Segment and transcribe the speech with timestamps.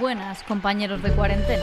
[0.00, 1.62] Buenas, compañeros de cuarentena.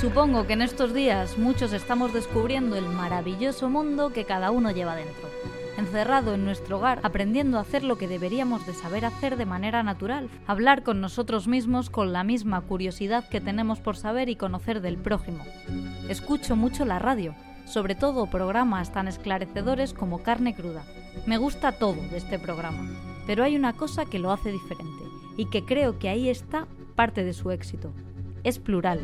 [0.00, 4.96] Supongo que en estos días muchos estamos descubriendo el maravilloso mundo que cada uno lleva
[4.96, 5.28] dentro,
[5.76, 9.82] encerrado en nuestro hogar, aprendiendo a hacer lo que deberíamos de saber hacer de manera
[9.82, 14.80] natural, hablar con nosotros mismos con la misma curiosidad que tenemos por saber y conocer
[14.80, 15.44] del prójimo.
[16.08, 17.34] Escucho mucho la radio,
[17.66, 20.84] sobre todo programas tan esclarecedores como Carne Cruda.
[21.26, 22.88] Me gusta todo de este programa,
[23.26, 25.04] pero hay una cosa que lo hace diferente
[25.36, 27.92] y que creo que ahí está parte de su éxito.
[28.44, 29.00] Es plural,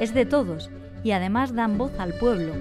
[0.00, 0.70] es de todos
[1.04, 2.54] y además dan voz al pueblo.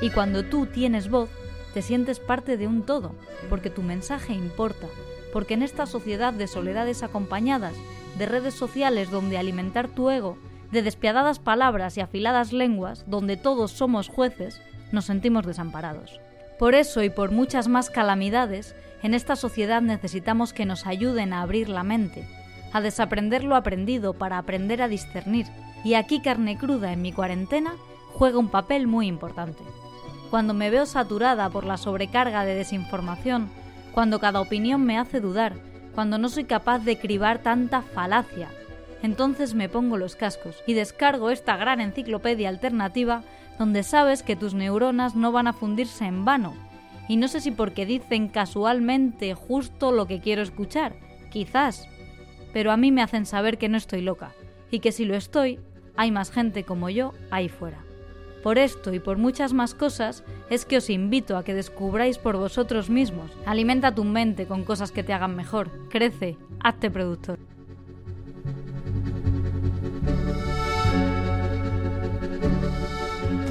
[0.00, 1.30] Y cuando tú tienes voz,
[1.74, 3.14] te sientes parte de un todo,
[3.48, 4.88] porque tu mensaje importa,
[5.32, 7.74] porque en esta sociedad de soledades acompañadas,
[8.18, 10.36] de redes sociales donde alimentar tu ego,
[10.70, 14.60] de despiadadas palabras y afiladas lenguas, donde todos somos jueces,
[14.90, 16.20] nos sentimos desamparados.
[16.58, 21.42] Por eso y por muchas más calamidades, en esta sociedad necesitamos que nos ayuden a
[21.42, 22.24] abrir la mente,
[22.72, 25.46] a desaprender lo aprendido para aprender a discernir.
[25.84, 27.74] Y aquí carne cruda en mi cuarentena
[28.12, 29.62] juega un papel muy importante.
[30.30, 33.50] Cuando me veo saturada por la sobrecarga de desinformación,
[33.92, 35.54] cuando cada opinión me hace dudar,
[35.94, 38.48] cuando no soy capaz de cribar tanta falacia,
[39.02, 43.24] entonces me pongo los cascos y descargo esta gran enciclopedia alternativa
[43.58, 46.54] donde sabes que tus neuronas no van a fundirse en vano.
[47.12, 50.94] Y no sé si porque dicen casualmente justo lo que quiero escuchar,
[51.30, 51.86] quizás,
[52.54, 54.32] pero a mí me hacen saber que no estoy loca
[54.70, 55.60] y que si lo estoy,
[55.94, 57.84] hay más gente como yo ahí fuera.
[58.42, 62.38] Por esto y por muchas más cosas es que os invito a que descubráis por
[62.38, 63.30] vosotros mismos.
[63.44, 65.70] Alimenta tu mente con cosas que te hagan mejor.
[65.90, 67.38] Crece, hazte productor.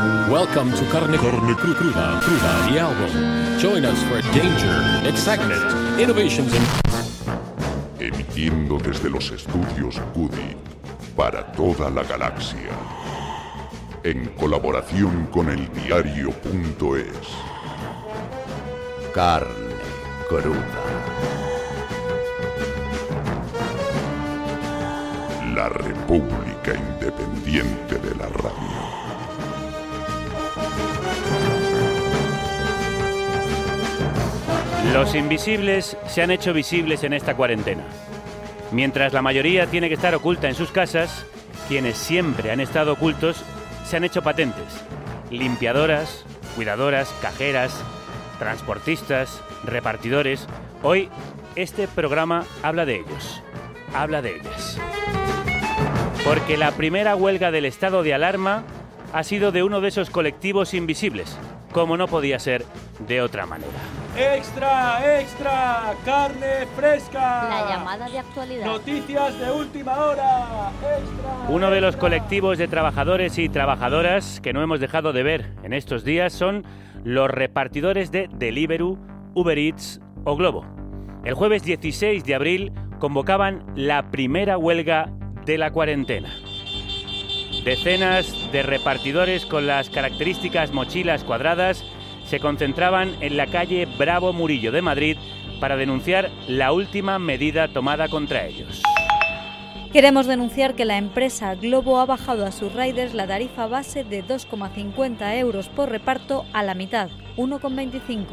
[0.00, 3.58] Welcome to Carne, Carne Cru- Cruda, Cruda, the album.
[3.58, 4.74] Join us for danger,
[5.06, 6.66] excitement, innovations, and
[8.00, 10.56] emitiendo desde los estudios Cudi
[11.14, 12.70] para toda la galaxia,
[14.02, 17.28] en colaboración con el diario.es.
[19.12, 19.74] Carne
[20.30, 20.82] cruda.
[25.54, 29.19] La República Independiente de la Radio.
[34.92, 37.84] Los invisibles se han hecho visibles en esta cuarentena.
[38.72, 41.26] Mientras la mayoría tiene que estar oculta en sus casas,
[41.68, 43.44] quienes siempre han estado ocultos
[43.84, 44.84] se han hecho patentes.
[45.30, 46.24] Limpiadoras,
[46.56, 47.84] cuidadoras, cajeras,
[48.40, 50.48] transportistas, repartidores.
[50.82, 51.08] Hoy
[51.54, 53.42] este programa habla de ellos,
[53.94, 54.76] habla de ellas.
[56.24, 58.64] Porque la primera huelga del estado de alarma
[59.12, 61.38] ha sido de uno de esos colectivos invisibles,
[61.70, 62.64] como no podía ser
[63.06, 63.99] de otra manera.
[64.20, 65.94] ¡Extra, extra!
[66.04, 67.48] ¡Carne fresca!
[67.48, 68.66] La llamada de actualidad.
[68.66, 70.70] Noticias de última hora.
[70.82, 71.48] ¡Extra!
[71.48, 75.72] Uno de los colectivos de trabajadores y trabajadoras que no hemos dejado de ver en
[75.72, 76.66] estos días son
[77.02, 78.98] los repartidores de Deliveroo,
[79.32, 80.66] Uber Eats o Globo.
[81.24, 85.10] El jueves 16 de abril convocaban la primera huelga
[85.46, 86.28] de la cuarentena.
[87.64, 91.82] Decenas de repartidores con las características mochilas cuadradas
[92.30, 95.16] se concentraban en la calle Bravo Murillo de Madrid
[95.58, 98.84] para denunciar la última medida tomada contra ellos.
[99.92, 104.24] Queremos denunciar que la empresa Globo ha bajado a sus riders la tarifa base de
[104.24, 108.26] 2,50 euros por reparto a la mitad, 1,25.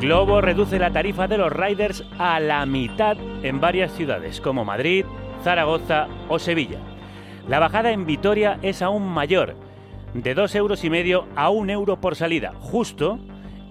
[0.00, 5.04] Globo reduce la tarifa de los riders a la mitad en varias ciudades como Madrid,
[5.44, 6.78] Zaragoza o Sevilla.
[7.48, 9.56] La bajada en Vitoria es aún mayor,
[10.14, 13.18] de 2 euros y medio a 1 euro por salida, justo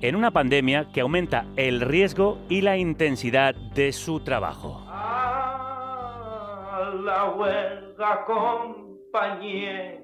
[0.01, 4.84] en una pandemia que aumenta el riesgo y la intensidad de su trabajo.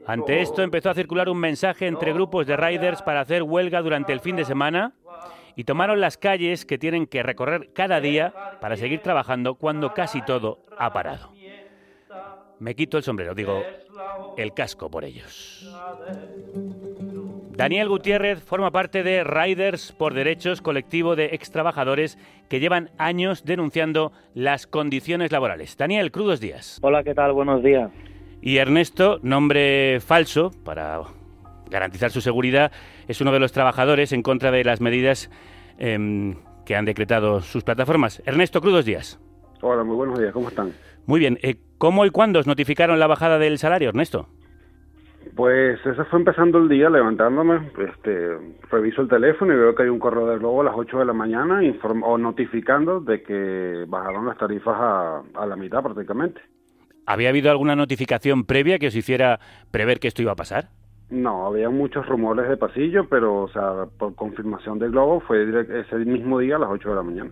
[0.07, 4.13] Ante esto empezó a circular un mensaje entre grupos de riders para hacer huelga durante
[4.13, 4.93] el fin de semana
[5.55, 10.23] y tomaron las calles que tienen que recorrer cada día para seguir trabajando cuando casi
[10.23, 11.31] todo ha parado.
[12.59, 13.61] Me quito el sombrero, digo,
[14.37, 15.67] el casco por ellos.
[17.51, 22.17] Daniel Gutiérrez forma parte de Riders por Derechos, colectivo de extrabajadores
[22.49, 25.77] que llevan años denunciando las condiciones laborales.
[25.77, 26.79] Daniel, crudos días.
[26.81, 27.33] Hola, ¿qué tal?
[27.33, 27.91] Buenos días.
[28.41, 31.01] Y Ernesto, nombre falso, para
[31.69, 32.71] garantizar su seguridad,
[33.07, 35.29] es uno de los trabajadores en contra de las medidas
[35.77, 36.35] em,
[36.65, 38.21] que han decretado sus plataformas.
[38.25, 39.19] Ernesto, crudos días.
[39.61, 40.73] Hola, muy buenos días, ¿cómo están?
[41.05, 41.37] Muy bien.
[41.41, 44.27] Eh, ¿Cómo y cuándo os notificaron la bajada del salario, Ernesto?
[45.35, 48.37] Pues eso fue empezando el día, levantándome, este,
[48.69, 51.05] reviso el teléfono y veo que hay un correo de Globo a las 8 de
[51.05, 51.61] la mañana
[52.03, 56.39] o notificando de que bajaron las tarifas a, a la mitad prácticamente.
[57.05, 59.39] ¿Había habido alguna notificación previa que os hiciera
[59.71, 60.69] prever que esto iba a pasar?
[61.09, 65.43] No, había muchos rumores de pasillo, pero, o sea, por confirmación del Globo fue
[65.81, 67.31] ese mismo día a las 8 de la mañana.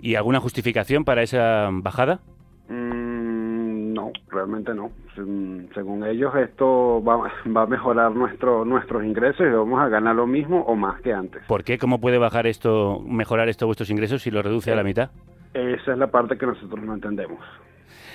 [0.00, 2.20] ¿Y alguna justificación para esa bajada?
[2.68, 4.90] Mm, no, realmente no.
[5.14, 10.26] Según ellos, esto va, va, a mejorar nuestro, nuestros ingresos y vamos a ganar lo
[10.26, 11.42] mismo o más que antes.
[11.46, 11.78] ¿Por qué?
[11.78, 15.10] ¿Cómo puede bajar esto, mejorar esto vuestros ingresos si lo reduce a la mitad?
[15.52, 17.38] Esa es la parte que nosotros no entendemos.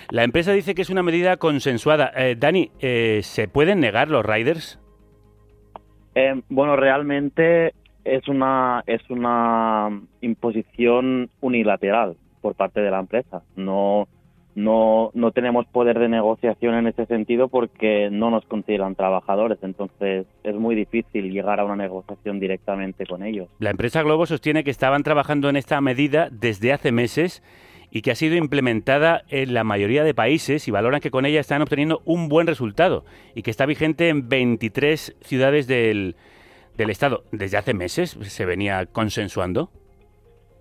[0.10, 2.12] La empresa dice que es una medida consensuada.
[2.16, 4.80] Eh, Dani, eh, ¿se pueden negar los riders?
[6.16, 7.74] Eh, bueno, realmente
[8.04, 9.90] es una es una
[10.22, 13.44] imposición unilateral por parte de la empresa.
[13.56, 14.08] No
[14.60, 19.60] no no tenemos poder de negociación en ese sentido porque no nos consideran trabajadores.
[19.62, 23.48] Entonces es muy difícil llegar a una negociación directamente con ellos.
[23.60, 27.42] La empresa Globo sostiene que estaban trabajando en esta medida desde hace meses
[27.92, 31.40] y que ha sido implementada en la mayoría de países y valoran que con ella
[31.40, 36.16] están obteniendo un buen resultado y que está vigente en 23 ciudades del,
[36.78, 37.24] del Estado.
[37.32, 39.72] ¿Desde hace meses se venía consensuando?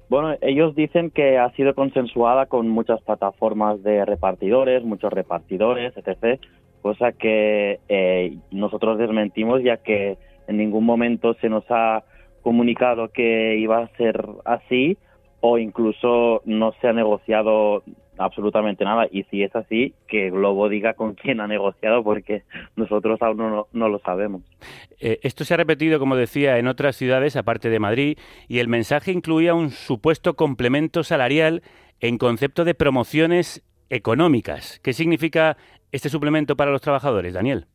[0.09, 6.41] Bueno, ellos dicen que ha sido consensuada con muchas plataformas de repartidores, muchos repartidores, etc.,
[6.81, 10.17] cosa que eh, nosotros desmentimos ya que
[10.47, 12.05] en ningún momento se nos ha
[12.43, 14.97] comunicado que iba a ser así
[15.41, 17.83] o incluso no se ha negociado
[18.19, 19.07] absolutamente nada.
[19.11, 22.43] Y si es así, que Globo diga con quién ha negociado, porque
[22.77, 24.43] nosotros aún no, no lo sabemos.
[25.01, 28.19] Eh, esto se ha repetido, como decía, en otras ciudades, aparte de Madrid,
[28.49, 31.63] y el mensaje incluía un supuesto complemento salarial
[32.01, 34.81] en concepto de promociones económicas.
[34.81, 35.57] ¿Qué significa
[35.93, 37.67] este suplemento para los trabajadores, Daniel?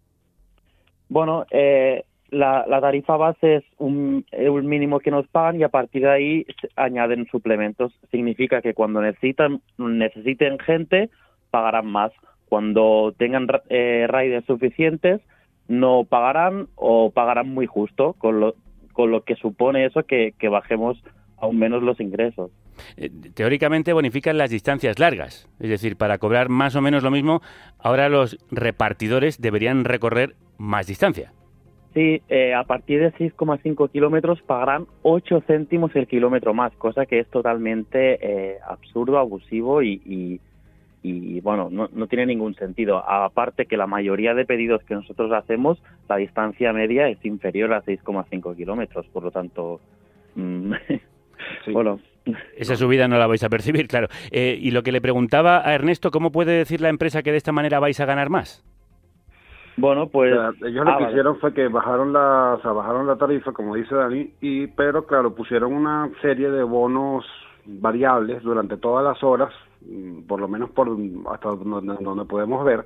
[1.10, 6.04] Bueno, eh, la, tarifa base es un, un, mínimo que nos pagan y a partir
[6.04, 6.46] de ahí
[6.76, 7.94] añaden suplementos.
[8.12, 11.10] Significa que cuando necesitan necesiten gente,
[11.52, 12.12] pagarán más.
[12.50, 15.22] Cuando tengan eh, riders suficientes,
[15.68, 18.56] no pagarán o pagarán muy justo, con lo,
[18.92, 21.02] con lo que supone eso que, que bajemos
[21.38, 22.52] aún menos los ingresos.
[22.98, 27.42] Eh, teóricamente bonifican las distancias largas, es decir, para cobrar más o menos lo mismo,
[27.80, 31.34] ahora los repartidores deberían recorrer más distancia.
[31.94, 37.20] Sí, eh, a partir de 6,5 kilómetros pagarán 8 céntimos el kilómetro más, cosa que
[37.20, 40.42] es totalmente eh, absurdo, abusivo y,
[41.04, 42.98] y, bueno, no, no, tiene ningún sentido.
[42.98, 45.78] Aparte que la mayoría de pedidos que nosotros hacemos,
[46.10, 49.80] la distancia media es inferior a 6,5 kilómetros, por lo tanto,
[50.36, 50.74] mm,
[51.74, 52.00] bueno.
[52.58, 54.08] Esa subida no la vais a percibir, claro.
[54.32, 57.38] Eh, y lo que le preguntaba a Ernesto, ¿cómo puede decir la empresa que de
[57.38, 58.64] esta manera vais a ganar más?
[59.76, 60.32] Bueno, pues
[60.62, 64.32] ellos lo ah, que hicieron fue que bajaron la, bajaron la tarifa, como dice Dani,
[64.40, 67.26] y pero claro pusieron una serie de bonos
[67.66, 69.52] variables durante todas las horas,
[69.82, 70.90] mm, por lo menos por
[71.32, 72.86] hasta donde, donde podemos ver,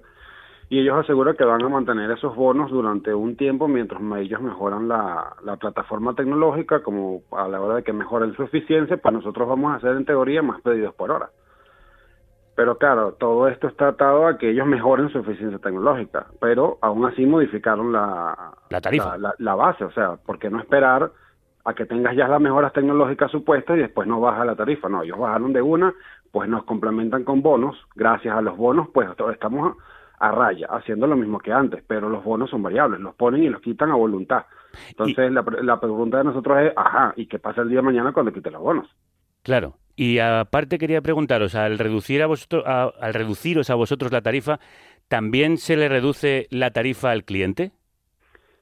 [0.70, 4.88] y ellos aseguran que van a mantener esos bonos durante un tiempo mientras ellos mejoran
[4.88, 9.48] la, la plataforma tecnológica, como a la hora de que mejoren su eficiencia, pues nosotros
[9.48, 11.30] vamos a hacer en teoría más pedidos por hora.
[12.58, 17.06] Pero claro, todo esto está atado a que ellos mejoren su eficiencia tecnológica, pero aún
[17.06, 18.36] así modificaron la,
[18.72, 21.12] la tarifa, la, base, o sea, ¿por qué no esperar
[21.66, 24.90] a que tengas ya las mejoras tecnológicas supuestas y después no baja la tarifa?
[24.90, 25.94] No, ellos bajaron de una,
[26.32, 29.78] pues nos complementan con bonos, gracias a los bonos, pues estamos
[30.18, 33.50] a, raya, haciendo lo mismo que antes, pero los bonos son variables, los ponen y
[33.50, 34.46] los quitan a voluntad.
[34.90, 38.14] Entonces la, la pregunta de nosotros es, ajá, ¿y qué pasa el día de mañana
[38.14, 38.90] cuando quiten los bonos?
[39.44, 44.60] Claro, y aparte quería preguntaros, al reducir a vosotros, al reduciros a vosotros la tarifa,
[45.08, 47.72] ¿también se le reduce la tarifa al cliente?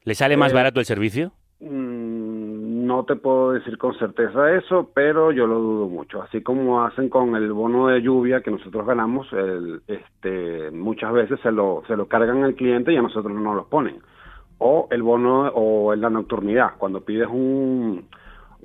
[0.05, 1.33] ¿Le sale más eh, barato el servicio?
[1.59, 6.21] Mm, no te puedo decir con certeza eso, pero yo lo dudo mucho.
[6.21, 11.37] Así como hacen con el bono de lluvia que nosotros ganamos, el, este, muchas veces
[11.41, 13.97] se lo, se lo cargan al cliente y a nosotros no nos lo ponen.
[14.59, 18.05] O el bono o la nocturnidad, cuando pides un,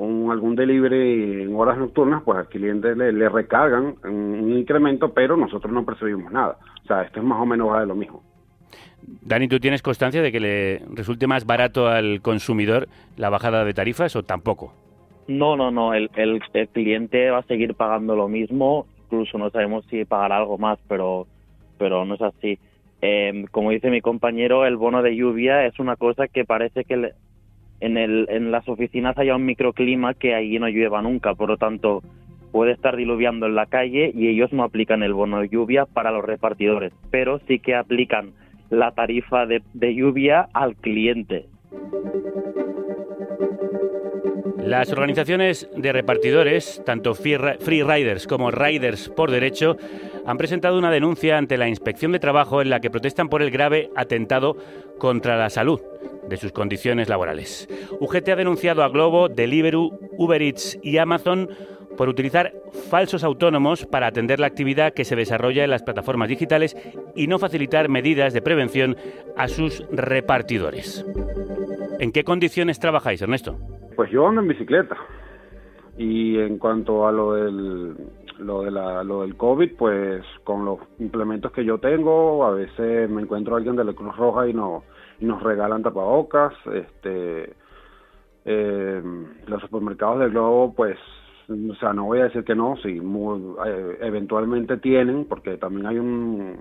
[0.00, 5.72] un, algún delivery en horas nocturnas, pues al cliente le, recargan un incremento, pero nosotros
[5.72, 6.56] no percibimos nada.
[6.84, 8.22] O sea, esto es más o menos de lo mismo.
[9.22, 13.74] Dani, ¿tú tienes constancia de que le resulte más barato al consumidor la bajada de
[13.74, 14.72] tarifas o tampoco?
[15.28, 15.94] No, no, no.
[15.94, 18.86] El, el, el cliente va a seguir pagando lo mismo.
[19.04, 21.26] Incluso no sabemos si pagará algo más, pero,
[21.78, 22.58] pero no es así.
[23.02, 26.96] eh, como dice mi compañero, el bono de lluvia es una cosa que parece que
[26.96, 27.14] le-
[27.80, 31.56] en, el, en las oficinas haya un microclima que allí no llueva nunca, por lo
[31.56, 32.02] tanto
[32.52, 36.10] puede estar diluviando en la calle y ellos no aplican el bono de lluvia para
[36.10, 38.32] los repartidores, pero sí que aplican
[38.70, 41.46] la tarifa de, de lluvia al cliente.
[44.64, 49.76] Las organizaciones de repartidores, tanto Free Ri- Free Riders como Riders por Derecho,
[50.26, 53.50] han presentado una denuncia ante la Inspección de Trabajo en la que protestan por el
[53.50, 54.56] grave atentado
[54.98, 55.80] contra la salud
[56.28, 57.68] de sus condiciones laborales.
[58.00, 61.48] UGT ha denunciado a Globo, Deliveroo, Uber Eats y Amazon
[61.96, 62.52] por utilizar
[62.88, 66.76] falsos autónomos para atender la actividad que se desarrolla en las plataformas digitales
[67.14, 68.96] y no facilitar medidas de prevención
[69.36, 71.04] a sus repartidores.
[71.98, 73.58] ¿En qué condiciones trabajáis, Ernesto?
[73.96, 74.96] Pues yo ando en bicicleta.
[75.98, 77.94] Y en cuanto a lo del,
[78.38, 83.58] lo, del COVID, pues con los implementos que yo tengo, a veces me encuentro a
[83.58, 84.84] alguien de la Cruz Roja y, no,
[85.20, 86.54] nos regalan tapabocas.
[86.72, 87.54] Este,
[88.44, 89.02] eh,
[89.46, 90.96] los supermercados del Globo, pues,
[91.48, 95.86] o sea, no voy a decir que no, sí, muy- eh, eventualmente tienen, porque también
[95.86, 96.56] hay un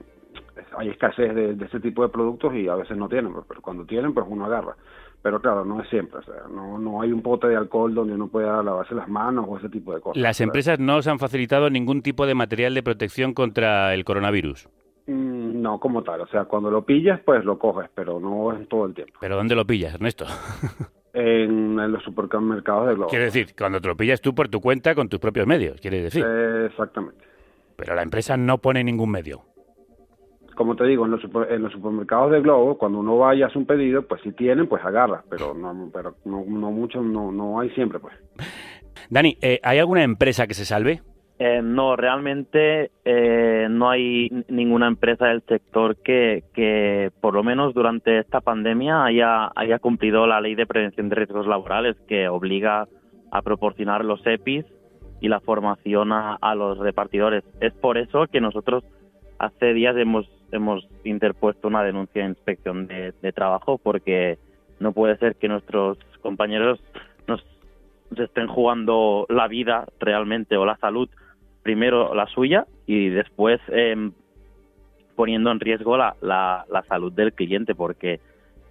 [0.77, 3.61] hay escasez de, de ese tipo de productos y a veces no tienen, pues, pero
[3.61, 4.75] cuando tienen, pues uno agarra.
[5.21, 8.13] Pero claro, no es siempre, o sea, no, no hay un pote de alcohol donde
[8.13, 10.21] uno pueda lavarse las manos o ese tipo de cosas.
[10.21, 14.69] Las empresas no os han facilitado ningún tipo de material de protección contra el coronavirus.
[15.09, 18.67] Mm, no como tal, o sea, cuando lo pillas, pues lo coges, pero no es
[18.69, 19.13] todo el tiempo.
[19.19, 20.25] ¿Pero dónde lo pillas, Ernesto?
[21.11, 23.09] En, en los supermercados de Globo.
[23.09, 26.03] Quiere decir, cuando te lo pillas tú por tu cuenta con tus propios medios, quiere
[26.03, 26.23] decir.
[26.25, 27.25] Eh, exactamente.
[27.75, 29.41] Pero la empresa no pone ningún medio.
[30.55, 33.47] Como te digo, en los, super- en los supermercados de Globo, cuando uno vaya a
[33.47, 37.31] hacer un pedido, pues si tienen, pues agarra, pero no, pero no, no mucho, no,
[37.31, 38.13] no hay siempre, pues.
[39.09, 41.01] Dani, eh, ¿hay alguna empresa que se salve?
[41.41, 48.19] Eh, no, realmente eh, no hay ninguna empresa del sector que, por lo menos durante
[48.19, 52.89] esta pandemia, haya, haya cumplido la ley de prevención de riesgos laborales que obliga
[53.31, 54.65] a proporcionar los EPIs
[55.21, 57.45] y la formación a, los repartidores.
[57.61, 58.83] Es por eso que nosotros
[59.37, 64.39] hace días hemos, hemos interpuesto una denuncia de inspección de, trabajo porque
[64.81, 66.83] no puede ser que nuestros compañeros
[67.27, 67.41] nos
[68.17, 71.09] estén jugando la vida realmente o la salud,
[71.63, 74.13] primero la suya y después em,
[75.15, 78.19] poniendo en riesgo la, la, la salud del cliente porque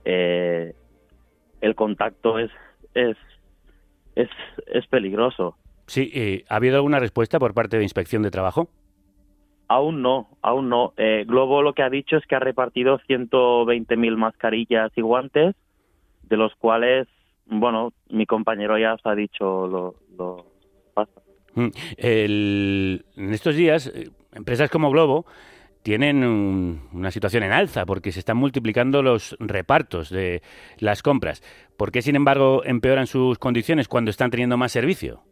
[0.04, 0.74] eh,
[1.60, 2.50] el contacto es,
[2.94, 3.16] es,
[4.14, 4.30] es,
[4.66, 5.56] es peligroso.
[5.86, 8.68] Sí, eh, ¿ha habido alguna respuesta por parte de Inspección de Trabajo?
[9.68, 10.94] Aún no, aún no.
[10.96, 15.54] Eh, Globo lo que ha dicho es que ha repartido 120.000 mascarillas y guantes,
[16.22, 17.06] de los cuales,
[17.46, 20.46] bueno, mi compañero ya os ha dicho lo, lo
[20.94, 21.20] pasa.
[21.96, 25.26] En estos días, eh, empresas como Globo
[25.82, 30.42] tienen un- una situación en alza porque se están multiplicando los repartos de
[30.78, 31.42] las compras.
[31.76, 35.22] ¿Por qué, sin embargo, empeoran sus condiciones cuando están teniendo más servicio?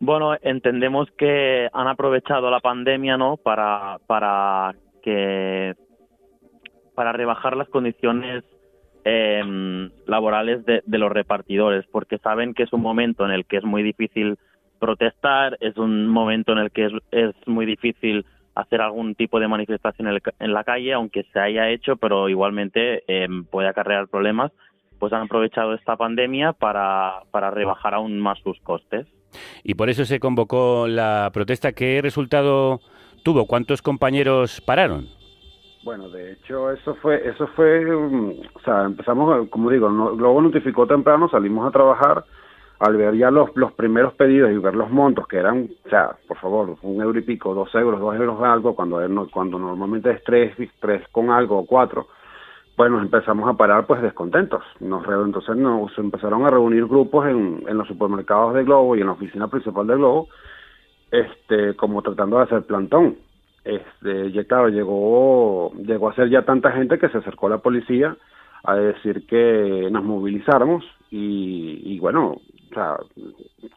[0.00, 3.36] Bueno, entendemos que han aprovechado la pandemia, ¿no?
[3.36, 5.74] Para, para que
[6.94, 8.44] para rebajar las condiciones
[9.04, 13.58] em, laborales de, de los repartidores, porque saben que es un momento en el que
[13.58, 14.38] es muy difícil
[14.82, 20.08] protestar, es un momento en el que es, muy difícil hacer algún tipo de manifestación
[20.08, 24.50] en, el en la calle, aunque se haya hecho, pero igualmente em, puede acarrear problemas,
[24.98, 29.06] pues han aprovechado esta pandemia para, para rebajar aún más sus costes.
[29.62, 31.72] Y por eso se convocó la protesta.
[31.72, 32.80] ¿Qué resultado
[33.22, 33.46] tuvo?
[33.46, 35.06] ¿Cuántos compañeros pararon?
[35.84, 40.40] Bueno, de hecho, eso fue, eso fue, um, o sea, empezamos, como digo, no- Globo
[40.40, 42.24] notificó temprano, salimos a trabajar,
[42.78, 46.16] al ver ya los, los primeros pedidos y ver los montos, que eran, o sea,
[46.28, 48.98] por favor, un euro y pico, dos euros, dos euros algo, cuando,
[49.32, 52.06] cuando normalmente es tres, tres con algo o cuatro,
[52.76, 54.62] pues nos empezamos a parar pues descontentos.
[54.80, 59.06] Nos entonces nos empezaron a reunir grupos en, en los supermercados de Globo y en
[59.06, 60.28] la oficina principal de Globo,
[61.10, 63.16] este, como tratando de hacer plantón.
[63.64, 68.16] Este, ya claro, llegó, llegó a ser ya tanta gente que se acercó la policía
[68.64, 72.36] a decir que nos movilizáramos y, bueno,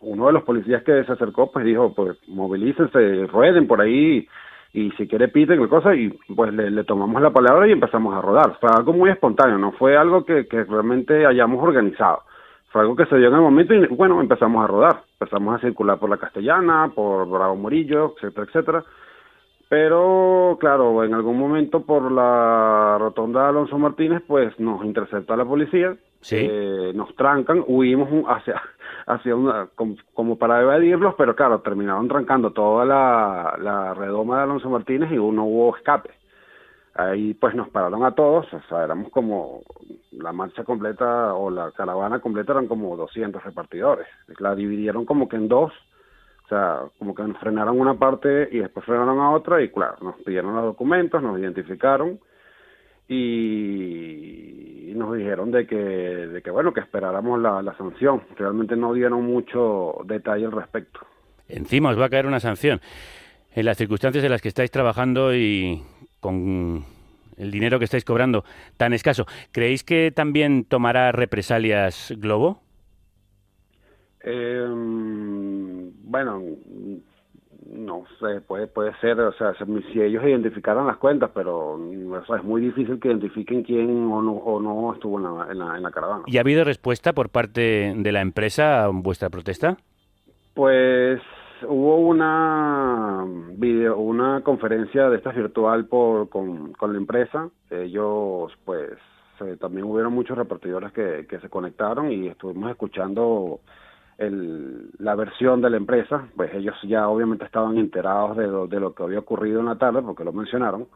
[0.01, 4.27] uno de los policías que se acercó pues dijo, pues movilícense, rueden por ahí
[4.74, 8.22] y si quiere piten qué cosa y pues le, tomamos la palabra y empezamos a
[8.22, 8.58] rodar.
[8.60, 12.22] Fue algo muy espontáneo, no fue algo que, que realmente hayamos organizado.
[12.70, 15.04] Fue algo que se dio en el momento y bueno, empezamos a rodar.
[15.20, 18.84] Empezamos a circular por la Castellana, por Bravo Murillo, etcétera, etcétera.
[19.77, 25.44] Pero, claro, en algún momento por la rotonda de Alonso Martínez, pues nos intercepta la
[25.44, 26.38] policía, Sí.
[26.50, 28.62] eh, nos trancan, huimos hacia,
[29.05, 34.44] hacia una, como, como para evadirlos, pero claro, terminaron trancando toda la, la redoma de
[34.44, 36.12] Alonso Martínez y no hubo escape.
[36.94, 39.60] Ahí pues nos pararon a todos, o sea, éramos como
[40.13, 44.08] la marcha completa o la caravana completa eran como 200 repartidores.
[44.39, 45.74] La dividieron como que en dos,
[46.46, 49.98] o sea, como que nos frenaron una parte y después frenaron a otra y claro,
[50.02, 52.20] nos pidieron los documentos, nos identificaron
[53.08, 58.22] y nos dijeron de que, de que bueno, que esperáramos la, la sanción.
[58.36, 61.00] Realmente no dieron mucho detalle al respecto.
[61.48, 62.80] Encima os va a caer una sanción.
[63.54, 65.82] En las circunstancias en las que estáis trabajando y
[66.20, 66.84] con
[67.38, 68.44] el dinero que estáis cobrando
[68.78, 72.62] tan escaso, ¿creéis que también tomará represalias Globo?
[74.28, 74.66] Eh,
[76.06, 76.42] bueno,
[77.72, 79.54] no sé, puede, puede ser, o sea,
[79.92, 81.80] si ellos identificaran las cuentas, pero
[82.38, 85.78] es muy difícil que identifiquen quién o no, o no estuvo en la, en, la,
[85.78, 86.24] en la caravana.
[86.28, 89.78] ¿Y ha habido respuesta por parte de la empresa a vuestra protesta?
[90.54, 91.22] Pues
[91.68, 93.26] hubo una
[93.58, 97.50] video, una conferencia de esta virtual por, con, con la empresa.
[97.70, 98.92] Ellos, pues,
[99.42, 103.60] eh, también hubieron muchos repartidores que, que se conectaron y estuvimos escuchando
[104.18, 106.28] el, la versión de la empresa.
[106.36, 109.78] Pues ellos ya obviamente estaban enterados de lo, de lo que había ocurrido en la
[109.78, 110.88] tarde porque lo mencionaron.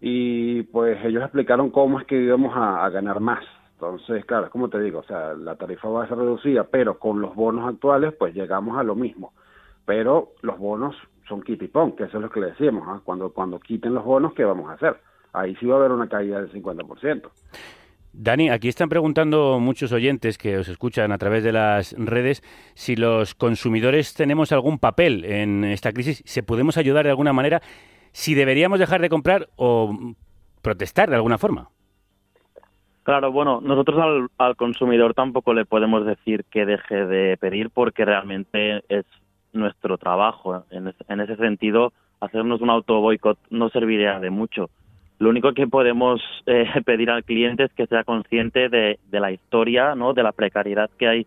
[0.00, 3.44] Y pues ellos explicaron cómo es que íbamos a, ganar más.
[3.74, 6.98] Entonces, claro, es como te digo, o sea, la tarifa va a ser reducida, pero
[6.98, 9.32] con los bonos actuales, pues llegamos a lo mismo
[9.84, 10.96] pero los bonos
[11.28, 13.00] son kitipón, que eso es lo que le decíamos, ¿ah?
[13.04, 14.96] cuando, cuando quiten los bonos, ¿qué vamos a hacer?
[15.32, 17.22] Ahí sí va a haber una caída del 50%.
[18.16, 22.42] Dani, aquí están preguntando muchos oyentes que os escuchan a través de las redes
[22.74, 27.60] si los consumidores tenemos algún papel en esta crisis, si podemos ayudar de alguna manera,
[28.12, 30.14] si deberíamos dejar de comprar o
[30.62, 31.70] protestar de alguna forma.
[33.02, 38.04] Claro, bueno, nosotros al, al consumidor tampoco le podemos decir que deje de pedir porque
[38.04, 39.04] realmente es
[39.52, 40.64] nuestro trabajo.
[40.70, 44.70] En, en ese sentido, hacernos un auto boicot no serviría de mucho.
[45.18, 49.32] Lo único que podemos eh, pedir al cliente es que sea consciente de, de, la
[49.32, 50.12] historia, ¿no?
[50.12, 51.26] de la precariedad que hay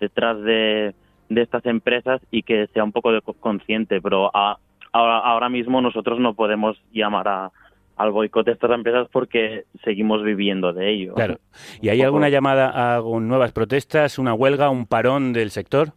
[0.00, 0.94] detrás de,
[1.28, 4.00] de estas empresas y que sea un poco de consciente.
[4.00, 4.58] Pero a,
[4.92, 7.50] ahora, ahora mismo nosotros no podemos llamar a,
[7.96, 11.14] al boicot de estas empresas porque seguimos viviendo de ello.
[11.14, 11.38] Claro.
[11.80, 15.92] ¿Y hay alguna llamada a nuevas protestas, una huelga, un parón del sector?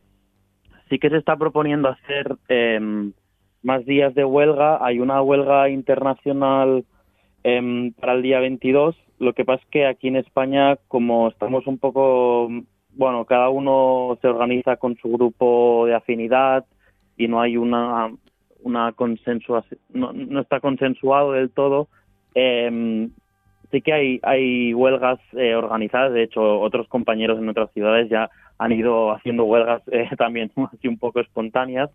[0.89, 2.79] sí que se está proponiendo hacer eh,
[3.63, 4.83] más días de huelga.
[4.85, 6.85] Hay una huelga internacional
[7.47, 8.95] eh, para el día 22.
[9.19, 12.49] Lo que pasa es que aquí en España, como estamos un poco,
[12.93, 16.65] bueno, cada uno se organiza con su grupo de afinidad
[17.15, 18.11] y no hay una
[18.63, 21.87] una consensuación, no, está consensuado del todo.
[22.35, 23.07] Eh,
[23.71, 28.29] sí que hay, hay huelgas eh, organizadas, de hecho otros compañeros en otras ciudades ya
[28.57, 31.89] han ido haciendo huelgas eh, también así un poco espontáneas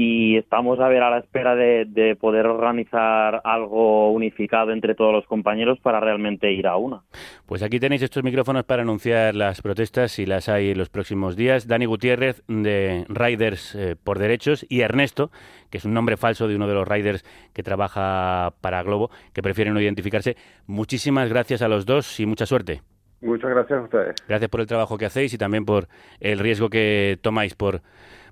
[0.00, 5.12] y estamos a ver a la espera de, de, poder organizar algo unificado entre todos
[5.12, 7.02] los compañeros para realmente ir a una.
[7.46, 11.34] Pues aquí tenéis estos micrófonos para anunciar las protestas si las hay en los próximos
[11.34, 11.66] días.
[11.66, 15.32] Dani Gutiérrez de Riders eh, por Derechos y Ernesto,
[15.68, 19.42] que es un nombre falso de uno de los riders que trabaja para Globo, que
[19.42, 20.36] prefieren no identificarse.
[20.68, 22.82] Muchísimas gracias a los dos y mucha suerte.
[23.20, 24.14] Muchas gracias a ustedes.
[24.28, 25.88] Gracias por el trabajo que hacéis y también por
[26.20, 27.82] el riesgo que tomáis por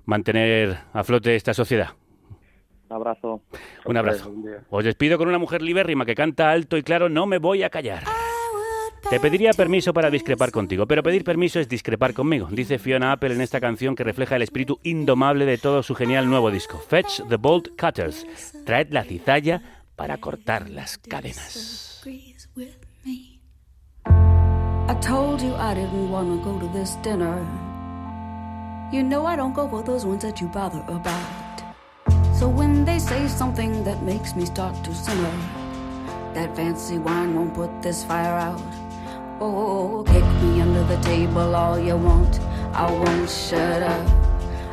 [0.07, 1.89] mantener a flote esta sociedad.
[2.89, 3.41] Un abrazo.
[3.85, 4.33] Un abrazo.
[4.69, 7.69] Os despido con una mujer libérrima que canta alto y claro, no me voy a
[7.69, 8.03] callar.
[9.09, 13.33] Te pediría permiso para discrepar contigo, pero pedir permiso es discrepar conmigo, dice Fiona Apple
[13.33, 17.21] en esta canción que refleja el espíritu indomable de todo su genial nuevo disco, Fetch
[17.29, 18.25] the Bolt Cutters.
[18.65, 19.61] Traed la cizalla
[19.95, 22.03] para cortar las cadenas.
[24.89, 27.66] I told you I didn't want to go to this dinner.
[28.89, 31.61] You know I don't go for those ones that you bother about.
[32.33, 35.37] So when they say something that makes me start to simmer,
[36.33, 38.61] that fancy wine won't put this fire out.
[39.41, 42.39] Oh, kick me under the table all you want.
[42.71, 44.07] I won't shut up.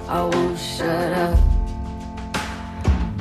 [0.08, 1.38] I won't shut up.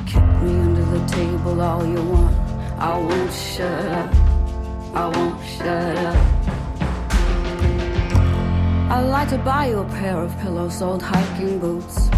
[0.06, 2.36] Kick me under the table all you want.
[2.78, 4.14] I won't shut up.
[4.94, 6.63] I won't shut up.
[8.90, 12.10] I'd like to buy you a pair of pillow-soled hiking boots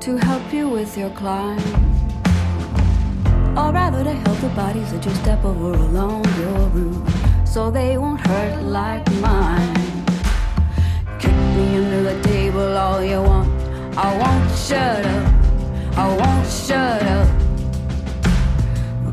[0.00, 1.58] to help you with your climb.
[3.56, 7.08] Or rather to help the bodies that you step over along your route
[7.46, 9.74] so they won't hurt like mine.
[11.18, 13.48] Kick me under the table all you want.
[13.96, 15.34] I won't shut up.
[15.96, 17.28] I won't shut up.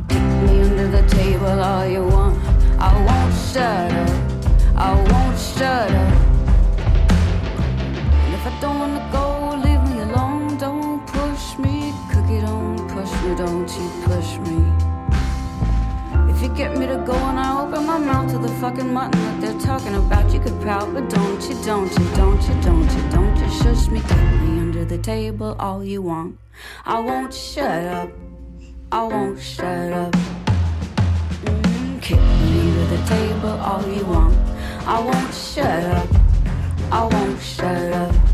[0.10, 2.38] Kick me under the table all you want.
[2.78, 4.10] I won't shut up.
[4.76, 6.33] I won't shut up.
[8.63, 10.56] Don't wanna go, leave me alone.
[10.58, 14.63] Don't push me, cookie, don't push me, don't you push me.
[16.32, 19.19] If you get me to go and I open my mouth to the fucking mutton
[19.19, 22.89] that they're talking about, you could pout, but don't you, don't you, don't you, don't
[22.95, 26.39] you, don't you shush me, kick me under the table all you want.
[26.86, 28.12] I won't shut up,
[28.93, 30.13] I won't shut up.
[31.43, 34.38] Mm, kick me under the table all you want.
[34.88, 36.08] I won't shut up,
[36.93, 38.33] I won't shut up.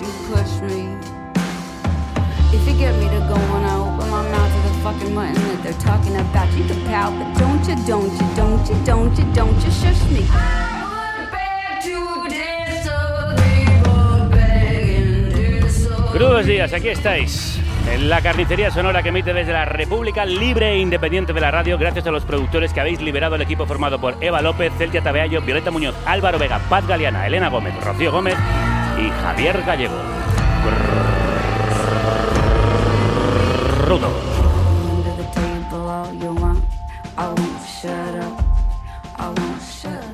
[0.00, 0.96] You push me.
[2.50, 2.58] I to
[6.68, 6.74] the
[16.46, 17.60] días, aquí estáis.
[17.92, 21.78] En la carnicería sonora que emite desde la República Libre e Independiente de la Radio,
[21.78, 25.40] gracias a los productores que habéis liberado el equipo formado por Eva López, Celtia Tabeayo,
[25.42, 28.36] Violeta Muñoz, Álvaro Vega, Paz Galeana, Elena Gómez, Rocío Gómez
[29.00, 29.94] y Javier Gallego.
[33.86, 34.10] Rudo.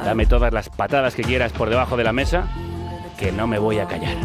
[0.05, 2.47] Dame todas las patadas que quieras por debajo de la mesa,
[3.19, 4.17] que no me voy a callar.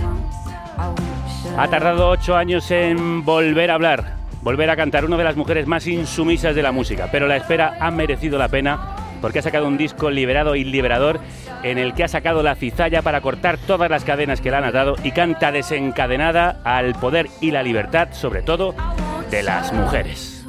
[1.58, 5.67] Ha tardado ocho años en volver a hablar, volver a cantar, una de las mujeres
[5.67, 9.67] más insumisas de la música, pero la espera ha merecido la pena porque ha sacado
[9.67, 11.19] un disco liberado y liberador
[11.63, 14.63] en el que ha sacado la cizalla para cortar todas las cadenas que le han
[14.63, 18.76] atado y canta desencadenada al poder y la libertad, sobre todo,
[19.30, 20.39] de las mujeres.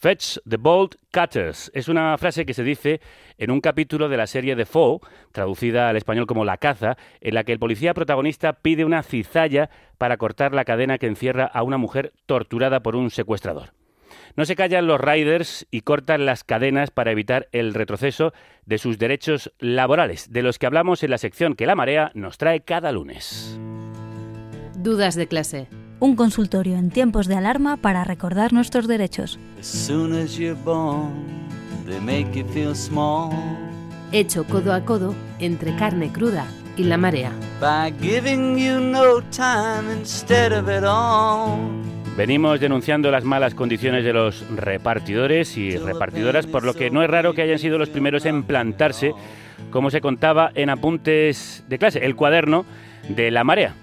[0.00, 3.00] Fetch the Bolt Cutters es una frase que se dice
[3.36, 5.00] en un capítulo de la serie The Fall,
[5.32, 9.70] traducida al español como La caza, en la que el policía protagonista pide una cizalla
[9.98, 13.77] para cortar la cadena que encierra a una mujer torturada por un secuestrador.
[14.38, 18.32] No se callan los riders y cortan las cadenas para evitar el retroceso
[18.66, 22.38] de sus derechos laborales, de los que hablamos en la sección que La Marea nos
[22.38, 23.58] trae cada lunes.
[24.76, 25.66] Dudas de clase.
[25.98, 29.40] Un consultorio en tiempos de alarma para recordar nuestros derechos.
[29.58, 31.48] As soon as you're born,
[31.84, 33.32] they make you feel small.
[34.12, 36.46] Hecho codo a codo entre carne cruda
[36.76, 37.32] y la marea.
[37.60, 37.90] By
[42.18, 47.08] Venimos denunciando las malas condiciones de los repartidores y repartidoras, por lo que no es
[47.08, 49.14] raro que hayan sido los primeros en plantarse,
[49.70, 52.66] como se contaba en apuntes de clase, el cuaderno
[53.08, 53.76] de la marea.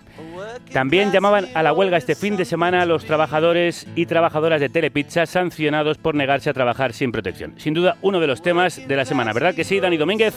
[0.74, 5.26] También llamaban a la huelga este fin de semana los trabajadores y trabajadoras de Telepizza
[5.26, 7.54] sancionados por negarse a trabajar sin protección.
[7.56, 10.36] Sin duda, uno de los temas de la semana, ¿verdad que sí, Dani Domínguez?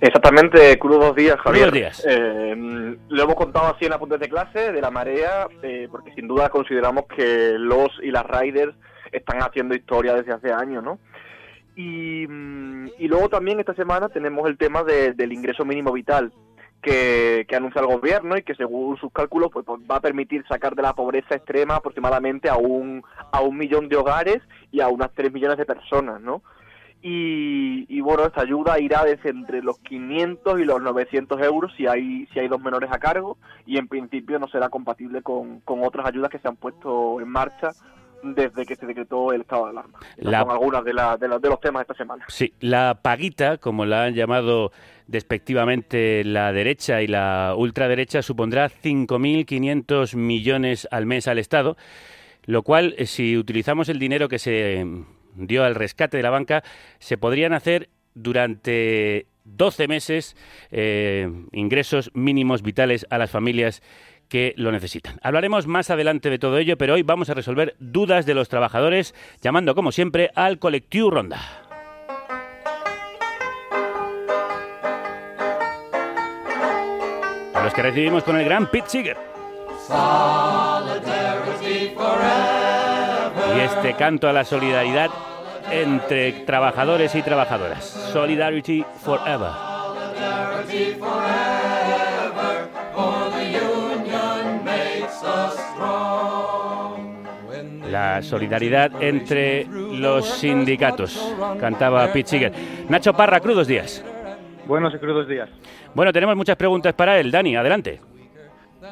[0.00, 1.68] Exactamente, crudos días, Javier.
[1.70, 2.06] Crudos días.
[2.08, 6.26] Eh, lo hemos contado así en apuntes de clase de la marea, eh, porque sin
[6.26, 8.74] duda consideramos que los y las riders
[9.12, 10.98] están haciendo historia desde hace años, ¿no?
[11.76, 16.32] Y, mm, y luego también esta semana tenemos el tema de- del ingreso mínimo vital
[16.82, 20.44] que, que anuncia el gobierno y que según sus cálculos pues, pues, va a permitir
[20.48, 24.38] sacar de la pobreza extrema aproximadamente a un, a un millón de hogares
[24.72, 26.42] y a unas 3 millones de personas, ¿no?
[27.02, 31.86] Y, y, bueno, esta ayuda irá desde entre los 500 y los 900 euros si
[31.86, 35.82] hay si hay dos menores a cargo y en principio no será compatible con, con
[35.82, 37.70] otras ayudas que se han puesto en marcha
[38.22, 39.98] desde que se decretó el estado de alarma.
[40.18, 42.24] La- son algunas de, la- de, la- de los temas de esta semana.
[42.28, 44.70] Sí, la paguita, como la han llamado
[45.06, 51.78] despectivamente la derecha y la ultraderecha, supondrá 5.500 millones al mes al Estado,
[52.44, 54.84] lo cual, eh, si utilizamos el dinero que se
[55.46, 56.62] dio al rescate de la banca,
[56.98, 60.36] se podrían hacer durante 12 meses
[60.70, 63.82] eh, ingresos mínimos vitales a las familias
[64.28, 65.18] que lo necesitan.
[65.22, 69.14] Hablaremos más adelante de todo ello, pero hoy vamos a resolver dudas de los trabajadores,
[69.42, 71.40] llamando como siempre al colectivo Ronda.
[77.54, 79.16] A los que recibimos con el gran Pete Seeger.
[83.56, 85.10] Y este canto a la solidaridad
[85.70, 87.84] entre trabajadores y trabajadoras.
[87.84, 89.50] Solidarity Forever.
[89.50, 92.68] Solidarity forever.
[92.94, 97.24] For the union makes us strong.
[97.90, 101.34] La solidaridad entre los sindicatos.
[101.58, 102.52] Cantaba Pete Seeger.
[102.88, 104.04] Nacho Parra, crudos días.
[104.66, 105.48] Buenos y crudos días.
[105.94, 107.30] Bueno, tenemos muchas preguntas para él.
[107.30, 108.00] Dani, adelante.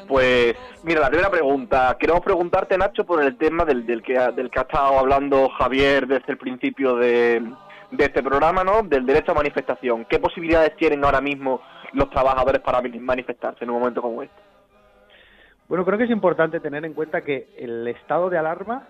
[0.09, 1.97] Pues mira, la primera pregunta.
[2.01, 6.07] Queremos preguntarte, Nacho, por el tema del, del, que, del que ha estado hablando Javier
[6.07, 7.41] desde el principio de,
[7.91, 8.83] de este programa, ¿no?
[8.83, 10.07] Del derecho a manifestación.
[10.07, 11.61] ¿Qué posibilidades tienen ahora mismo
[11.93, 14.41] los trabajadores para manifestarse en un momento como este.
[15.69, 18.89] Bueno, creo que es importante tener en cuenta que el estado de alarma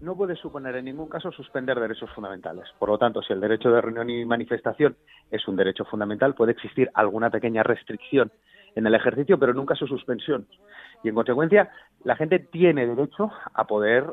[0.00, 2.66] no puede suponer en ningún caso suspender derechos fundamentales.
[2.78, 4.96] Por lo tanto, si el derecho de reunión y manifestación
[5.30, 8.30] es un derecho fundamental, puede existir alguna pequeña restricción
[8.78, 10.46] en el ejercicio, pero nunca su suspensión.
[11.02, 11.70] Y en consecuencia,
[12.04, 14.04] la gente tiene derecho a poder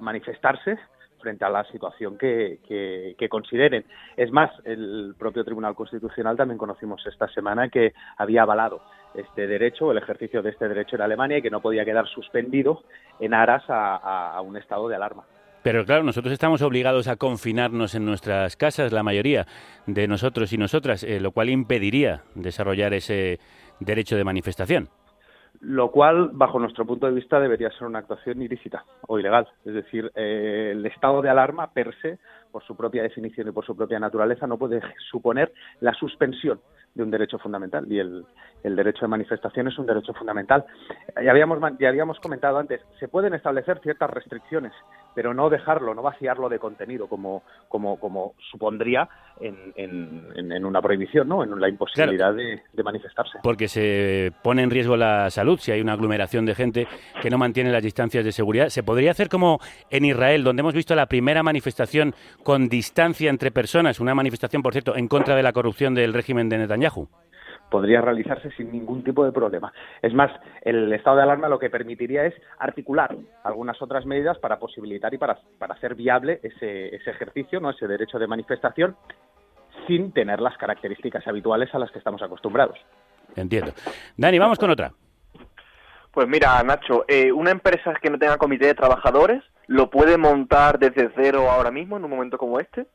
[0.00, 0.78] manifestarse
[1.20, 3.84] frente a la situación que, que, consideren.
[4.16, 8.80] Es más, el propio Tribunal Constitucional también conocimos esta semana que había avalado
[9.14, 12.82] este derecho, el ejercicio de este derecho en Alemania y que no podía quedar suspendido
[13.20, 15.24] en aras a, un estado de alarma.
[15.62, 19.46] Pero claro, nosotros estamos obligados a confinarnos en nuestras casas, la mayoría
[19.86, 23.38] de nosotros y nosotras, eh, lo cual impediría desarrollar ese
[23.80, 24.88] derecho de manifestación
[25.60, 29.46] lo cual, bajo nuestro punto de vista, debería ser una actuación ilícita o ilegal.
[29.64, 32.18] Es decir, eh, el estado de alarma per se,
[32.50, 36.60] por su propia definición y por su propia naturaleza, no puede suponer la suspensión
[36.94, 38.24] de un derecho fundamental y el,
[38.64, 40.64] el derecho de manifestación es un derecho fundamental.
[41.22, 44.72] Ya habíamos, ya habíamos comentado antes, se pueden establecer ciertas restricciones,
[45.14, 49.08] pero no dejarlo, no vaciarlo de contenido como, como, como supondría
[49.40, 51.42] en, en, en una prohibición, ¿no?
[51.42, 53.38] en la imposibilidad de, de, manifestarse.
[53.42, 56.88] Porque se pone en riesgo la salud si hay una aglomeración de gente
[57.22, 58.68] que no mantiene las distancias de seguridad.
[58.68, 59.58] ¿Se podría hacer como
[59.90, 64.72] en Israel, donde hemos visto la primera manifestación con distancia entre personas, una manifestación, por
[64.72, 67.08] cierto, en contra de la corrupción del régimen de Netanyahu?
[67.70, 69.72] Podría realizarse sin ningún tipo de problema.
[70.02, 70.30] Es más,
[70.62, 75.18] el estado de alarma lo que permitiría es articular algunas otras medidas para posibilitar y
[75.18, 78.96] para, para hacer viable ese, ese ejercicio, no ese derecho de manifestación,
[79.86, 82.78] sin tener las características habituales a las que estamos acostumbrados.
[83.36, 83.72] Entiendo.
[84.16, 84.92] Dani, vamos con otra.
[86.12, 90.78] Pues mira, Nacho, eh, una empresa que no tenga comité de trabajadores, ¿lo puede montar
[90.78, 92.86] desde cero ahora mismo en un momento como este?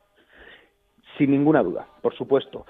[1.16, 2.66] Sin ninguna duda, por supuesto.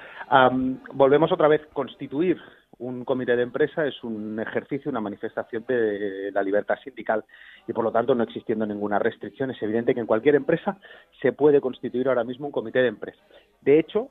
[0.93, 2.39] volvemos otra vez, constituir
[2.79, 7.25] un comité de empresa es un ejercicio, una manifestación de la libertad sindical
[7.67, 9.51] y por lo tanto no existiendo ninguna restricción.
[9.51, 10.79] Es evidente que en cualquier empresa
[11.23, 13.23] se puede constituir ahora mismo un comité de empresa.
[13.63, 14.11] De hecho,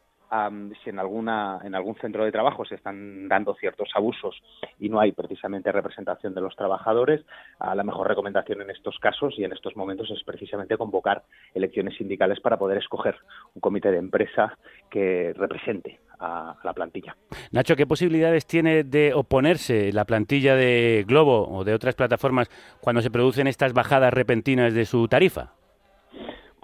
[0.84, 4.42] si en alguna en algún centro de trabajo se están dando ciertos abusos
[4.80, 7.26] y no hay precisamente representación de los trabajadores,
[7.60, 12.40] la mejor recomendación en estos casos y en estos momentos es precisamente convocar elecciones sindicales
[12.40, 13.16] para poder escoger
[13.54, 14.58] un comité de empresa
[14.90, 17.16] que represente a la plantilla.
[17.52, 22.50] Nacho, ¿qué posibilidades tiene de oponerse la plantilla de Globo o de otras plataformas
[22.82, 25.54] cuando se producen estas bajadas repentinas de su tarifa?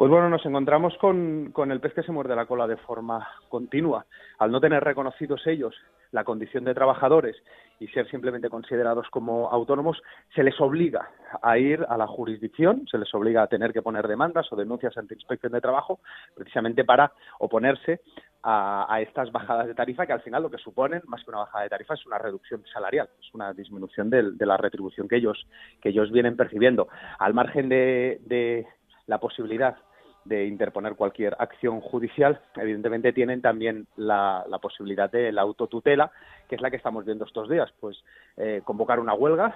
[0.01, 3.27] Pues bueno, nos encontramos con, con, el pez que se muerde la cola de forma
[3.49, 4.07] continua.
[4.39, 5.75] Al no tener reconocidos ellos
[6.09, 7.35] la condición de trabajadores
[7.79, 10.01] y ser simplemente considerados como autónomos,
[10.33, 11.07] se les obliga
[11.43, 14.97] a ir a la jurisdicción, se les obliga a tener que poner demandas o denuncias
[14.97, 15.99] ante inspección de trabajo,
[16.33, 18.01] precisamente para oponerse
[18.41, 21.65] a, estas bajadas de tarifa que al final lo que suponen, más que una bajada
[21.65, 25.45] de tarifa, es una reducción salarial, es una disminución de, de la retribución que ellos,
[25.79, 26.87] que ellos vienen percibiendo.
[27.19, 28.65] Al margen de, de
[29.05, 29.77] la posibilidad
[30.25, 36.11] de interponer cualquier acción judicial, evidentemente tienen también la, posibilidad de la autotutela,
[36.47, 38.03] que es la que estamos viendo estos días, pues
[38.37, 39.55] eh, convocar una huelga,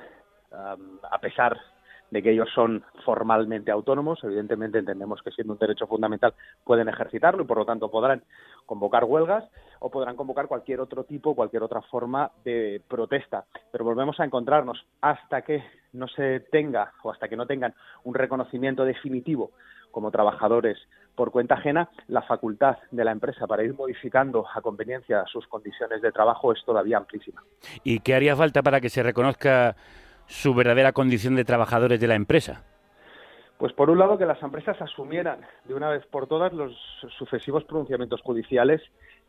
[0.51, 1.59] a pesar
[2.11, 7.43] de que ellos son formalmente autónomos, evidentemente entendemos que siendo un derecho fundamental pueden ejercitarlo
[7.43, 8.23] y por lo tanto podrán
[8.65, 9.43] convocar huelgas
[9.79, 13.45] o podrán convocar cualquier otro tipo, cualquier otra forma de protesta.
[13.71, 14.85] Pero volvemos a encontrarnos.
[15.01, 17.73] Hasta que no se tenga o hasta que no tengan
[18.03, 19.51] un reconocimiento definitivo
[19.91, 20.77] como trabajadores
[21.15, 26.01] por cuenta ajena, la facultad de la empresa para ir modificando a conveniencia sus condiciones
[26.01, 27.41] de trabajo es todavía amplísima.
[27.83, 29.75] ¿Y qué haría falta para que se reconozca
[30.27, 32.63] su verdadera condición de trabajadores de la empresa?
[33.57, 36.75] Pues por un lado que las empresas asumieran de una vez por todas los
[37.17, 38.81] sucesivos pronunciamientos judiciales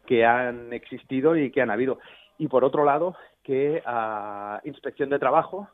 [0.04, 2.00] que han existido y que han habido.
[2.38, 3.14] Y por otro lado
[3.44, 5.68] que a Inspección de Trabajo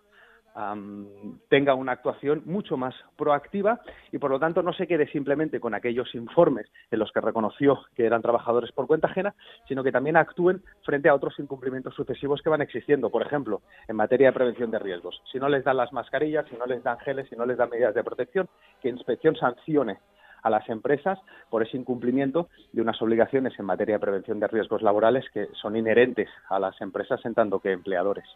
[1.48, 5.74] tenga una actuación mucho más proactiva y por lo tanto no se quede simplemente con
[5.74, 9.34] aquellos informes en los que reconoció que eran trabajadores por cuenta ajena,
[9.66, 13.10] sino que también actúen frente a otros incumplimientos sucesivos que van existiendo.
[13.10, 15.22] Por ejemplo, en materia de prevención de riesgos.
[15.30, 17.70] Si no les dan las mascarillas, si no les dan geles, si no les dan
[17.70, 18.48] medidas de protección,
[18.80, 19.98] que inspección sancione
[20.42, 21.18] a las empresas
[21.50, 25.76] por ese incumplimiento de unas obligaciones en materia de prevención de riesgos laborales que son
[25.76, 28.26] inherentes a las empresas en tanto que empleadores.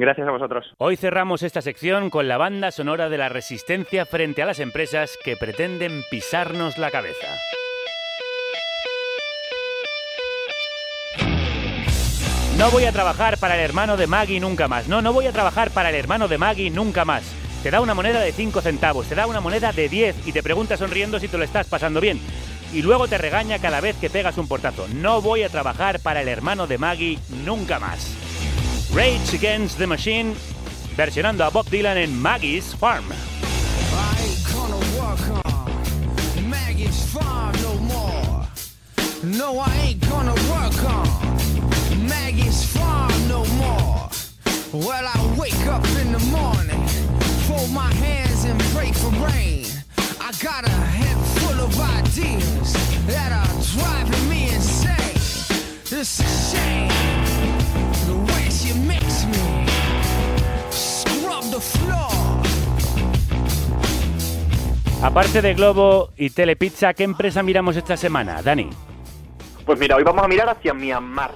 [0.00, 0.64] Gracias a vosotros.
[0.78, 5.18] Hoy cerramos esta sección con la banda sonora de la resistencia frente a las empresas
[5.24, 7.26] que pretenden pisarnos la cabeza.
[12.56, 14.86] No voy a trabajar para el hermano de Maggie nunca más.
[14.88, 17.34] No, no voy a trabajar para el hermano de Maggie nunca más.
[17.64, 20.44] Te da una moneda de 5 centavos, te da una moneda de 10 y te
[20.44, 22.20] pregunta sonriendo si te lo estás pasando bien.
[22.72, 24.86] Y luego te regaña cada vez que pegas un portazo.
[24.94, 28.27] No voy a trabajar para el hermano de Maggie nunca más.
[28.98, 30.34] Rage Against the Machine,
[30.96, 33.04] versionando a Bob Dylan en Maggie's Farm.
[37.62, 38.48] No, more.
[39.22, 44.08] No, I ain't gonna work on Maggie's farm no more.
[44.72, 46.84] Well, I wake up in the morning,
[47.46, 49.66] fold my hands and pray for rain.
[50.20, 52.72] I got a head full of ideas
[53.06, 55.14] that are driving me insane.
[55.86, 57.27] It's a shame
[58.68, 59.66] the way she makes me
[60.70, 62.08] scrub the floor.
[65.02, 68.68] Aparte de Globo y Telepizza, ¿qué empresa miramos esta semana, Dani?
[69.64, 71.30] Pues mira, hoy vamos a mirar hacia Myanmar.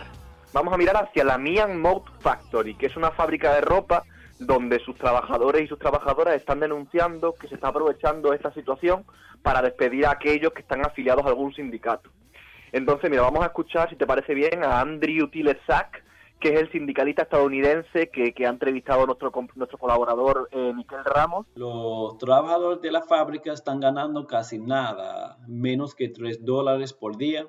[0.52, 4.02] Vamos a mirar hacia la Myanmar Factory, que es una fábrica de ropa
[4.38, 9.04] donde sus trabajadores y sus trabajadoras están denunciando que se está aprovechando esta situación
[9.42, 12.10] para despedir a aquellos que están afiliados a algún sindicato.
[12.72, 16.02] Entonces, mira, vamos a escuchar, si te parece bien, a Andrew Tileszak,
[16.42, 21.04] que es el sindicalista estadounidense que, que ha entrevistado a nuestro, nuestro colaborador eh, Miquel
[21.04, 21.46] Ramos.
[21.54, 27.46] Los trabajadores de la fábrica están ganando casi nada, menos que 3 dólares por día,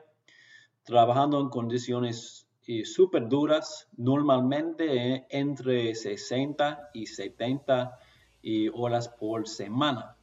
[0.83, 7.97] trabajando en condiciones eh, súper duras, normalmente eh, entre 60 y 70
[8.43, 10.17] y horas por semana.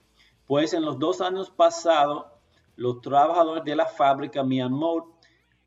[0.47, 2.27] Pues en los dos años pasados,
[2.77, 5.03] los trabajadores de la fábrica Myanmar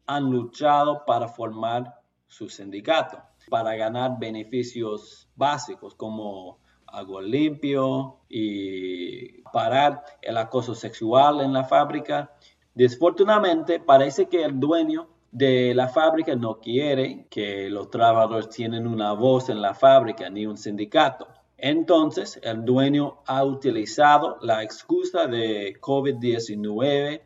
[0.06, 2.03] han luchado para formar
[2.34, 11.54] su sindicato, para ganar beneficios básicos como agua limpio y parar el acoso sexual en
[11.54, 12.32] la fábrica.
[12.74, 19.14] Desafortunadamente, parece que el dueño de la fábrica no quiere que los trabajadores tienen una
[19.14, 21.28] voz en la fábrica ni un sindicato.
[21.58, 27.22] Entonces, el dueño ha utilizado la excusa de COVID-19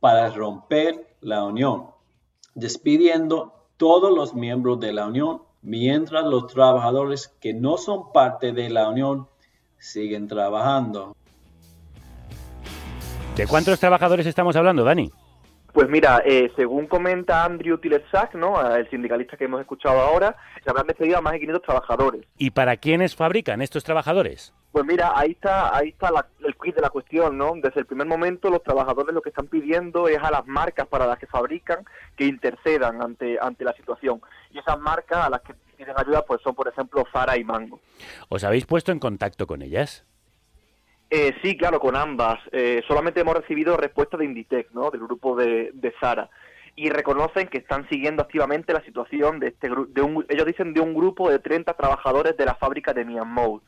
[0.00, 1.90] para romper la unión,
[2.54, 8.68] despidiendo todos los miembros de la unión, mientras los trabajadores que no son parte de
[8.68, 9.26] la unión
[9.78, 11.16] siguen trabajando.
[13.36, 15.10] ¿De cuántos trabajadores estamos hablando, Dani?
[15.78, 18.60] Pues mira, eh, según comenta Andrew Tileszak, ¿no?
[18.74, 22.26] el sindicalista que hemos escuchado ahora, se habrán despedido a más de 500 trabajadores.
[22.36, 24.52] ¿Y para quiénes fabrican estos trabajadores?
[24.72, 27.52] Pues mira, ahí está, ahí está la- el quiz de la cuestión, ¿no?
[27.62, 31.06] Desde el primer momento los trabajadores lo que están pidiendo es a las marcas para
[31.06, 31.84] las que fabrican
[32.16, 34.20] que intercedan ante, ante la situación.
[34.50, 37.78] Y esas marcas a las que piden ayuda pues son, por ejemplo, Zara y Mango.
[38.28, 40.04] ¿Os habéis puesto en contacto con ellas?
[41.10, 42.38] Eh, sí, claro, con ambas.
[42.52, 44.90] Eh, solamente hemos recibido respuesta de Inditex, ¿no?
[44.90, 46.28] Del grupo de, Zara.
[46.76, 49.68] Y reconocen que están siguiendo activamente la situación de este.
[49.88, 53.60] De un, ellos dicen de un grupo de 30 trabajadores de la fábrica de Myanmar.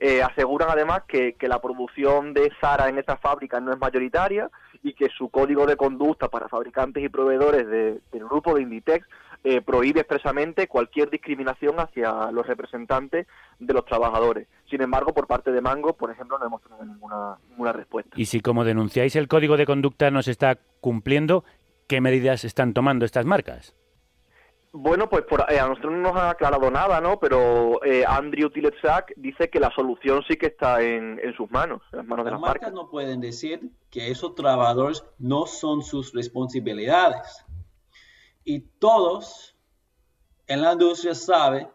[0.00, 4.50] Eh, aseguran además que, la producción de Zara en esta fábrica no es mayoritaria
[4.82, 9.06] y que su código de conducta para fabricantes y proveedores de- del grupo de Inditex
[9.44, 13.26] eh, prohíbe expresamente cualquier discriminación hacia los representantes
[13.58, 14.48] de los trabajadores.
[14.68, 18.10] Sin embargo, por parte de Mango, por ejemplo, no hemos tenido ninguna, ninguna respuesta.
[18.16, 21.44] Y si como denunciáis el código de conducta no se está cumpliendo,
[21.86, 23.74] ¿qué medidas están tomando estas marcas?
[24.70, 27.18] Bueno, pues por, eh, a nosotros no nos han aclarado nada, ¿no?
[27.18, 31.80] Pero eh, Andrew Tileszak dice que la solución sí que está en, en sus manos,
[31.90, 32.62] en las manos de Las las marcas.
[32.70, 37.46] marcas no pueden decir que esos trabajadores no son sus responsabilidades.
[38.48, 39.54] Y todos
[40.46, 41.68] en la industria saben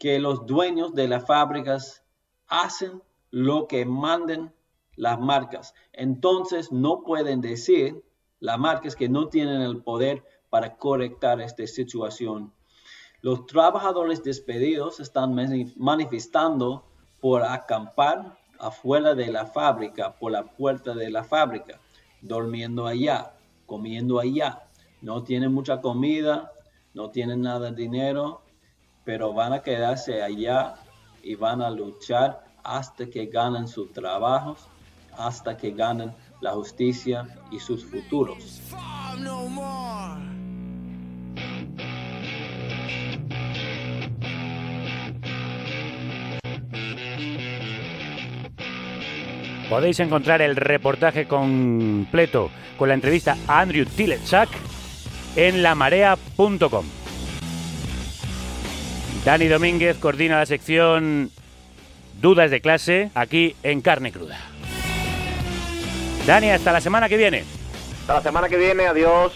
[0.00, 2.02] que los dueños de las fábricas
[2.48, 3.00] hacen
[3.30, 4.52] lo que manden
[4.96, 5.74] las marcas.
[5.92, 8.02] Entonces no pueden decir
[8.40, 12.52] las marcas que no tienen el poder para correctar esta situación.
[13.20, 16.84] Los trabajadores despedidos están mani- manifestando
[17.20, 21.80] por acampar afuera de la fábrica, por la puerta de la fábrica,
[22.22, 24.67] durmiendo allá, comiendo allá.
[25.00, 26.52] No tienen mucha comida,
[26.92, 28.42] no tienen nada de dinero,
[29.04, 30.74] pero van a quedarse allá
[31.22, 34.66] y van a luchar hasta que ganen sus trabajos,
[35.16, 38.60] hasta que ganen la justicia y sus futuros.
[49.68, 54.48] Podéis encontrar el reportaje completo con la entrevista a Andrew Tilechak
[55.38, 56.84] en lamarea.com.
[59.24, 61.30] Dani Domínguez coordina la sección
[62.20, 64.36] Dudas de clase aquí en Carne Cruda.
[66.26, 67.44] Dani, hasta la semana que viene.
[68.00, 69.32] Hasta la semana que viene, adiós.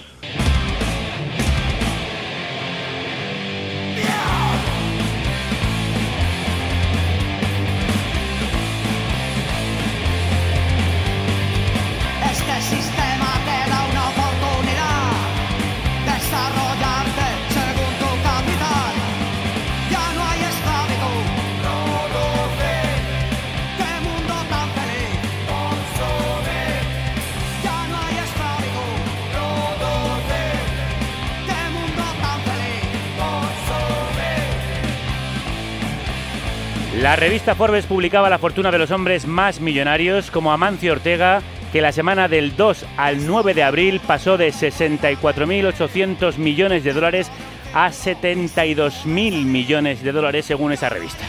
[37.13, 41.83] La revista Forbes publicaba la fortuna de los hombres más millonarios como Amancio Ortega, que
[41.83, 47.31] la semana del 2 al 9 de abril pasó de 64.800 millones de dólares
[47.75, 51.27] a 72.000 millones de dólares según esa revista.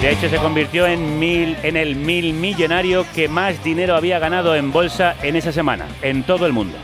[0.00, 4.54] De hecho, se convirtió en, mil, en el mil millonario que más dinero había ganado
[4.54, 6.78] en bolsa en esa semana, en todo el mundo.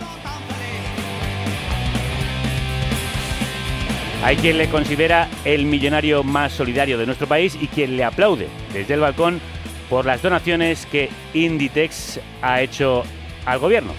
[4.25, 8.49] Hay quien le considera el millonario más solidario de nuestro país y quien le aplaude
[8.72, 9.39] desde el balcón
[9.91, 13.05] por las donaciones que Inditex ha hecho
[13.45, 13.93] al gobierno.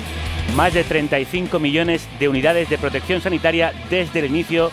[0.56, 4.72] Más de 35 millones de unidades de protección sanitaria desde el inicio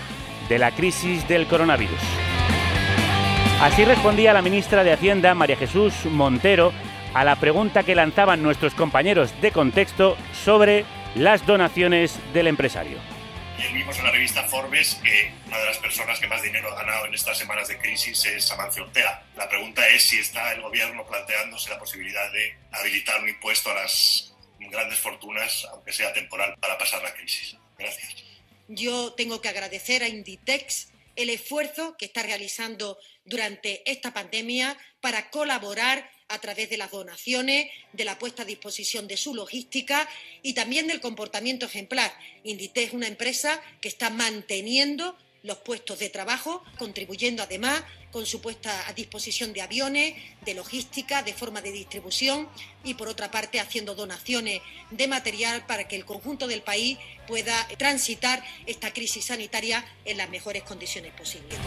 [0.49, 2.01] de la crisis del coronavirus.
[3.61, 6.73] Así respondía la ministra de Hacienda, María Jesús Montero,
[7.13, 12.97] a la pregunta que lanzaban nuestros compañeros de contexto sobre las donaciones del empresario.
[13.73, 17.07] Vimos en la revista Forbes que una de las personas que más dinero ha ganado
[17.07, 19.25] en estas semanas de crisis es Amancio Ortega.
[19.37, 23.75] La pregunta es si está el gobierno planteándose la posibilidad de habilitar un impuesto a
[23.75, 27.57] las grandes fortunas, aunque sea temporal, para pasar la crisis.
[27.79, 28.15] Gracias.
[28.69, 35.31] Yo tengo que agradecer a Inditex el esfuerzo que está realizando durante esta pandemia para
[35.31, 40.09] colaborar a través de las donaciones, de la puesta a disposición de su logística
[40.43, 42.13] y también del comportamiento ejemplar.
[42.45, 48.41] Inditex es una empresa que está manteniendo los puestos de trabajo, contribuyendo además con su
[48.41, 50.15] puesta a disposición de aviones,
[50.45, 52.49] de logística, de forma de distribución
[52.85, 54.61] y por otra parte haciendo donaciones
[54.91, 60.29] de material para que el conjunto del país pueda transitar esta crisis sanitaria en las
[60.31, 61.59] mejores condiciones posibles.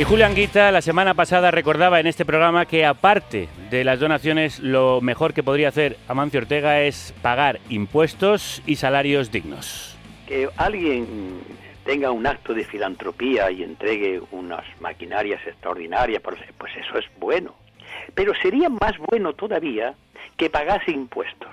[0.00, 4.58] Y Julián Guita la semana pasada recordaba en este programa que aparte de las donaciones
[4.58, 9.94] lo mejor que podría hacer Amancio Ortega es pagar impuestos y salarios dignos.
[10.26, 11.06] Que alguien
[11.84, 17.54] tenga un acto de filantropía y entregue unas maquinarias extraordinarias, pues eso es bueno.
[18.14, 19.92] Pero sería más bueno todavía
[20.38, 21.50] que pagase impuestos.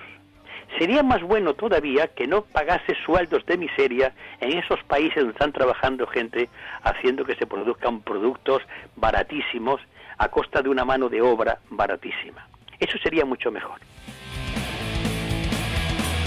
[0.76, 5.52] Sería más bueno todavía que no pagase sueldos de miseria en esos países donde están
[5.52, 6.48] trabajando gente
[6.82, 8.62] haciendo que se produzcan productos
[8.96, 9.80] baratísimos
[10.18, 12.46] a costa de una mano de obra baratísima.
[12.78, 13.80] Eso sería mucho mejor.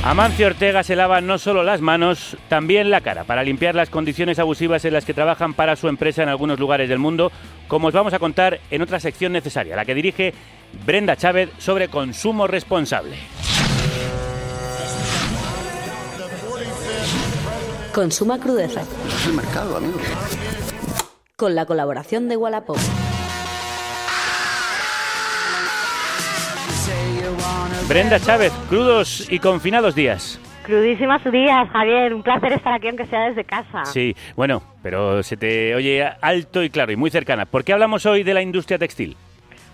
[0.04, 4.39] Amancio Ortega se lava no solo las manos, también la cara, para limpiar las condiciones
[4.39, 7.32] abusivas en las que trabajan para su empresa en algunos lugares del mundo,
[7.68, 10.34] como os vamos a contar en otra sección necesaria, la que dirige
[10.88, 13.16] Brenda Chávez sobre consumo responsable.
[17.94, 18.82] Consuma crudeza.
[18.82, 20.00] Es el mercado, amigo.
[21.36, 22.78] Con la colaboración de Wallapop.
[27.89, 30.39] Brenda Chávez, crudos y confinados días.
[30.64, 32.14] Crudísimas días, Javier.
[32.14, 33.84] Un placer estar aquí, aunque sea desde casa.
[33.84, 37.46] Sí, bueno, pero se te oye alto y claro y muy cercana.
[37.46, 39.18] ¿Por qué hablamos hoy de la industria textil?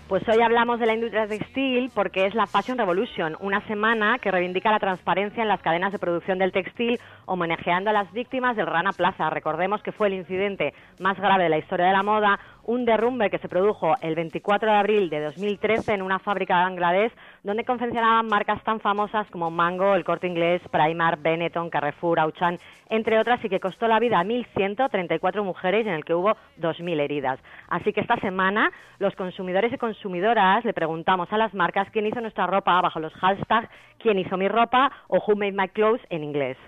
[0.08, 4.30] Pues hoy hablamos de la industria textil porque es la Fashion Revolution, una semana que
[4.30, 8.68] reivindica la transparencia en las cadenas de producción del textil, homenajeando a las víctimas del
[8.68, 9.28] Rana Plaza.
[9.28, 13.28] Recordemos que fue el incidente más grave de la historia de la moda, un derrumbe
[13.28, 17.12] que se produjo el 24 de abril de 2013 en una fábrica de Bangladesh
[17.48, 22.58] donde confeccionaban marcas tan famosas como Mango, El Corte Inglés, Primark, Benetton, Carrefour, Auchan,
[22.90, 27.00] entre otras, y que costó la vida a 1.134 mujeres en el que hubo 2.000
[27.00, 27.40] heridas.
[27.70, 32.20] Así que esta semana los consumidores y consumidoras le preguntamos a las marcas quién hizo
[32.20, 36.24] nuestra ropa bajo los hashtags quién hizo mi ropa o who made my clothes en
[36.24, 36.58] inglés.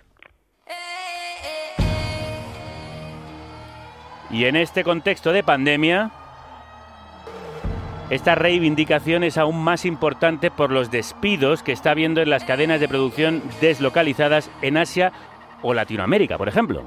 [4.31, 6.11] Y en este contexto de pandemia,
[8.11, 12.81] esta reivindicación es aún más importante por los despidos que está habiendo en las cadenas
[12.81, 15.13] de producción deslocalizadas en Asia
[15.63, 16.83] o Latinoamérica, por ejemplo.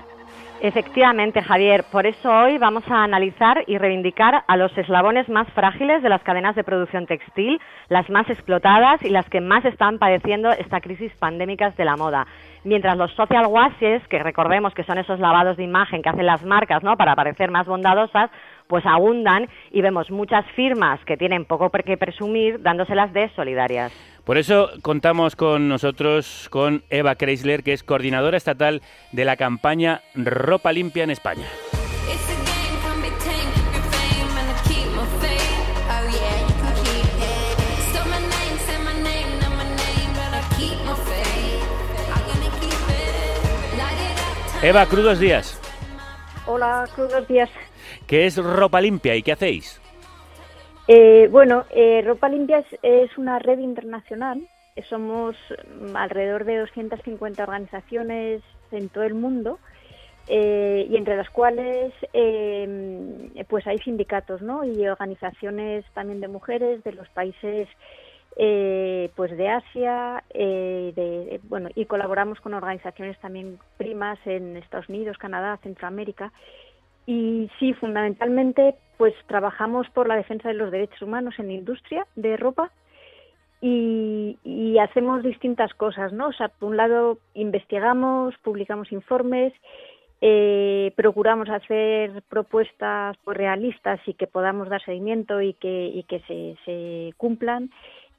[0.63, 1.84] Efectivamente, Javier.
[1.91, 6.24] Por eso hoy vamos a analizar y reivindicar a los eslabones más frágiles de las
[6.24, 7.59] cadenas de producción textil,
[7.89, 12.28] las más explotadas y las que más están padeciendo esta crisis pandémica de la moda.
[12.63, 16.45] Mientras los social washes, que recordemos que son esos lavados de imagen que hacen las
[16.45, 16.95] marcas, ¿no?
[16.95, 18.32] Para parecer más bondadosas,
[18.68, 23.91] pues abundan y vemos muchas firmas que tienen poco que presumir dándoselas de solidarias.
[24.24, 30.01] Por eso contamos con nosotros con Eva Kreisler, que es coordinadora estatal de la campaña
[30.16, 31.45] Ropa Limpia en España.
[44.64, 45.59] Eva, crudos días.
[46.45, 47.49] Hola, crudos días.
[48.07, 49.81] ¿Qué es Ropa Limpia y qué hacéis?
[50.87, 54.41] Eh, bueno, eh, Ropa Limpia es, es, una red internacional.
[54.89, 55.35] Somos
[55.93, 58.41] alrededor de 250 organizaciones
[58.71, 59.59] en todo el mundo
[60.27, 64.65] eh, y entre las cuales eh, pues hay sindicatos ¿no?
[64.65, 67.67] y organizaciones también de mujeres de los países
[68.35, 75.59] pues de Asia de, bueno y colaboramos con organizaciones también primas en Estados Unidos, Canadá,
[75.61, 76.31] Centroamérica
[77.05, 82.07] y sí, fundamentalmente, pues trabajamos por la defensa de los derechos humanos en la industria
[82.15, 82.71] de ropa
[83.61, 86.27] y, y, hacemos distintas cosas, ¿no?
[86.27, 89.53] O sea, por un lado investigamos, publicamos informes,
[90.25, 96.21] eh, procuramos hacer propuestas pues, realistas y que podamos dar seguimiento y que, y que
[96.21, 97.71] se, se cumplan.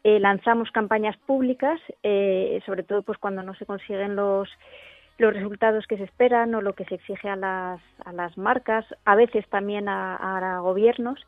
[0.03, 4.51] Eh, lanzamos campañas públicas, eh, sobre todo pues cuando no se consiguen los
[5.19, 8.85] los resultados que se esperan o lo que se exige a las, a las marcas,
[9.05, 11.21] a veces también a, gobiernos.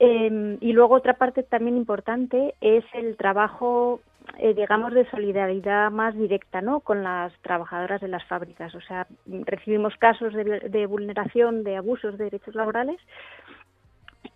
[0.00, 4.00] Eh, y luego otra parte también importante es el trabajo,
[4.38, 6.80] eh, digamos, de solidaridad más directa, ¿no?
[6.80, 8.74] Con las trabajadoras de las fábricas.
[8.74, 12.98] O sea, recibimos casos de, de vulneración, de abusos de derechos laborales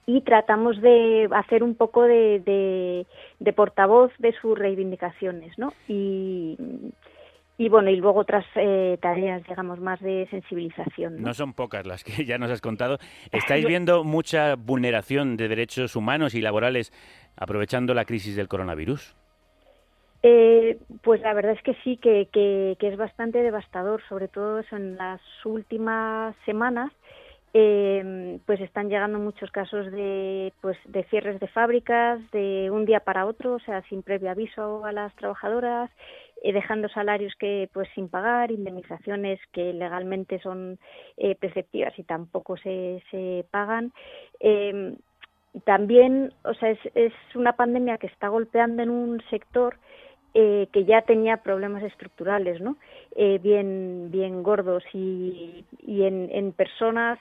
[0.06, 3.06] y tratamos de hacer un poco de, de,
[3.38, 5.72] de portavoz de sus reivindicaciones, ¿no?
[5.88, 6.56] Y
[7.60, 11.16] y bueno, y luego otras eh, tareas, digamos, más de sensibilización.
[11.16, 11.26] ¿no?
[11.28, 11.34] ¿no?
[11.34, 12.96] son pocas las que ya nos has contado.
[13.32, 16.90] ¿Estáis viendo mucha vulneración de derechos humanos y laborales
[17.36, 19.14] aprovechando la crisis del coronavirus?
[20.22, 24.60] Eh, pues la verdad es que sí, que, que, que es bastante devastador, sobre todo
[24.60, 26.90] eso en las últimas semanas.
[27.52, 33.00] Eh, pues están llegando muchos casos de pues de cierres de fábricas de un día
[33.00, 35.90] para otro, o sea, sin previo aviso a las trabajadoras,
[36.42, 40.78] eh, dejando salarios que pues sin pagar, indemnizaciones que legalmente son
[41.16, 43.92] eh, preceptivas y tampoco se, se pagan.
[44.40, 44.94] Eh,
[45.64, 49.76] también, o sea, es, es una pandemia que está golpeando en un sector
[50.32, 52.76] eh, que ya tenía problemas estructurales, ¿no?
[53.16, 57.18] Eh, bien, bien gordos y, y en, en personas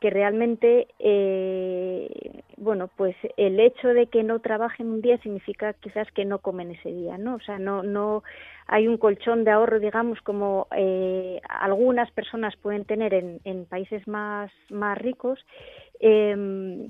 [0.00, 2.08] que, realmente, eh,
[2.56, 6.70] bueno, pues el hecho de que no trabajen un día significa quizás que no comen
[6.70, 7.34] ese día, ¿no?
[7.34, 8.22] O sea, no, no
[8.66, 14.08] hay un colchón de ahorro, digamos, como eh, algunas personas pueden tener en, en países
[14.08, 15.38] más, más ricos.
[16.00, 16.88] Eh,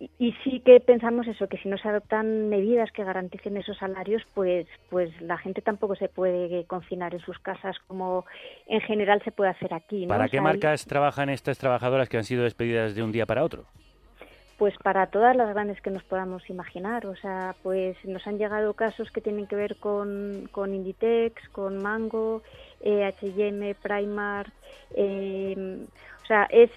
[0.00, 4.22] y sí que pensamos eso que si no se adoptan medidas que garanticen esos salarios
[4.32, 8.24] pues pues la gente tampoco se puede confinar en sus casas como
[8.66, 10.08] en general se puede hacer aquí ¿no?
[10.08, 10.88] ¿Para o qué sea, marcas hay...
[10.88, 13.64] trabajan estas trabajadoras que han sido despedidas de un día para otro?
[14.56, 18.74] Pues para todas las grandes que nos podamos imaginar, o sea, pues nos han llegado
[18.74, 22.42] casos que tienen que ver con, con Inditex, con Mango,
[22.80, 24.52] eh, H&M, Primark,
[24.96, 25.86] eh,
[26.24, 26.72] o sea, es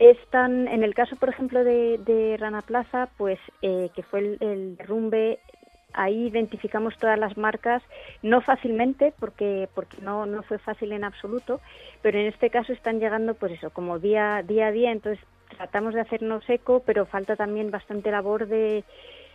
[0.00, 4.38] están, en el caso, por ejemplo, de, de Rana Plaza, pues eh, que fue el,
[4.40, 5.38] el, derrumbe,
[5.92, 7.82] ahí identificamos todas las marcas,
[8.22, 11.60] no fácilmente, porque, porque no, no fue fácil en absoluto,
[12.00, 15.22] pero en este caso están llegando, pues eso, como día, día a día, entonces
[15.56, 18.84] tratamos de hacernos eco, pero falta también bastante labor de,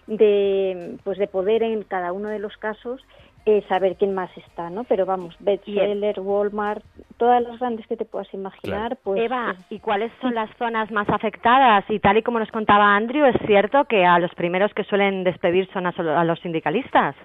[0.07, 3.05] de, pues de poder en cada uno de los casos
[3.45, 4.83] eh, saber quién más está, ¿no?
[4.85, 6.83] Pero vamos, Bestseller, Walmart,
[7.17, 8.97] todas las grandes que te puedas imaginar, claro.
[9.03, 9.21] pues...
[9.21, 11.85] Eva, ¿y cuáles son las zonas más afectadas?
[11.89, 15.23] Y tal y como nos contaba Andrew, ¿es cierto que a los primeros que suelen
[15.23, 17.15] despedir son a, a los sindicalistas?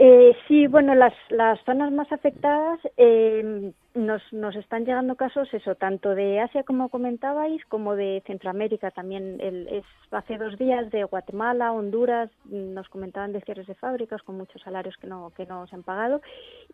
[0.00, 5.74] Eh, sí, bueno, las, las zonas más afectadas eh, nos, nos están llegando casos, eso,
[5.74, 9.40] tanto de Asia como comentabais, como de Centroamérica también.
[9.40, 14.36] El, es hace dos días de Guatemala, Honduras, nos comentaban de cierres de fábricas con
[14.36, 16.20] muchos salarios que no que no se han pagado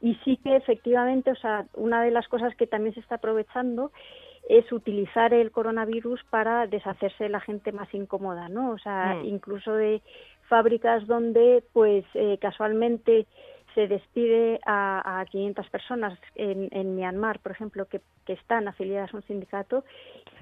[0.02, 3.90] y sí que efectivamente, o sea, una de las cosas que también se está aprovechando
[4.48, 8.72] es utilizar el coronavirus para deshacerse de la gente más incómoda, ¿no?
[8.72, 9.24] O sea, mm.
[9.24, 10.02] incluso de
[10.48, 13.26] fábricas donde pues eh, casualmente
[13.74, 19.12] se despide a, a 500 personas en, en Myanmar, por ejemplo, que, que están afiliadas
[19.12, 19.84] a un sindicato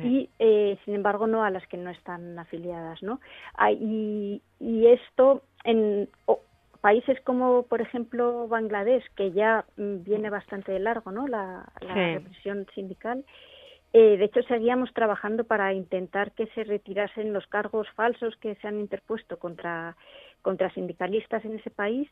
[0.05, 3.21] y, eh, sin embargo, no a las que no están afiliadas, ¿no?
[3.57, 6.41] Ah, y, y esto en o-
[6.81, 11.27] países como, por ejemplo, Bangladesh, que ya mm, viene bastante de largo, ¿no?
[11.29, 12.15] La, la Sí.
[12.19, 13.25] represión sindical.
[13.93, 18.69] Eh, de hecho, seguíamos trabajando para intentar que se retirasen los cargos falsos que se
[18.69, 19.97] han interpuesto contra,
[20.41, 22.09] contra sindicalistas en ese país,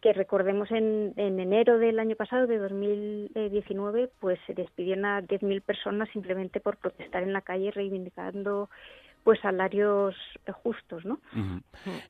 [0.00, 5.62] que recordemos en, en enero del año pasado, de 2019, pues se despidieron a 10.000
[5.62, 8.68] personas simplemente por protestar en la calle reivindicando
[9.24, 10.14] pues salarios
[10.62, 11.20] justos, ¿no?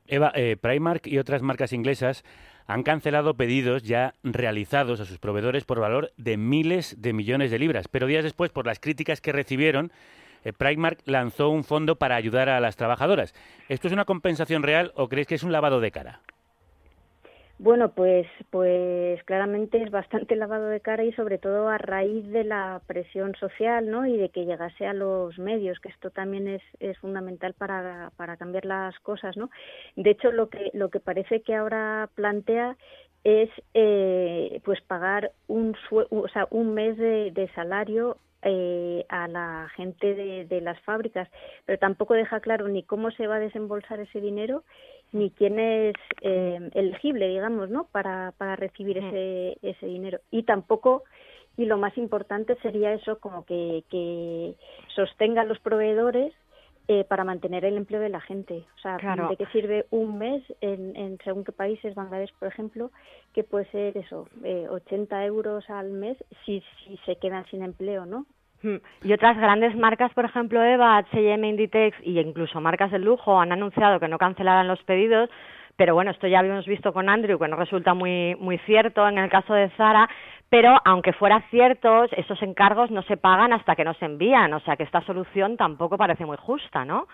[0.07, 2.23] Eva, eh, Primark y otras marcas inglesas
[2.65, 7.59] han cancelado pedidos ya realizados a sus proveedores por valor de miles de millones de
[7.59, 9.91] libras, pero días después, por las críticas que recibieron,
[10.43, 13.33] eh, Primark lanzó un fondo para ayudar a las trabajadoras.
[13.69, 16.21] ¿Esto es una compensación real o crees que es un lavado de cara?
[17.59, 22.43] Bueno, pues, pues claramente es bastante lavado de cara y sobre todo a raíz de
[22.43, 24.05] la presión social, ¿no?
[24.05, 26.61] Y de que llegase a los medios, que esto también es,
[26.99, 29.49] fundamental para, para cambiar las cosas, ¿no?
[29.95, 32.75] De hecho, lo que lo que parece que ahora plantea
[33.23, 40.45] es, eh, pues pagar un o sea, un mes de, salario eh, a la gente
[40.45, 41.29] de las fábricas,
[41.65, 44.63] pero tampoco deja claro ni cómo se va a desembolsar ese dinero
[45.13, 47.85] ni quién es eh, elegible, digamos, ¿no?
[47.85, 50.19] Para, para recibir ese, ese dinero.
[50.31, 51.03] Y tampoco,
[51.55, 54.55] y lo más importante sería eso, como que, que
[54.95, 56.33] sostengan los proveedores
[56.89, 58.65] eh, para mantener el empleo de la gente.
[58.75, 59.29] O sea, Claro.
[59.29, 62.91] ¿de qué sirve un mes en, en según qué países, Bangladesh, por ejemplo,
[63.33, 68.05] que puede ser eso, eh, 80 euros al mes si, si se quedan sin empleo,
[68.05, 68.25] ¿no?
[68.63, 68.77] Mm.
[69.03, 73.51] Y otras grandes marcas, por ejemplo, Eva, H&M, Inditex y incluso marcas de lujo han
[73.51, 75.29] anunciado que no cancelarán los pedidos,
[75.75, 79.17] pero bueno, esto ya habíamos visto con Andrew, que no resulta muy, muy cierto en
[79.17, 80.09] el caso de Zara,
[80.49, 84.59] pero aunque fuera cierto, esos encargos no se pagan hasta que no se envían, o
[84.61, 87.07] sea que esta solución tampoco parece muy justa, ¿no?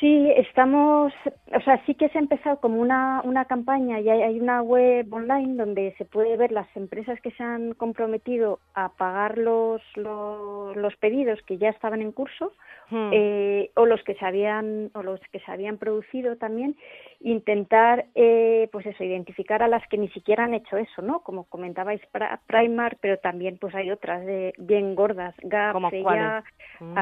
[0.00, 1.12] Sí, estamos,
[1.54, 4.62] o sea, sí que se ha empezado como una, una campaña y hay, hay una
[4.62, 9.82] web online donde se puede ver las empresas que se han comprometido a pagar los,
[9.96, 12.52] los, los pedidos que ya estaban en curso
[12.90, 13.10] Hmm.
[13.12, 16.76] eh, o los que se habían o los que se habían producido también
[17.20, 21.44] intentar eh, pues eso identificar a las que ni siquiera han hecho eso no como
[21.44, 22.00] comentabais
[22.48, 26.44] Primark pero también pues hay otras de bien gordas Gap ¿Cómo C&A, cuáles?
[26.80, 26.94] Ujú.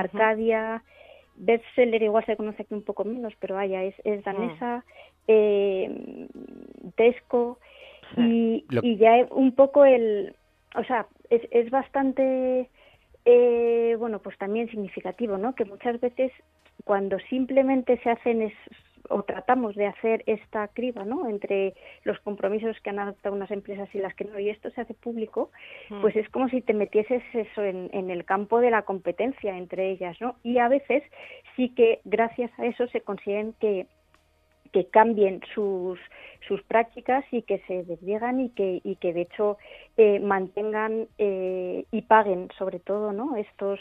[1.39, 4.85] Bestseller igual se conoce aquí un poco menos pero vaya es, es danesa
[5.27, 6.27] eh,
[6.97, 7.59] Tesco
[8.17, 10.35] y, Lo- y ya un poco el
[10.75, 12.69] o sea es, es bastante
[13.25, 15.55] eh, bueno, pues también significativo, ¿no?
[15.55, 16.33] Que muchas veces
[16.85, 18.55] cuando simplemente se hacen es,
[19.09, 21.29] o tratamos de hacer esta criba, ¿no?
[21.29, 21.75] Entre
[22.05, 24.95] los compromisos que han adoptado unas empresas y las que no, y esto se hace
[24.95, 25.51] público,
[25.91, 26.01] Mm.
[26.01, 29.91] pues es como si te metieses eso en, en el campo de la competencia entre
[29.91, 30.37] ellas, ¿no?
[30.43, 31.03] Y a veces
[31.57, 33.87] sí que gracias a eso se consiguen que
[34.73, 35.99] que cambien sus
[36.47, 39.57] sus prácticas y que se desdiegan y que y que de hecho
[39.97, 43.81] eh, mantengan eh, y paguen sobre todo no estos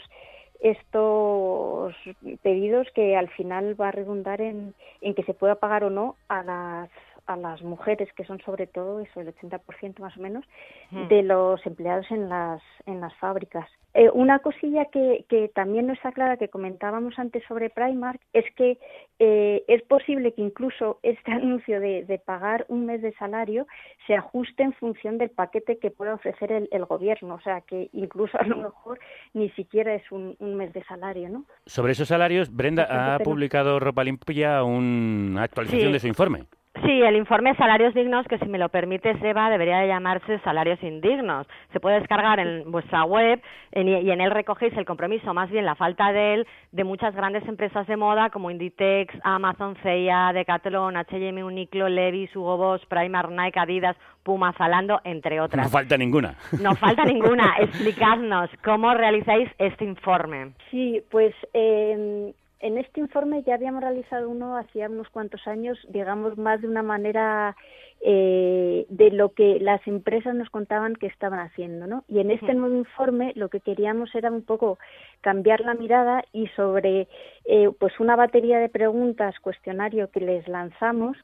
[0.60, 1.94] estos
[2.42, 6.16] pedidos que al final va a redundar en, en que se pueda pagar o no
[6.28, 6.90] a las
[7.28, 10.44] a las mujeres que son sobre todo eso el 80% más o menos
[10.90, 11.06] Hmm.
[11.08, 15.92] de los empleados en las en las fábricas Eh, una cosilla que, que también no
[15.92, 18.78] está clara que comentábamos antes sobre Primark es que
[19.18, 23.66] eh, es posible que incluso este anuncio de, de pagar un mes de salario
[24.06, 27.88] se ajuste en función del paquete que pueda ofrecer el, el gobierno o sea que
[27.92, 28.98] incluso a lo mejor
[29.34, 33.78] ni siquiera es un, un mes de salario no Sobre esos salarios, Brenda ha publicado
[33.80, 35.92] Ropa Limpia una actualización Sí.
[35.92, 36.44] de su informe.
[36.84, 40.82] Sí, el informe Salarios Dignos, que si me lo permites, Eva, debería de llamarse Salarios
[40.82, 41.46] Indignos.
[41.72, 43.40] Se puede descargar en vuestra web
[43.72, 47.14] en- y en él recogéis el compromiso, más bien la falta de él, de muchas
[47.14, 53.30] grandes empresas de moda como Inditex, Amazon, C&A, Decathlon, H&M, Uniqlo, Levi's, Hugo Boss, Primark,
[53.30, 55.66] Nike, Adidas, Puma, Zalando, entre otras.
[55.66, 56.34] No falta ninguna.
[56.60, 57.54] No falta ninguna.
[57.60, 60.52] Explicadnos cómo realizáis este informe.
[60.70, 66.36] Sí, pues eh, en este informe ya habíamos realizado uno hacía unos cuantos años, digamos,
[66.38, 67.56] más de una manera
[68.00, 72.04] eh, de lo que las empresas nos contaban que estaban haciendo, ¿no?
[72.08, 74.78] Y en este nuevo informe lo que queríamos era un poco
[75.20, 77.08] cambiar la mirada y sobre
[77.44, 81.16] eh, pues una batería de preguntas, cuestionario que les lanzamos,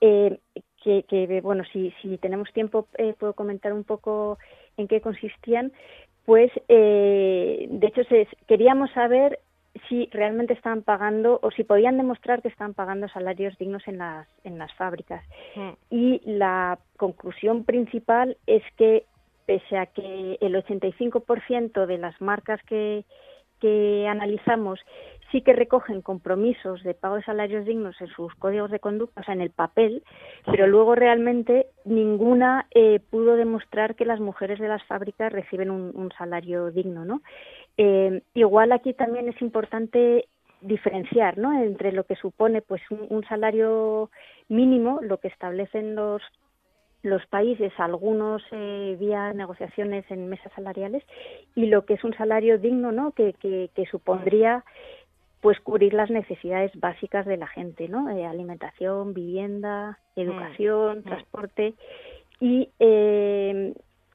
[0.00, 0.38] eh,
[0.82, 4.38] que, que, bueno, si, si tenemos tiempo eh, puedo comentar un poco
[4.76, 5.70] en qué consistían,
[6.24, 9.38] pues eh, de hecho se- queríamos saber
[9.88, 14.28] si realmente estaban pagando o si podían demostrar que estaban pagando salarios dignos en las,
[14.44, 15.24] en las fábricas.
[15.54, 15.70] Mm.
[15.90, 19.06] Y la conclusión principal es que
[19.46, 23.04] pese a que el 85% de las marcas que,
[23.60, 24.80] que analizamos
[25.32, 29.24] sí que recogen compromisos de pago de salarios dignos en sus códigos de conducta, o
[29.24, 30.04] sea, en el papel,
[30.44, 36.12] pero luego realmente ninguna eh, pudo demostrar que las mujeres de las fábricas reciben un,
[36.16, 37.22] salario digno, ¿no?
[37.78, 40.28] Eh, igual aquí también es importante
[40.60, 41.58] diferenciar, ¿no?
[41.62, 44.10] Entre lo que supone, pues, un, salario
[44.48, 46.22] mínimo, lo que establecen los
[47.04, 51.02] los países, algunos eh, vía negociaciones en mesas salariales,
[51.56, 53.10] y lo que es un salario digno, ¿no?
[53.10, 53.34] Que
[53.90, 54.64] supondría
[55.42, 58.08] pues cubrir las necesidades básicas de la gente, ¿no?
[58.08, 61.02] Eh, alimentación, vivienda, educación, Mm.
[61.02, 61.74] transporte
[62.40, 63.74] y eh,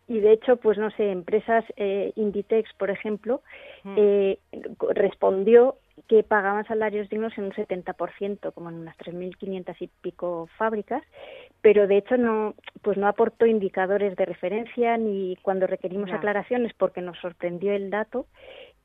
[0.10, 3.42] y de hecho, pues no sé, empresas eh, Inditex, por ejemplo,
[3.84, 3.96] Mm.
[3.98, 4.40] eh,
[4.96, 5.76] respondió
[6.08, 11.04] que pagaban salarios dignos en un 70%, como en unas 3.500 y pico fábricas,
[11.62, 12.54] pero de hecho no,
[12.84, 18.28] pues no aportó indicadores de referencia ni cuando requerimos aclaraciones porque nos sorprendió el dato.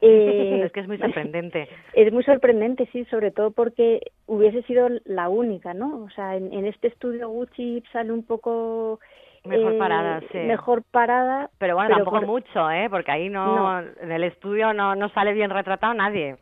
[0.02, 1.68] Eh, es que es muy sorprendente.
[1.94, 6.02] es muy sorprendente, sí, sobre todo porque hubiese sido la única, ¿no?
[6.04, 9.00] O sea, en, en este estudio Gucci sale un poco
[9.44, 10.38] Mejor eh, parada, sí.
[10.38, 11.50] Mejor parada.
[11.58, 12.88] Pero bueno, tampoco por- mucho, ¿eh?
[12.90, 13.88] Porque ahí no, No.
[14.00, 16.36] en el estudio no, no sale bien retratado nadie.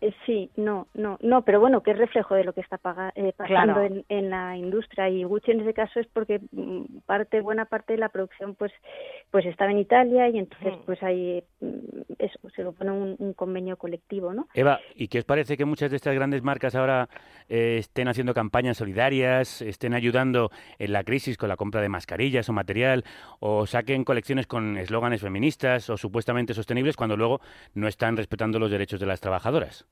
[0.00, 3.12] Eh, Sí, no, no, no, pero bueno, que es reflejo de lo que está paga-
[3.14, 3.82] eh, pasando Claro.
[3.84, 7.92] en, en la industria y Gucci en ese caso es porque mm, parte, buena parte
[7.94, 8.72] de la producción pues,
[9.30, 10.82] pues estaba en Italia y entonces Mm.
[10.84, 11.68] pues ahí mm,
[12.18, 14.48] eso se supone un, un convenio colectivo, ¿no?
[14.54, 17.08] Eva, ¿y qué os parece que muchas de estas grandes marcas ahora
[17.48, 22.48] eh, estén haciendo campañas solidarias, estén ayudando en la crisis con la compra de mascarillas
[22.48, 23.04] o material,
[23.40, 27.40] o saquen colecciones con eslóganes feministas o supuestamente sostenibles cuando luego
[27.74, 29.86] no están respetando los derechos de las trabajadoras?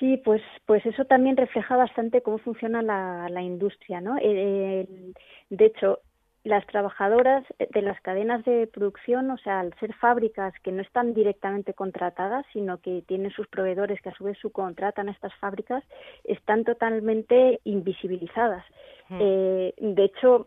[0.00, 4.16] Sí, pues, pues eso también refleja bastante cómo funciona la, la industria, ¿no?
[4.18, 5.14] Eh, el-
[5.50, 6.00] de hecho,
[6.42, 11.12] las trabajadoras de las cadenas de producción, o sea, al ser fábricas que no están
[11.12, 15.84] directamente contratadas, sino que tienen sus proveedores que a su vez subcontratan a estas fábricas,
[16.24, 18.64] están totalmente invisibilizadas.
[19.10, 19.18] Mm.
[19.20, 20.46] Eh, de hecho,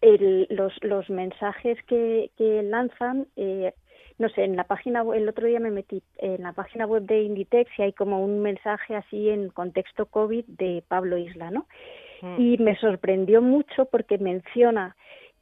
[0.00, 3.74] el- los, los mensajes que, que lanzan, eh,
[4.22, 7.22] no sé, en la página, el otro día me metí en la página web de
[7.22, 11.66] Inditex y hay como un mensaje así en contexto COVID de Pablo Isla, ¿no?
[12.22, 12.40] Mm.
[12.40, 14.94] Y me sorprendió mucho porque menciona,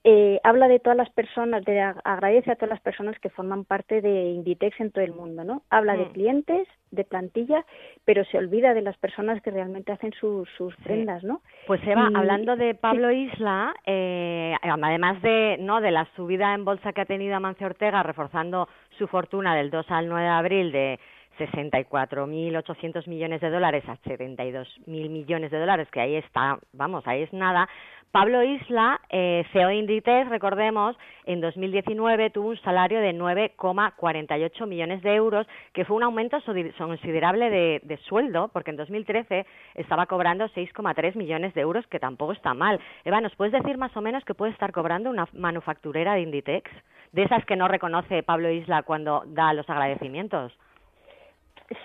[0.03, 4.01] eh, habla de todas las personas, de, agradece a todas las personas que forman parte
[4.01, 5.63] de Inditex en todo el mundo, ¿no?
[5.69, 6.13] Habla de Mm.
[6.13, 7.65] clientes, de plantilla,
[8.07, 11.43] pero se olvida de las personas que realmente hacen sus, sus prendas, ¿no?
[11.67, 12.79] Pues Eva, Y- hablando de sí.
[12.81, 17.67] Pablo Isla, eh, además de no de la subida en bolsa que ha tenido Amancio
[17.67, 20.99] Ortega, reforzando su fortuna del 2 al 9 de abril de
[21.41, 27.33] 64.800 millones de dólares a 72.000 millones de dólares, que ahí está, vamos, ahí es
[27.33, 27.69] nada.
[28.13, 35.01] Pablo Isla, eh, CEO de Inditex, recordemos, en 2019 tuvo un salario de 9,48 millones
[35.03, 36.39] de euros, que fue un aumento
[36.77, 42.33] considerable de, de sueldo, porque en 2013 estaba cobrando 6,3 millones de euros, que tampoco
[42.33, 42.81] está mal.
[43.05, 46.69] Eva, ¿nos puedes decir más o menos qué puede estar cobrando una manufacturera de Inditex?
[47.13, 50.53] De esas que no reconoce Pablo Isla cuando da los agradecimientos.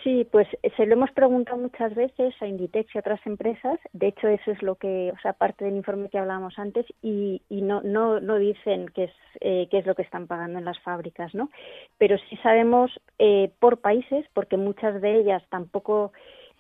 [0.04, 3.80] Sí, pues eh, se lo hemos preguntado muchas veces a Inditex y a otras empresas.
[3.94, 7.42] De hecho, eso es lo que, o sea, parte del informe que hablábamos antes, y,
[7.50, 10.66] y no, no, no dicen qué es, eh, qué es lo que están pagando en
[10.66, 11.50] las fábricas, ¿no?
[12.00, 16.14] Pero sí sabemos eh, por países, porque muchas de ellas tampoco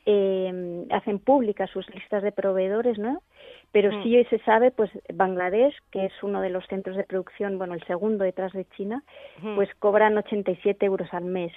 [0.05, 3.23] eh, hacen públicas sus listas de proveedores, ¿no?
[3.71, 4.03] Pero Mm.
[4.03, 7.83] sí se sabe, pues Bangladesh, que es uno de los centros de producción, bueno, el
[7.85, 9.03] segundo detrás de China,
[9.55, 11.51] pues cobran 87 euros al mes.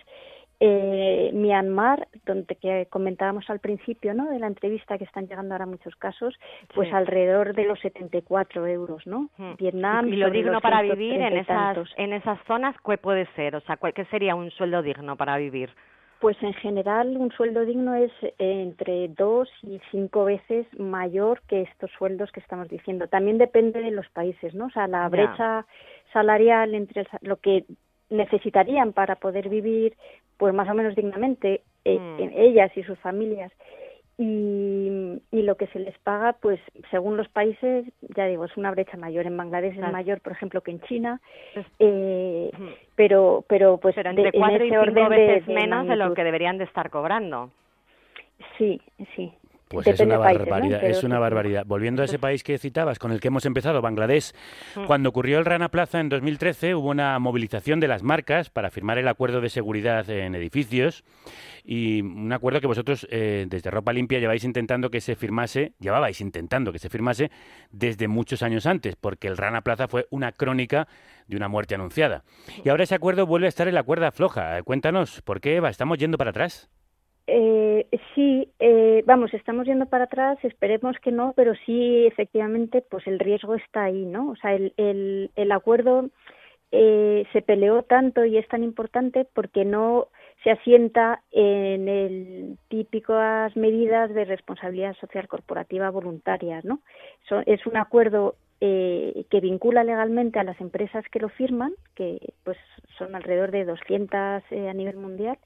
[0.61, 4.29] Eh, Myanmar, donde que comentábamos al principio, ¿no?
[4.29, 6.35] De la entrevista que están llegando ahora muchos casos,
[6.75, 6.95] pues Sí.
[6.97, 9.29] alrededor de los 74 euros, ¿no?
[9.37, 9.53] Mm.
[9.57, 13.27] Vietnam y lo digno para 130 vivir en y esas en esas zonas qué puede
[13.37, 15.71] ser o sea cuál- qué sería un sueldo digno para vivir
[16.21, 21.61] Pues en general un sueldo digno es eh, entre dos y cinco veces mayor que
[21.63, 23.07] estos sueldos que estamos diciendo.
[23.07, 24.67] También depende de los países, ¿no?
[24.67, 25.65] O sea, la brecha
[26.13, 27.65] salarial entre el lo que
[28.11, 29.95] necesitarían para poder vivir,
[30.37, 32.21] pues más o menos dignamente, eh, Mm.
[32.23, 33.53] en ellas y sus familias.
[34.21, 36.59] Y, y lo que se les paga, pues
[36.91, 37.85] según los países,
[38.17, 39.27] ya digo, es una brecha mayor.
[39.27, 41.21] En Bangladesh es mayor, por ejemplo, que en China.
[41.79, 42.51] Eh,
[42.97, 45.87] pero, pero pues pero de- entre en cuatro y cinco orden de- veces de menos
[45.87, 47.51] de lo que deberían de estar cobrando
[48.57, 48.81] Sí,
[49.15, 49.33] sí.
[49.69, 51.65] Pues es una barbaridad, es una barbaridad.
[51.67, 54.33] Volviendo a ese país que citabas, con el que hemos empezado, Bangladesh,
[54.77, 54.85] Mm.
[54.87, 58.99] cuando ocurrió el Rana Plaza en 2013 hubo una movilización de las marcas para firmar
[58.99, 61.05] el acuerdo de seguridad en edificios
[61.65, 66.21] y un acuerdo que vosotros eh, desde Ropa Limpia lleváis intentando que se firmase, llevabais
[66.21, 67.31] intentando que se firmase
[67.71, 70.89] desde muchos años antes, porque el Rana Plaza fue una crónica
[71.27, 72.25] de una muerte anunciada.
[72.65, 74.59] Y ahora ese acuerdo vuelve a estar en la cuerda floja.
[74.59, 75.69] Eh, Cuéntanos, ¿por qué, Eva?
[75.69, 76.71] ¿Estamos yendo para atrás?
[77.31, 83.07] Eh, sí, eh, vamos, estamos yendo para atrás, esperemos que no, pero sí, efectivamente, pues
[83.07, 84.31] el riesgo está ahí, ¿no?
[84.31, 84.73] O sea, el,
[85.37, 86.09] el, acuerdo
[86.73, 90.09] eh, se peleó tanto y es tan importante porque no
[90.43, 96.81] se asienta en el típicas medidas de responsabilidad social corporativa voluntarias, ¿no?
[97.45, 102.57] Es un acuerdo eh, que vincula legalmente a las empresas que lo firman, que pues
[102.97, 105.39] son alrededor de 200 eh, a nivel mundial,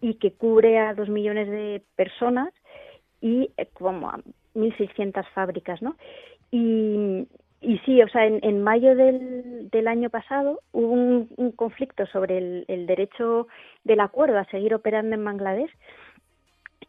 [0.00, 2.52] y que cubre a dos millones de personas
[3.20, 4.20] y eh, como a
[4.54, 5.96] 1.600 fábricas, ¿no?
[6.50, 7.26] Y,
[7.60, 12.38] y sí, o sea, en, mayo del, del año pasado hubo un, un conflicto sobre
[12.38, 13.48] el, el derecho
[13.84, 15.70] del acuerdo a seguir operando en Bangladesh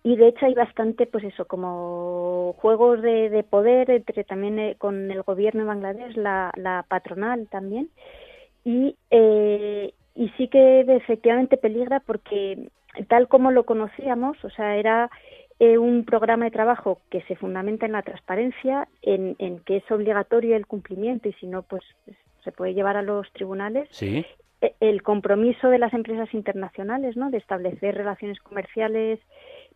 [0.04, 4.76] y de hecho hay bastante, pues eso, como juegos de, de poder entre también eh,
[4.78, 7.90] con el gobierno de Bangladesh, la, la patronal también
[8.64, 12.70] y eh, y sí que efectivamente peligra porque
[13.08, 15.10] tal como lo conocíamos, o sea, era
[15.60, 19.92] eh, un programa de trabajo que se fundamenta en la transparencia, en, en que es
[19.92, 21.84] obligatorio el cumplimiento y si no, pues
[22.44, 23.88] se puede llevar a los tribunales.
[23.92, 24.26] Sí.
[24.62, 27.30] E- El compromiso de las empresas internacionales, ¿no?
[27.30, 29.20] De establecer relaciones comerciales,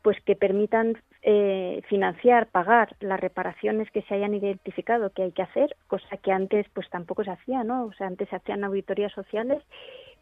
[0.01, 5.41] pues que permitan eh, financiar, pagar las reparaciones que se hayan identificado que hay que
[5.43, 7.85] hacer, cosa que antes pues tampoco se hacía, ¿no?
[7.85, 9.63] O sea, antes se hacían auditorías sociales,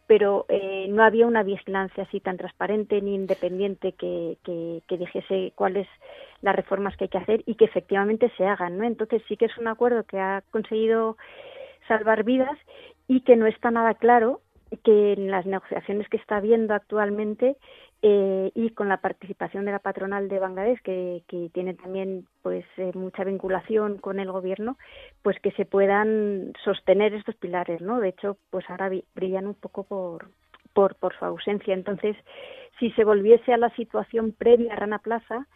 [0.06, 5.88] pero eh, no había una vigilancia así tan transparente ni independiente que, que, dijese cuáles
[6.42, 8.84] las reformas que hay que hacer y que efectivamente se hagan, ¿no?
[8.84, 11.16] Entonces sí que es un acuerdo que ha conseguido
[11.88, 12.58] salvar vidas
[13.08, 14.40] y que no está nada claro
[14.84, 17.56] que en las negociaciones que está habiendo actualmente
[18.04, 22.64] eh, y con la participación de la patronal de Bangladesh que, que tiene también pues
[22.76, 24.76] eh, mucha vinculación con el gobierno
[25.22, 29.84] pues que se puedan sostener estos pilares no de hecho pues ahora brillan un poco
[29.84, 30.28] por
[30.72, 31.74] por por su ausencia.
[31.74, 32.16] Entonces
[32.80, 35.46] si se volviese a la situación previa a Rana Plaza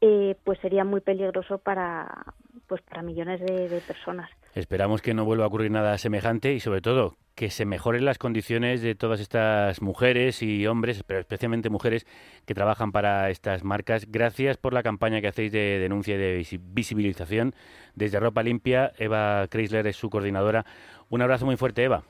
[0.00, 2.34] eh, pues sería muy peligroso para
[2.66, 6.80] pues para millones de personas Esperamos que no vuelva a ocurrir nada semejante y sobre
[6.82, 12.06] todo que se mejoren las condiciones de todas estas mujeres y hombres, pero especialmente mujeres
[12.44, 14.04] que trabajan para estas marcas.
[14.10, 17.54] Gracias por la campaña que hacéis de denuncia y de visi- visibilización
[17.94, 18.92] desde Ropa Limpia.
[18.98, 20.66] Eva Chrysler es su coordinadora.
[21.08, 22.02] Un abrazo muy fuerte, Eva.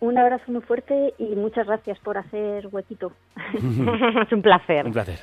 [0.00, 3.12] Un abrazo muy fuerte y muchas gracias por hacer huequito.
[3.54, 4.84] es un placer.
[4.86, 5.18] Un placer.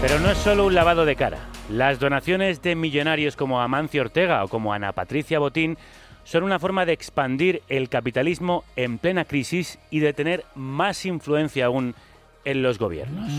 [0.00, 1.38] Pero no es solo un lavado de cara.
[1.70, 5.76] Las donaciones de millonarios como Amancio Ortega o como Ana Patricia Botín
[6.22, 11.66] son una forma de expandir el capitalismo en plena crisis y de tener más influencia
[11.66, 11.96] aún
[12.44, 13.32] en los gobiernos.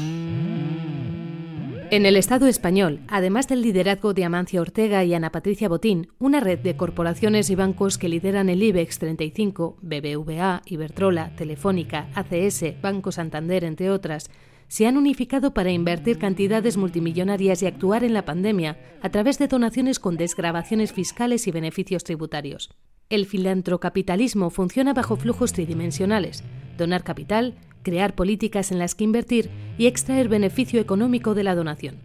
[1.89, 6.41] En el Estado español, además del liderazgo de Amancio Ortega y Ana Patricia Botín, una
[6.41, 13.13] red de corporaciones y bancos que lideran el IBEX 35, BBVA, Iberdrola, Telefónica, ACS, Banco
[13.13, 14.29] Santander, entre otras,
[14.67, 19.47] se han unificado para invertir cantidades multimillonarias y actuar en la pandemia a través de
[19.47, 22.69] donaciones con desgravaciones fiscales y beneficios tributarios.
[23.09, 26.43] El filantrocapitalismo funciona bajo flujos tridimensionales:
[26.77, 31.95] donar capital, crear políticas en las que invertir y extraer beneficio económico de la donación.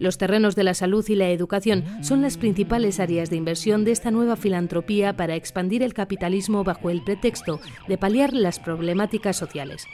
[0.00, 3.92] Los terrenos de la salud y la educación son las principales áreas de inversión de
[3.92, 9.86] esta nueva filantropía para expandir el capitalismo bajo el pretexto de paliar las problemáticas sociales.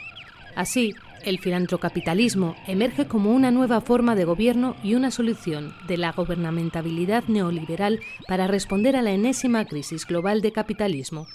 [0.55, 0.93] Así,
[1.25, 7.23] el filantrocapitalismo emerge como una nueva forma de gobierno y una solución de la gubernamentabilidad
[7.27, 11.27] neoliberal para responder a la enésima crisis global de capitalismo.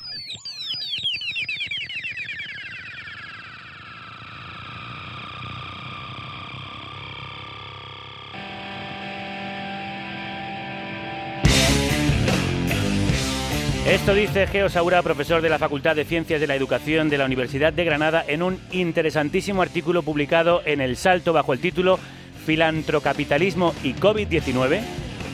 [14.10, 17.26] Esto dice Geo Saura, profesor de la Facultad de Ciencias de la Educación de la
[17.26, 21.96] Universidad de Granada, en un interesantísimo artículo publicado en El Salto bajo el título
[22.44, 24.80] Filantrocapitalismo y COVID-19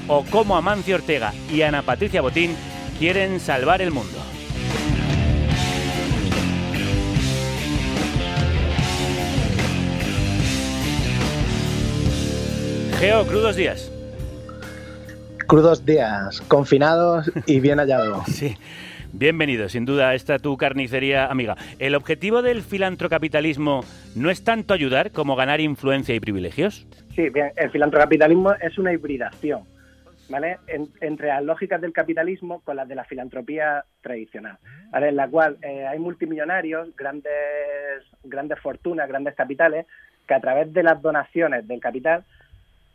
[0.09, 2.55] o cómo Amancio Ortega y Ana Patricia Botín
[2.99, 4.19] quieren salvar el mundo.
[13.01, 13.96] Geo, crudos días.
[15.47, 18.25] Crudos días, confinados y bien hallados.
[18.27, 18.57] Sí.
[19.13, 21.57] Bienvenido, sin duda, a esta tu carnicería amiga.
[21.79, 23.83] ¿El objetivo del filantrocapitalismo
[24.15, 26.87] no es tanto ayudar como ganar influencia y privilegios?
[27.15, 29.63] Sí, bien, el filantrocapitalismo es una hibridación,
[30.29, 30.59] ¿vale?
[30.67, 34.59] En- entre las lógicas del capitalismo con las de la filantropía tradicional,
[34.91, 35.09] ¿vale?
[35.09, 37.33] En la cual eh, hay multimillonarios, grandes,
[38.25, 39.87] grandes fortunas, grandes capitales,
[40.27, 42.25] que a través de las donaciones del capital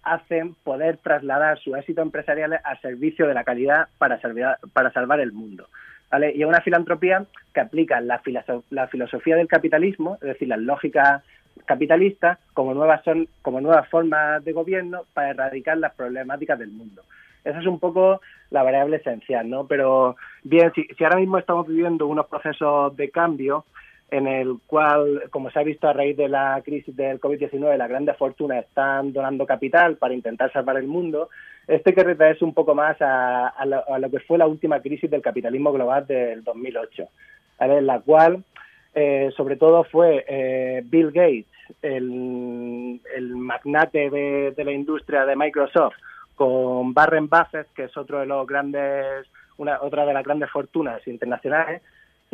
[0.04, 5.20] hacen poder trasladar sus éxitos empresariales al servicio de la calidad para, salvar- para salvar
[5.20, 5.68] el mundo.
[6.10, 6.34] ¿vale?
[6.36, 8.22] Y es una filantropía que aplica la,
[8.70, 11.24] la filosofía del capitalismo, es decir, las lógicas
[11.66, 17.04] capitalistas, como nuevas, son, como nuevas formas de gobierno para erradicar las problemáticas del mundo.
[17.44, 18.22] Esa es un poco
[18.52, 19.66] la variable esencial, ¿no?
[19.66, 23.66] Pero bien, si ahora mismo estamos viviendo unos procesos de cambio
[24.12, 27.90] en el cual, como se ha visto a raíz de la crisis del COVID-19, las
[27.90, 31.30] grandes fortunas están donando capital para intentar salvar el mundo,
[31.66, 35.10] este que retraerse un poco más a, lo, a lo que fue la última crisis
[35.10, 37.08] del capitalismo global del 2008,
[37.58, 37.78] ¿vale?
[37.78, 38.44] en la cual,
[38.94, 41.46] eh, sobre todo, fue eh, Bill Gates,
[41.82, 43.00] el,
[43.36, 45.96] magnate de, la industria de Microsoft,
[46.36, 49.26] con Warren Buffett, que es otro de los grandes,
[49.58, 51.82] una, otra de las grandes fortunas internacionales,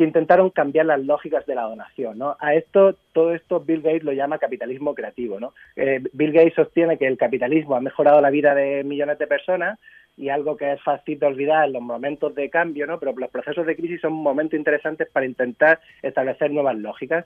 [0.04, 2.36] intentaron cambiar las lógicas de la donación, ¿no?
[2.40, 5.54] A esto, todo esto Bill Gates lo llama capitalismo creativo, ¿no?
[5.76, 9.78] Eh, Bill Gates sostiene que el capitalismo ha mejorado la vida de millones de personas
[10.16, 12.98] y algo que es fácil de olvidar en los momentos de cambio, ¿no?
[12.98, 17.24] Pero los procesos de crisis son momentos interesantes para intentar establecer nuevas lógicas.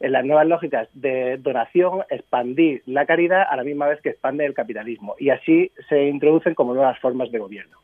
[0.00, 4.44] En las nuevas lógicas de donación, expandir la caridad a la misma vez que expande
[4.44, 5.14] el capitalismo.
[5.18, 7.78] Y así se introducen como nuevas formas de gobierno.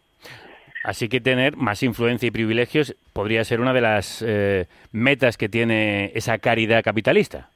[0.83, 5.49] Así que tener más influencia y privilegios podría ser una de las eh, metas que
[5.49, 7.51] tiene esa caridad capitalista.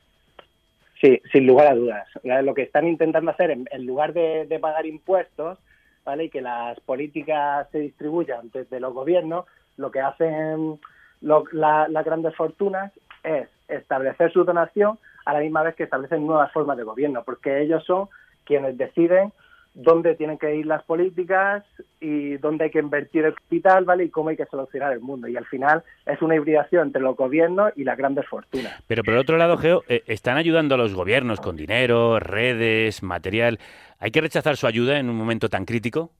[1.00, 2.08] Sí, sin lugar a dudas.
[2.22, 5.58] Lo que están intentando hacer, en, en lugar de, de pagar impuestos,
[6.04, 6.24] ¿vale?
[6.24, 9.46] Y que las políticas se distribuyan desde los gobiernos,
[9.76, 10.78] lo que hacen
[11.20, 16.26] lo- la- las grandes fortunas es establecer su donación a la misma vez que establecen
[16.26, 18.08] nuevas formas de gobierno, porque ellos son
[18.44, 19.32] quienes deciden
[19.74, 21.64] dónde tienen que ir las políticas
[22.00, 24.04] y dónde hay que invertir el capital, ¿vale?
[24.04, 25.26] Y cómo hay que solucionar el mundo.
[25.26, 28.72] Y al final es una hibridación entre los gobiernos y las grandes fortunas.
[28.86, 33.58] Pero por otro lado, Geo, eh, están ayudando a los gobiernos con dinero, redes, material.
[33.98, 36.10] ¿Hay que rechazar su ayuda en un momento tan crítico?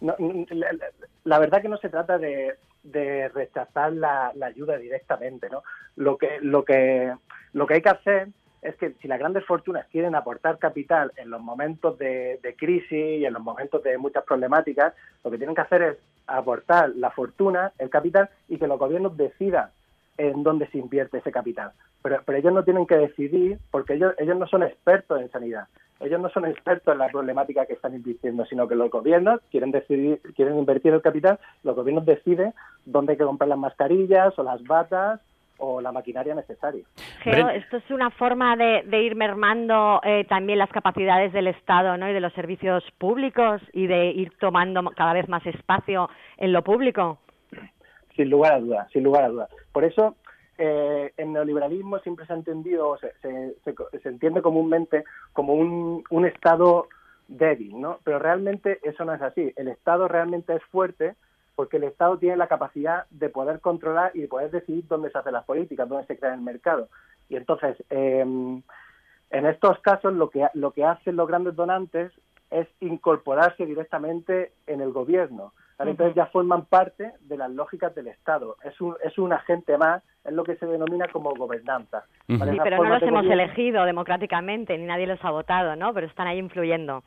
[0.00, 0.16] No,
[1.24, 5.62] la verdad que no se trata de, de rechazar la, la ayuda directamente, ¿no?
[5.96, 7.12] Lo que, lo que,
[7.52, 8.28] lo que hay que hacer
[8.62, 13.24] es que si las grandes fortunas quieren aportar capital en los momentos de, crisis y
[13.24, 14.94] en los momentos de muchas problemáticas,
[15.24, 15.96] lo que tienen que hacer es
[16.26, 19.70] aportar la fortuna, el capital, y que los gobiernos decidan
[20.16, 21.72] en dónde se invierte ese capital.
[22.02, 25.68] Pero, pero ellos no tienen que decidir porque ellos, ellos no son expertos en sanidad.
[26.00, 29.72] Ellos no son expertos en la problemática que están invirtiendo, sino que los gobiernos quieren
[29.72, 32.54] decidir, quieren invertir el capital, los gobiernos deciden
[32.84, 35.20] dónde hay que comprar las mascarillas o las batas
[35.58, 36.84] o la maquinaria necesaria.
[37.22, 41.96] Geo, esto es una forma de, de ir mermando eh, también las capacidades del Estado
[41.96, 42.08] ¿no?
[42.08, 46.62] y de los servicios públicos y de ir tomando cada vez más espacio en lo
[46.62, 47.18] público.
[48.16, 49.50] Sin lugar a dudas, sin lugar a dudas.
[49.72, 50.16] Por eso,
[50.58, 55.52] eh, el neoliberalismo siempre se ha entendido, o se, se, se- se entiende comúnmente como
[55.54, 56.88] un, un Estado
[57.28, 57.98] débil, ¿no?
[58.04, 59.52] Pero realmente eso no es así.
[59.56, 61.14] El Estado realmente es fuerte
[61.58, 65.18] porque el Estado tiene la capacidad de poder controlar y de poder decidir dónde se
[65.18, 66.86] hacen las políticas, dónde se crea el mercado.
[67.28, 72.12] Y entonces, eh, en estos casos, lo que, lo que hacen los grandes donantes
[72.52, 75.52] es incorporarse directamente en el gobierno.
[75.76, 75.90] ¿vale?
[75.90, 78.54] Entonces ya forman parte de las lógicas del Estado.
[78.62, 82.04] Es un, es un agente más, es lo que se denomina como gobernanza.
[82.28, 82.52] ¿vale?
[82.52, 85.92] Sí, pero no los hemos gobierno- elegido democráticamente, ni nadie los ha votado, ¿no?
[85.92, 87.02] Pero están ahí influyendo.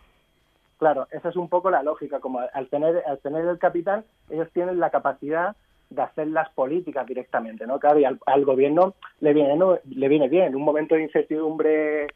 [0.81, 2.19] Claro, esa es un poco la lógica.
[2.19, 5.55] Como al tener, al tener el capital, ellos tienen la capacidad
[5.91, 7.77] de hacer las políticas directamente, ¿no?
[7.79, 9.77] Claro, y al, gobierno le viene, ¿no?
[9.87, 10.45] le viene bien.
[10.45, 12.07] En un momento de incertidumbre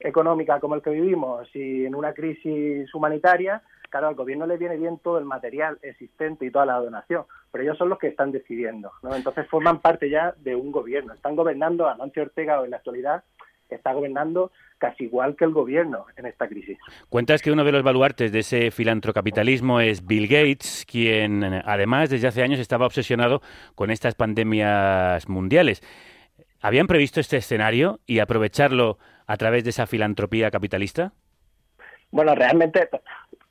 [0.00, 3.60] económica como el que vivimos y en una crisis humanitaria,
[3.90, 7.62] claro, al gobierno le viene bien todo el material existente y toda la donación, pero
[7.62, 9.14] ellos son los que están decidiendo, ¿no?
[9.14, 11.12] Entonces forman parte ya de un gobierno.
[11.12, 13.22] Están gobernando, Amancio Ortega en la actualidad
[13.74, 16.78] está gobernando casi igual que el gobierno en esta crisis.
[17.08, 22.28] Cuentas que uno de los baluartes de ese filantrocapitalismo es Bill Gates, quien además desde
[22.28, 23.40] hace años estaba obsesionado
[23.74, 25.82] con estas pandemias mundiales.
[26.60, 31.12] ¿Habían previsto este escenario y aprovecharlo a través de esa filantropía capitalista?
[32.10, 32.88] Bueno, realmente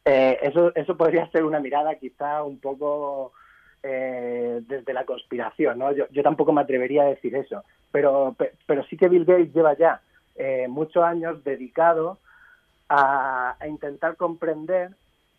[0.05, 3.33] eh, eso, eso podría ser una mirada quizá un poco
[3.83, 5.91] eh, desde la conspiración, ¿no?
[5.91, 9.53] Yo, yo tampoco me atrevería a decir eso, pero, pe- pero sí que Bill Gates
[9.53, 10.01] lleva ya
[10.35, 12.17] eh, muchos años dedicado
[12.89, 14.91] a, a intentar comprender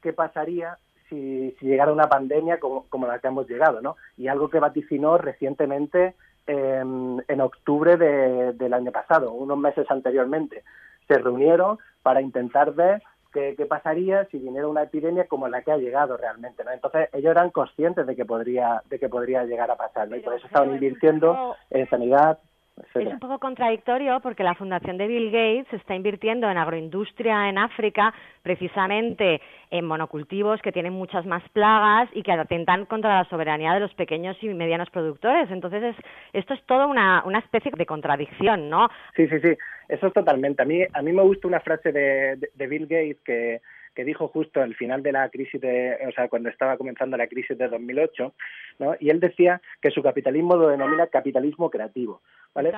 [0.02, 0.78] qué pasaría
[1.08, 3.96] si, si llegara una pandemia como, como la que hemos llegado, ¿no?
[4.16, 6.14] Y algo que vaticinó recientemente
[6.46, 10.62] en, en octubre de- del año pasado, unos meses anteriormente.
[11.08, 15.72] se reunieron para intentar ver qué, qué pasaría si viniera una epidemia como la que
[15.72, 16.70] ha llegado realmente, ¿no?
[16.70, 20.16] Entonces ellos eran conscientes de que podría, de que podría llegar a pasar, ¿no?
[20.16, 22.38] Y por eso estaban invirtiendo en sanidad,
[22.76, 27.56] Es un poco contradictorio porque la fundación de Bill Gates está invirtiendo en agroindustria en
[27.58, 28.12] África,
[28.42, 33.80] precisamente en monocultivos que tienen muchas más plagas y que atentan contra la soberanía de
[33.80, 35.50] los pequeños y medianos productores.
[35.50, 35.96] Entonces, es,
[36.32, 38.88] esto es toda una, una especie de contradicción, ¿no?
[39.16, 39.54] Sí, sí, sí,
[39.88, 40.62] eso es totalmente.
[40.62, 43.60] A mí, a mí me gusta una frase de, de- de Bill Gates que,
[43.94, 47.26] que dijo justo al final de la crisis, de, o sea, cuando estaba comenzando la
[47.26, 48.34] crisis de 2008,
[48.80, 48.96] ¿no?
[48.98, 52.20] Y él decía que su capitalismo lo denomina capitalismo creativo,
[52.54, 52.72] ¿vale?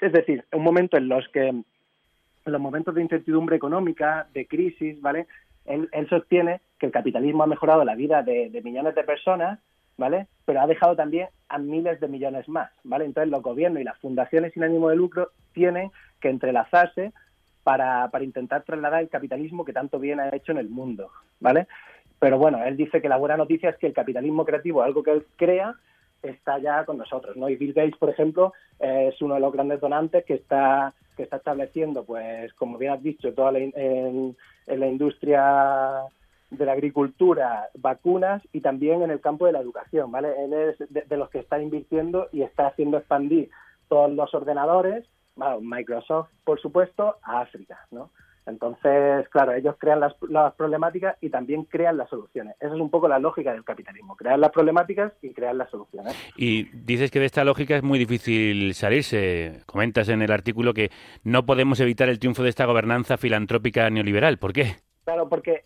[0.00, 1.64] Es decir, un momento en los que, en
[2.44, 5.26] los momentos de incertidumbre económica, de crisis, ¿vale?
[5.64, 9.58] Él, él sostiene que el capitalismo ha mejorado la vida de, de millones de personas,
[9.96, 10.26] ¿vale?
[10.44, 13.04] Pero ha dejado también a miles de millones más, ¿vale?
[13.04, 15.90] Entonces los gobiernos y las fundaciones sin ánimo de lucro tienen
[16.20, 17.12] que entrelazarse
[17.62, 21.10] para, intentar trasladar el capitalismo que tanto bien ha hecho en el mundo,
[21.40, 21.66] ¿vale?
[22.18, 25.12] Pero bueno, él dice que la buena noticia es que el capitalismo creativo, algo que
[25.12, 25.74] él crea,
[26.22, 27.48] está ya con nosotros, ¿no?
[27.48, 31.36] Y Bill Gates, por ejemplo, es uno de los grandes donantes que está que está
[31.36, 34.34] estableciendo, pues, como bien has dicho, toda la, en,
[34.66, 36.04] la industria
[36.50, 40.28] de la agricultura, vacunas y también en el campo de la educación, ¿vale?
[40.42, 43.50] Él es de los que está invirtiendo y está haciendo expandir
[43.88, 45.04] todos los ordenadores,
[45.34, 48.10] bueno, Microsoft, por supuesto, a África, ¿no?
[48.44, 52.56] Entonces, claro, ellos crean las, las problemáticas y también crean las soluciones.
[52.58, 56.14] Esa es un poco la lógica del capitalismo, crear las problemáticas y crear las soluciones.
[56.36, 59.62] Y dices que de esta lógica es muy difícil salirse.
[59.66, 60.90] Comentas en el artículo que
[61.22, 64.38] no podemos evitar el triunfo de esta gobernanza filantrópica neoliberal.
[64.38, 64.76] ¿Por qué?
[65.04, 65.62] Claro, porque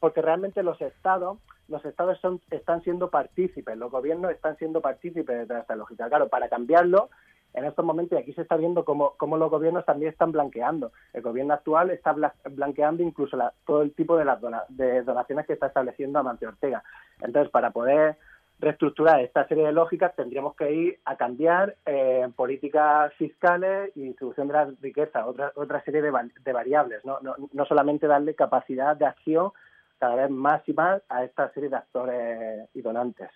[0.00, 1.38] porque realmente los estados
[1.68, 6.08] los estados son están siendo partícipes, los gobiernos están siendo partícipes de esta lógica.
[6.08, 7.08] Claro, para cambiarlo
[7.54, 10.92] en estos momentos y aquí se está viendo cómo, cómo los gobiernos también están blanqueando.
[11.12, 15.46] El gobierno actual está bla- blanqueando incluso todo el tipo de las dona- de donaciones
[15.46, 16.82] que está estableciendo Amancio Ortega.
[17.20, 18.16] Entonces, para poder
[18.60, 24.46] reestructurar esta serie de lógicas tendríamos que ir a cambiar eh, políticas fiscales y distribución
[24.46, 27.18] de la riqueza, otra otra serie de, de variables, ¿no?
[27.20, 29.50] No, no solamente darle capacidad de acción
[29.98, 33.30] cada vez más y más a esta serie de actores y donantes.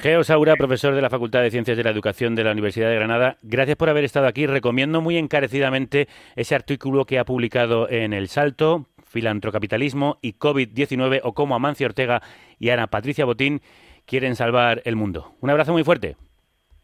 [0.00, 2.94] Geo Saura, profesor de la Facultad de Ciencias de la Educación de la Universidad de
[2.94, 4.46] Granada, gracias por haber estado aquí.
[4.46, 11.34] Recomiendo muy encarecidamente ese artículo que ha publicado en El Salto, Filantrocapitalismo y COVID-19 o
[11.34, 12.22] cómo Amancio Ortega
[12.58, 13.60] y Ana Patricia Botín
[14.06, 15.34] quieren salvar el mundo.
[15.42, 16.16] Un abrazo muy fuerte.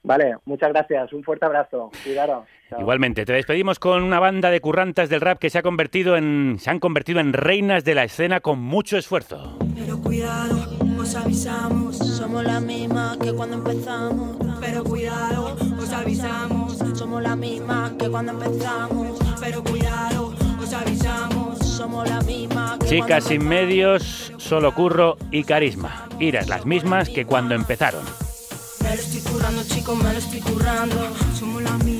[0.03, 1.91] Vale, muchas gracias, un fuerte abrazo.
[2.05, 2.45] Cuidaros.
[2.69, 2.81] Chao.
[2.83, 6.59] Igualmente, te despedimos con una banda de currantas del rap que se ha convertido en
[6.59, 9.59] se han convertido en reinas de la escena con mucho esfuerzo.
[9.75, 10.59] Pero cuidado,
[11.01, 14.37] os avisamos, somos la misma que cuando empezamos.
[14.61, 19.17] Pero cuidado, os avisamos, somos la misma que cuando empezamos.
[19.41, 26.09] Pero cuidado, os avisamos, somos la misma que Chicas sin medios, solo curro y carisma.
[26.19, 28.05] Iras las mismas que cuando empezaron.
[28.83, 30.97] Me lo estoy currando, chicos, me lo estoy currando.
[31.39, 31.96] Somos la misma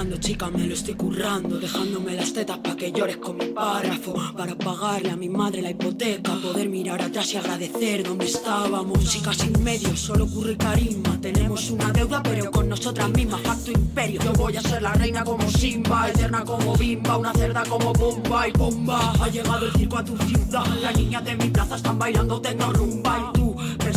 [0.00, 1.58] Chica, me lo estoy currando.
[1.58, 4.14] Dejándome las tetas pa' que llores con mi párrafo.
[4.34, 6.32] Para pagarle a mi madre la hipoteca.
[6.36, 9.04] Poder mirar atrás y agradecer dónde estábamos.
[9.04, 11.20] Chicas sin medios, solo curro y carisma.
[11.20, 13.42] Tenemos una deuda, pero con nosotras mismas.
[13.42, 14.22] Pacto imperio.
[14.22, 18.48] Yo voy a ser la reina como Simba, eterna como Bimba, una cerda como Bomba
[18.48, 19.12] y Bomba.
[19.20, 20.64] Ha llegado el circo a tu ciudad.
[20.80, 23.32] Las niñas de mi plaza están bailando tecno rumba.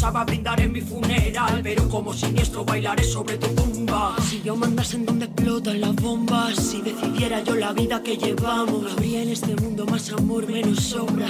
[0.03, 4.17] Pensaba brindar en mi funeral, pero como siniestro bailaré sobre tu tumba.
[4.19, 8.91] Si yo mandase en donde explotan las bombas, si decidiera yo la vida que llevamos,
[8.91, 11.29] habría en este mundo más amor, menos sombra.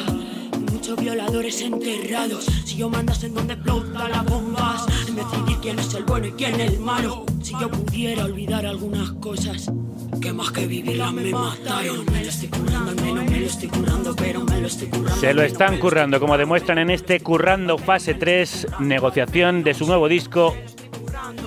[0.72, 2.46] Muchos violadores enterrados.
[2.66, 6.32] Si yo mandase en donde explotan las bombas, en decidir quién es el bueno y
[6.32, 7.28] quién el malo.
[7.44, 9.72] Si yo pudiera olvidar algunas cosas,
[10.24, 12.06] que más que vivirlas me mataron.
[12.06, 15.20] Me lo estoy currando, al menos me lo estoy currando, pero me lo estoy currando.
[15.20, 20.08] Se lo están currando, como demuestran en este Currando Fase 3, negociación de su nuevo
[20.08, 20.56] disco,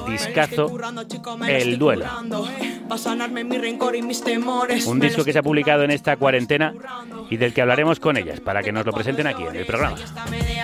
[0.07, 0.70] discazo,
[1.48, 2.05] El Duelo.
[2.89, 4.87] Para sanarme mi rencor y mis temores.
[4.87, 6.75] Un disco que se ha publicado en esta cuarentena
[7.31, 9.97] y del que hablaremos con ellas, para que nos lo presenten aquí en el programa.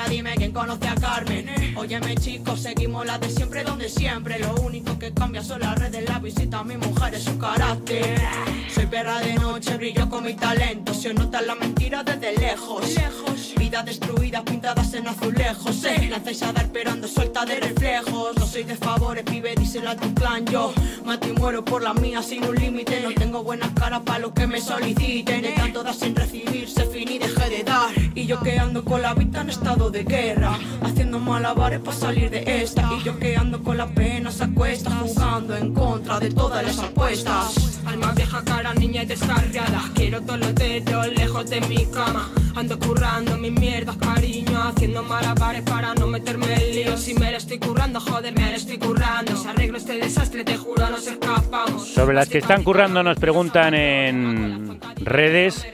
[0.08, 1.48] Dime quién conoce a Carmen.
[1.74, 4.38] Óyeme, chicos, seguimos la de siempre, donde siempre.
[4.38, 8.20] Lo único que cambia son las redes, la visita a mi mujer es su carácter.
[8.68, 10.92] Soy perra de noche, brillo con mi talento.
[10.92, 12.94] Se nota la mentira desde lejos.
[12.94, 13.54] lejos.
[13.56, 15.84] Vida destruida, pintadas en azulejos.
[15.84, 16.08] Eh.
[16.10, 18.36] Lanzáis a dar, pero ando suelta de reflejos.
[18.36, 20.44] No soy de favores, pibe, díselo a tu clan.
[20.44, 20.74] Yo
[21.06, 23.00] Mato y muero por la mía sin un límite.
[23.00, 25.42] No tengo buenas caras para los que me soliciten.
[25.42, 27.90] De tanto dar sin recibir, se finí, dejé de dar.
[28.14, 30.58] Y yo que ando con la vida en estado de guerra.
[30.82, 32.90] Haciendo malabares para salir de esta.
[32.98, 34.90] Y yo que ando con la pena se acuesta.
[34.90, 37.80] Jugando en contra de todas las apuestas.
[37.86, 39.90] Alma vieja, cara, niña y descarriada.
[39.94, 42.30] Quiero todos los dedos lejos de mi cama.
[42.54, 44.62] Ando currando mis mierdas, cariño.
[44.62, 46.96] Haciendo malabares para no meterme en lío.
[46.98, 49.36] Si me estoy currando, joder, me lo estoy currando.
[49.36, 51.94] Si arreglo este desastre, te juro, nos escapamos.
[52.02, 55.64] Sobre las que están currando nos preguntan en redes.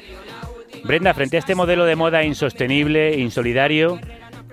[0.85, 3.99] Brenda, frente a este modelo de moda insostenible, insolidario,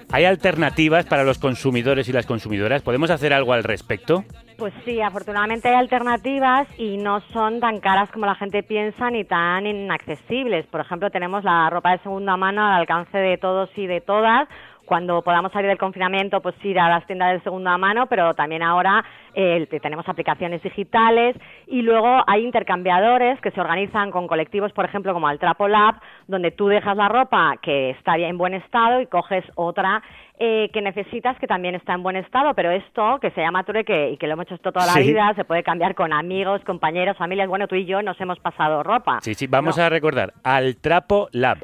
[0.10, 2.82] ¿hay alternativas para los consumidores y las consumidoras?
[2.82, 4.24] ¿Podemos hacer algo al respecto?
[4.58, 9.26] Pues sí, afortunadamente hay alternativas y no son tan caras como la gente piensa ni
[9.26, 10.66] tan inaccesibles.
[10.68, 14.48] Por ejemplo, tenemos la ropa de segunda mano al alcance de todos y de todas
[14.86, 18.64] cuando podamos salir del confinamiento, pues ir a las tiendas de segunda mano, pero también
[18.64, 19.04] ahora
[19.34, 21.36] eh, tenemos aplicaciones digitales
[21.68, 25.96] y luego hay intercambiadores que se organizan con colectivos, por ejemplo, como el Trapo Lab,
[26.28, 30.02] donde tú dejas la ropa que está en buen estado y coges otra
[30.38, 34.12] eh, que necesitas que también está en buen estado, pero esto que se llama trueque
[34.12, 35.04] y que lo hemos hecho toda la Sí.
[35.12, 37.48] vida, se puede cambiar con amigos, compañeros, familias.
[37.48, 39.20] Bueno, tú y yo nos hemos pasado ropa.
[39.22, 41.60] Sí, sí, vamos a recordar, al Trapo Lab.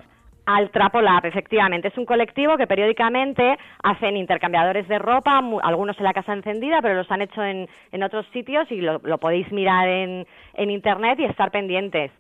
[0.45, 1.89] Al Trapo Lab, efectivamente.
[1.89, 6.95] Es un colectivo que periódicamente hacen intercambiadores de ropa, algunos en la casa encendida, pero
[6.95, 7.67] los han hecho en,
[8.03, 12.11] otros sitios y lo, lo podéis mirar en, en Internet y estar pendientes.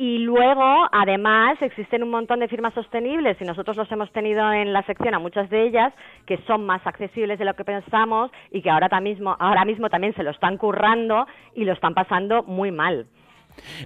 [0.00, 4.72] Y luego, además, existen un montón de firmas sostenibles y nosotros los hemos tenido en
[4.72, 5.92] la sección a muchas de ellas
[6.24, 10.14] que son más accesibles de lo que pensamos y que ahora, mismo, ahora mismo también
[10.14, 11.26] se lo están currando
[11.56, 13.06] y lo están pasando muy mal.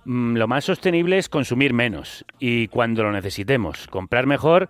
[0.05, 4.69] Mm, Lo más sostenible es consumir menos y cuando lo necesitemos, comprar mejor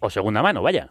[0.00, 0.90] o segunda mano, vaya.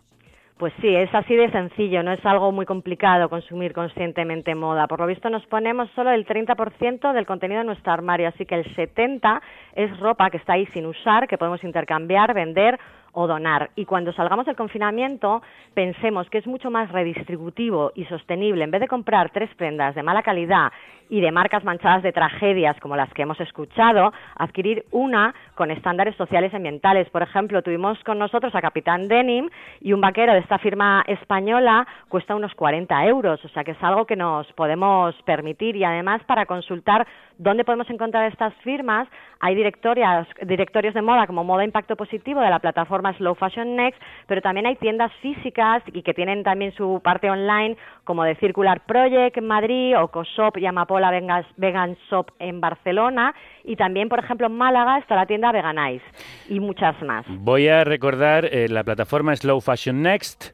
[0.58, 4.88] Pues sí, es así de sencillo, no es algo muy complicado consumir conscientemente moda.
[4.88, 8.56] Por lo visto nos ponemos solo el 30% del contenido de nuestro armario, así que
[8.56, 9.42] el 70%
[9.74, 12.80] es ropa que está ahí sin usar, que podemos intercambiar, vender
[13.12, 13.72] o donar.
[13.76, 15.42] Y cuando salgamos del confinamiento,
[15.74, 20.04] pensemos que es mucho más redistributivo y sostenible, en vez de comprar tres prendas de
[20.04, 20.72] mala calidad
[21.10, 26.15] y de marcas manchadas de tragedias como las que hemos escuchado, adquirir una con estándares
[26.15, 27.10] sociales y ambientales.
[27.10, 29.49] Por ejemplo, tuvimos con nosotros a Capitán Denim
[29.82, 33.84] y un vaquero de esta firma española cuesta unos 40 euros, o sea que es
[33.84, 37.07] algo que nos podemos permitir y además para consultar
[37.38, 39.07] dónde podemos encontrar estas firmas
[39.40, 44.02] hay directorias, directorios de moda como Moda Impacto Positivo de la plataforma Slow Fashion Next,
[44.27, 48.82] pero también hay tiendas físicas y que tienen también su parte online como de Circular
[48.86, 50.65] Project en Madrid o Coshop y
[51.12, 56.06] Vegan- Vegan Shop en Barcelona y también, por ejemplo, en Málaga está la tienda Veganize
[56.50, 57.26] y muchas más.
[57.28, 60.52] Voy a recordar eh, la plataforma Slow Fashion Next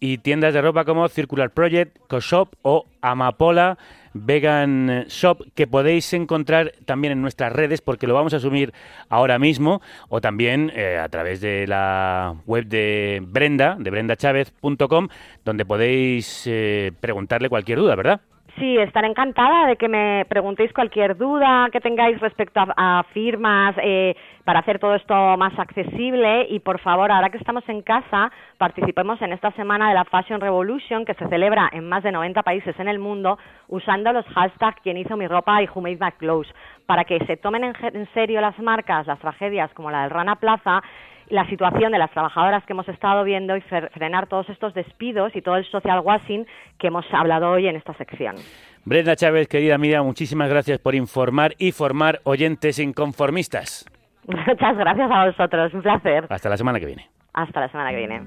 [0.00, 3.78] y tiendas de ropa como Circular Project, CoShop o Amapola
[4.12, 8.72] Vegan Shop que podéis encontrar también en nuestras redes porque lo vamos a asumir
[9.08, 15.08] ahora mismo o también eh, a través de la web de Brenda, de brendachavez.com,
[15.44, 18.20] donde podéis eh, preguntarle cualquier duda, ¿verdad?
[18.58, 24.14] Sí, estaré encantada de que me preguntéis cualquier duda que tengáis respecto a, firmas eh,
[24.44, 26.46] para hacer todo esto más accesible.
[26.48, 30.40] Y por favor, ahora que estamos en casa, participemos en esta semana de la Fashion
[30.40, 34.80] Revolution que se celebra en más de 90 países en el mundo usando los hashtags
[34.82, 36.52] quien hizo mi ropa y who made my clothes
[36.86, 40.36] para que se tomen en, en serio las marcas, las tragedias como la del Rana
[40.36, 40.80] Plaza
[41.28, 45.42] la situación de las trabajadoras que hemos estado viendo y frenar todos estos despidos y
[45.42, 46.46] todo el social washing
[46.78, 48.36] que hemos hablado hoy en esta sección.
[48.84, 53.86] Brenda Chávez, querida amiga, muchísimas gracias por informar y formar oyentes inconformistas.
[54.26, 56.26] Muchas gracias a vosotros, un placer.
[56.30, 57.10] Hasta la semana que viene.
[57.34, 58.22] Hasta la semana que viene.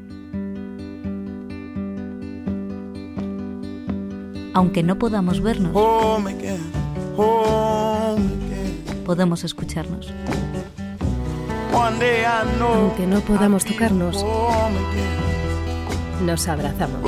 [4.54, 6.62] Aunque no podamos vernos, home again.
[9.06, 10.12] podemos escucharnos.
[12.74, 14.26] Aunque no podamos tocarnos,
[16.26, 17.02] nos abrazamos.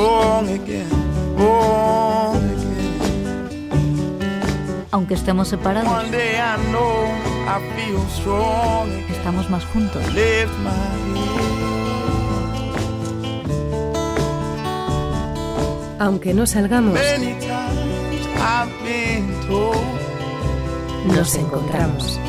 [4.92, 5.92] Aunque estemos separados,
[9.10, 10.04] estamos más juntos.
[16.00, 16.98] Aunque no salgamos,
[21.14, 22.20] nos encontramos.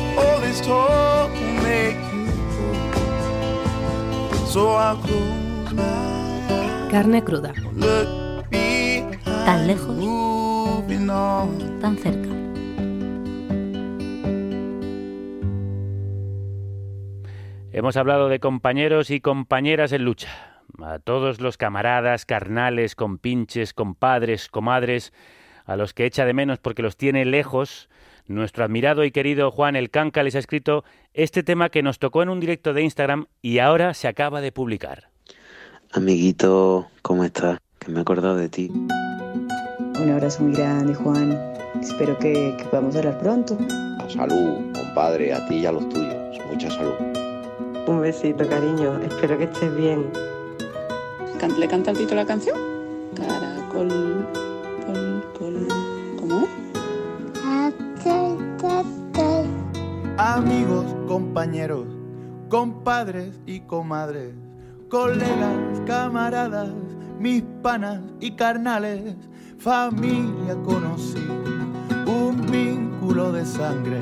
[6.91, 7.53] Carne cruda.
[7.73, 11.79] look behind, Tan lejos, on.
[11.79, 12.27] tan cerca.
[17.71, 20.27] Hemos hablado de compañeros y compañeras en lucha.
[20.83, 25.13] A todos los camaradas, carnales, compinches, compadres, comadres,
[25.65, 27.89] a los que echa de menos porque los tiene lejos,
[28.35, 30.83] nuestro admirado y querido Juan El Canca les ha escrito
[31.13, 34.51] este tema que nos tocó en un directo de Instagram y ahora se acaba de
[34.51, 35.09] publicar.
[35.91, 37.59] Amiguito, ¿cómo estás?
[37.79, 38.71] Que me he acordado de ti.
[38.71, 41.37] Un abrazo muy grande, Juan.
[41.81, 43.57] Espero que, que podamos hablar pronto.
[44.07, 46.37] Salud, compadre, a ti y a los tuyos.
[46.51, 46.93] Mucha salud.
[47.87, 48.99] Un besito, cariño.
[48.99, 50.05] Espero que estés bien.
[51.57, 52.57] ¿Le canta el título a la canción?
[53.15, 54.27] Caracol,
[60.23, 61.87] Amigos, compañeros,
[62.47, 64.35] compadres y comadres,
[64.87, 66.69] colegas, camaradas,
[67.17, 69.15] mis panas y carnales,
[69.57, 71.25] familia conocí,
[72.05, 73.99] un vínculo de sangre,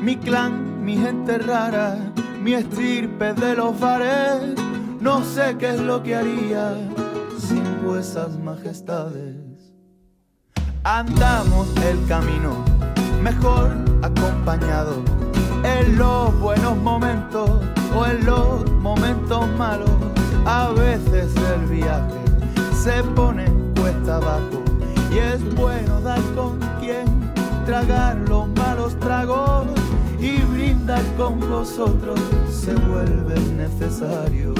[0.00, 1.98] mi clan, mi gente rara,
[2.42, 4.54] mi estirpe de los bares,
[5.02, 6.78] no sé qué es lo que haría
[7.38, 9.36] sin vuesas majestades.
[10.82, 12.64] Andamos el camino
[13.22, 15.02] mejor acompañado
[15.64, 17.50] en los buenos momentos
[17.96, 19.90] o en los momentos malos.
[20.44, 22.18] A veces el viaje
[22.82, 23.46] se pone
[23.78, 24.62] cuesta abajo
[25.12, 27.06] y es bueno dar con quien
[27.66, 29.66] tragar los malos tragos
[30.20, 32.18] y brindar con vosotros
[32.50, 34.54] se vuelve necesario.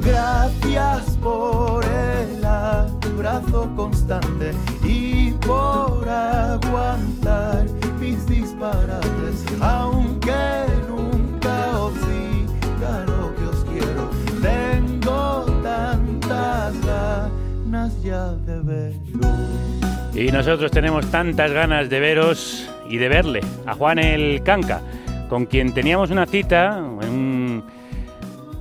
[0.00, 4.52] Gracias por el abrazo constante
[4.84, 7.66] y por aguantar
[20.14, 24.80] Y nosotros tenemos tantas ganas de veros y de verle a Juan el Canca,
[25.28, 27.62] con quien teníamos una cita en,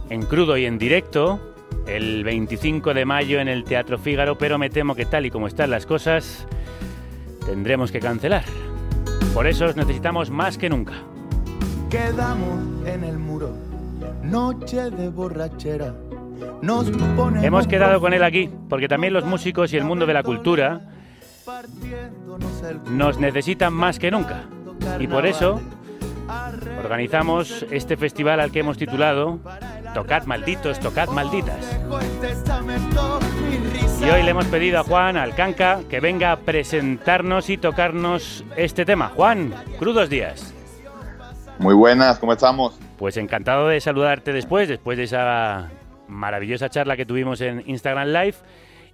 [0.10, 1.54] en crudo y en directo
[1.86, 5.48] el 25 de mayo en el Teatro Fígaro, pero me temo que tal y como
[5.48, 6.48] están las cosas,
[7.46, 8.44] tendremos que cancelar.
[9.34, 10.94] Por eso os necesitamos más que nunca.
[11.90, 13.52] Quedamos en el muro,
[14.22, 15.94] noche de borrachera.
[16.62, 20.14] Nos ponemos Hemos quedado con él aquí, porque también los músicos y el mundo de
[20.14, 20.82] la cultura
[22.92, 24.44] nos necesitan más que nunca.
[25.00, 25.60] Y por eso
[26.84, 29.40] organizamos este festival al que hemos titulado
[29.94, 31.80] Tocad malditos, tocad malditas.
[34.06, 38.86] Y hoy le hemos pedido a Juan Alcanca que venga a presentarnos y tocarnos este
[38.86, 39.08] tema.
[39.10, 40.54] Juan, crudos días.
[41.60, 42.78] Muy buenas, ¿cómo estamos?
[42.98, 45.70] Pues encantado de saludarte después, después de esa
[46.08, 48.36] maravillosa charla que tuvimos en Instagram Live.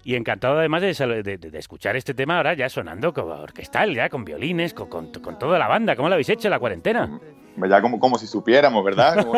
[0.04, 4.10] Y encantado además de, de- de escuchar este tema ahora ya sonando como orquestal, ya
[4.10, 5.96] con violines, con, con- con toda la banda.
[5.96, 7.20] ¿Cómo lo habéis hecho en la cuarentena?
[7.68, 9.24] Ya como, como si supiéramos, ¿verdad?
[9.26, 9.34] Como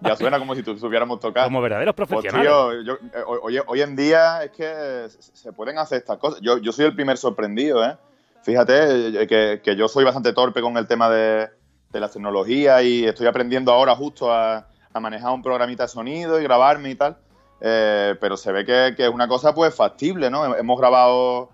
[0.00, 1.44] ya, suena como si supiéramos tocar.
[1.44, 2.46] Como verdaderos Pues, profesionales.
[2.48, 6.40] tío, yo- eh, hoy, hoy en día es que se se pueden hacer estas cosas.
[6.40, 7.96] Yo, yo soy el primer sorprendido, ¿eh?
[8.42, 11.48] Fíjate eh, que, que yo soy bastante torpe con el tema de,
[11.90, 16.40] de la tecnología y estoy aprendiendo ahora justo a, a manejar un programita de sonido
[16.40, 17.16] y grabarme y tal.
[17.60, 20.56] Eh, pero se ve que, que es una cosa pues factible, ¿no?
[20.56, 21.50] Hemos grabado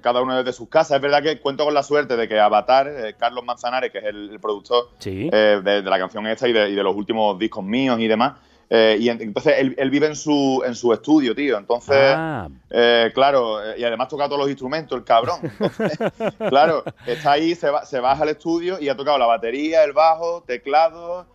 [0.00, 0.96] cada uno desde sus casas.
[0.96, 4.04] Es verdad que cuento con la suerte de que Avatar, eh, Carlos Manzanares, que es
[4.04, 5.28] el, el productor Sí.
[5.32, 8.08] eh, de, de la canción esta y de, y de los últimos discos míos y
[8.08, 8.34] demás.
[8.74, 11.58] eh, y en- entonces él, él vive en su, en su estudio, tío.
[11.58, 12.48] Entonces, Ah.
[12.70, 15.40] eh, claro, y además toca todos los instrumentos, el cabrón.
[15.42, 15.98] Entonces,
[16.48, 19.92] claro, está ahí, se, va- se baja al estudio y ha tocado la batería, el
[19.92, 21.26] bajo, teclado,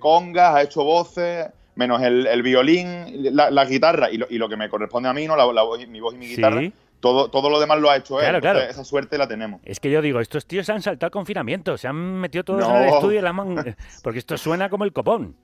[0.00, 4.48] congas, ha hecho voces, menos el, el violín, la, la guitarra y lo, y lo
[4.48, 5.36] que me corresponde a mí, ¿no?
[5.36, 6.60] La, la voz, mi voz y mi guitarra.
[6.60, 6.72] Sí.
[7.10, 8.24] Todo, todo lo demás lo ha hecho él.
[8.24, 8.70] Claro, entonces claro.
[8.70, 9.60] Esa suerte la tenemos.
[9.64, 12.60] Es que yo digo, estos tíos se han saltado el confinamiento, se han metido todos
[12.60, 12.76] No.
[12.76, 15.36] en el estudio y la man- porque esto suena como el copón.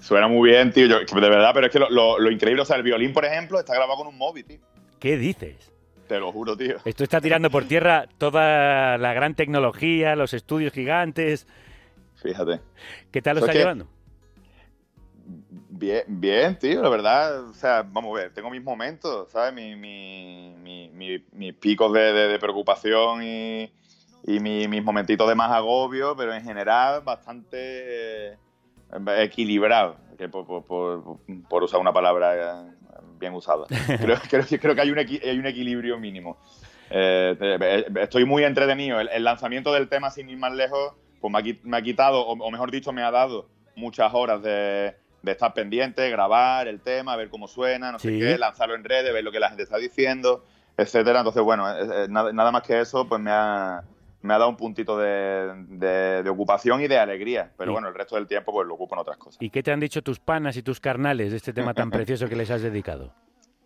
[0.00, 0.86] Suena muy bien, tío.
[0.86, 3.24] Yo- de verdad, pero es que lo, lo- lo increíble, o sea, el violín, por
[3.24, 4.60] ejemplo, está grabado con un móvil, tío.
[4.98, 5.72] ¿Qué dices?
[6.06, 6.76] Te lo juro, tío.
[6.84, 11.46] Esto está tirando por tierra toda la gran tecnología, los estudios gigantes.
[12.16, 12.60] Fíjate.
[13.10, 13.86] ¿Qué tal lo está llevando?
[15.80, 17.48] Bien, bien, tío, la verdad.
[17.48, 19.54] O sea, vamos a ver, tengo mis momentos, ¿sabes?
[19.54, 23.72] Mi- mi- mi- mi- mis picos de, de- de preocupación y,
[24.26, 28.36] y mi- mis momentitos de más agobio, pero en general bastante eh,
[29.20, 31.02] equilibrado, que por, por- por-
[31.48, 32.34] por usar una palabra
[32.66, 32.70] eh,
[33.18, 33.64] bien usada.
[33.98, 36.36] Creo, creo, creo que hay un, equi- hay un equilibrio mínimo.
[36.90, 39.00] Eh, estoy muy entretenido.
[39.00, 40.92] El, el lanzamiento del tema, sin ir más lejos,
[41.22, 44.42] pues me ha, me ha quitado, o, o mejor dicho, me ha dado muchas horas
[44.42, 48.18] de, de estar pendiente, grabar el tema, ver cómo suena, no sé Sí.
[48.18, 50.44] qué, lanzarlo en redes, ver lo que la gente está diciendo,
[50.76, 51.18] etcétera.
[51.20, 53.82] Entonces, bueno, eh, eh, nada, nada más que eso, pues me ha,
[54.22, 57.50] me ha dado un puntito de, de- de ocupación y de alegría.
[57.56, 59.36] Pero Y- bueno, el resto del tiempo pues lo ocupo en otras cosas.
[59.42, 62.28] ¿Y qué te han dicho tus panas y tus carnales de este tema tan precioso
[62.28, 63.12] que les has dedicado?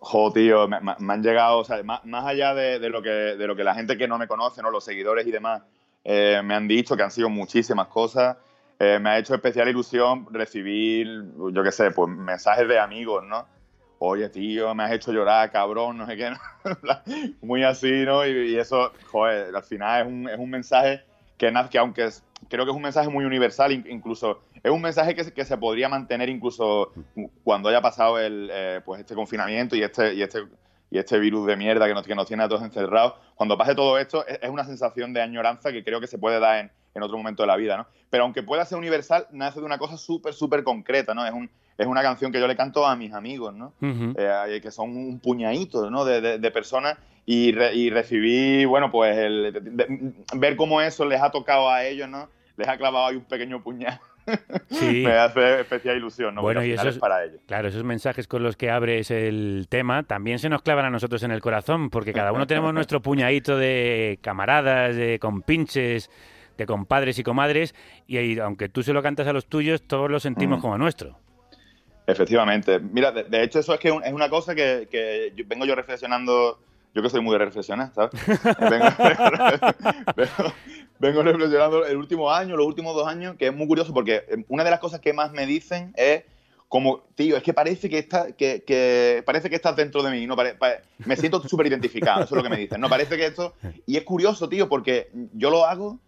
[0.01, 3.01] Jo, tío, me, me- me han llegado, o sea, más, más allá de, de lo
[3.01, 4.70] que, de lo que la gente que no me conoce, ¿no?
[4.70, 5.62] los seguidores y demás,
[6.05, 8.36] eh, me han dicho que han sido muchísimas cosas.
[8.79, 11.07] Eh, me ha hecho especial ilusión recibir,
[11.53, 13.47] yo qué sé, pues mensajes de amigos, ¿no?
[13.99, 16.37] Oye, tío, me has hecho llorar, cabrón, no sé qué, ¿no?
[17.43, 18.27] muy así, ¿no?
[18.27, 21.03] Y, eso, joder, al final es un, es un mensaje
[21.39, 24.83] que, que aunque es- creo que es un mensaje muy universal, in- incluso es un
[24.83, 26.93] mensaje que, se- que se podría mantener incluso
[27.45, 30.41] cuando haya pasado el, eh, pues este confinamiento y este, y este
[30.91, 33.75] y este virus de mierda que nos, que nos tiene a todos encerrados, cuando pase
[33.75, 36.71] todo esto, es, es una sensación de añoranza que creo que se puede dar en,
[36.95, 37.87] en otro momento de la vida, ¿no?
[38.11, 41.27] Pero aunque pueda ser universal, nace de una cosa súper, súper concreta, ¿no?
[41.27, 43.73] Es, un, es una canción que yo le canto a mis amigos, ¿no?
[43.81, 46.05] Eh, que son un puñadito ¿no?
[46.05, 46.97] de, de- de personas
[47.27, 51.85] y, re- y recibí, bueno, pues el, de- ver cómo eso les ha tocado a
[51.85, 52.29] ellos, ¿no?
[52.57, 53.99] Les ha clavado ahí un pequeño puñal.
[54.71, 55.03] Sí.
[55.05, 56.43] Me hace especial ilusión, ¿no?
[56.43, 57.41] Bueno, Porque y esos, es para ellos.
[57.47, 61.23] claro, esos mensajes con los que abres el tema también se nos clavan a nosotros
[61.25, 66.11] en el corazón, porque cada uno tenemos nuestro puñadito de camaradas, de compinches,
[66.56, 67.74] de compadres y comadres,
[68.06, 70.62] y aunque tú se lo cantas a los tuyos, todos lo sentimos Mm.
[70.62, 71.18] como nuestro.
[72.06, 72.78] Efectivamente.
[72.81, 75.64] Mira, de, de hecho, eso es que un- es una cosa que, que yo- vengo
[75.64, 76.59] yo reflexionando.
[76.94, 78.10] Yo que soy muy de reflexionar, ¿sabes?
[78.60, 78.86] vengo,
[80.16, 80.52] vengo-
[81.01, 84.44] vengo reflexionando el último año, los últimos dos años, que es muy curioso porque eh,
[84.48, 86.22] una de las cosas que más me dicen es
[86.68, 90.26] como, tío, es que parece que, está, que, que parece que estás dentro de mí.
[90.26, 92.81] No, Pare- pare- me siento súper identificado, eso es lo que me dicen.
[92.81, 93.55] No parece que esto.
[93.86, 95.98] Y es curioso, tío, porque yo lo hago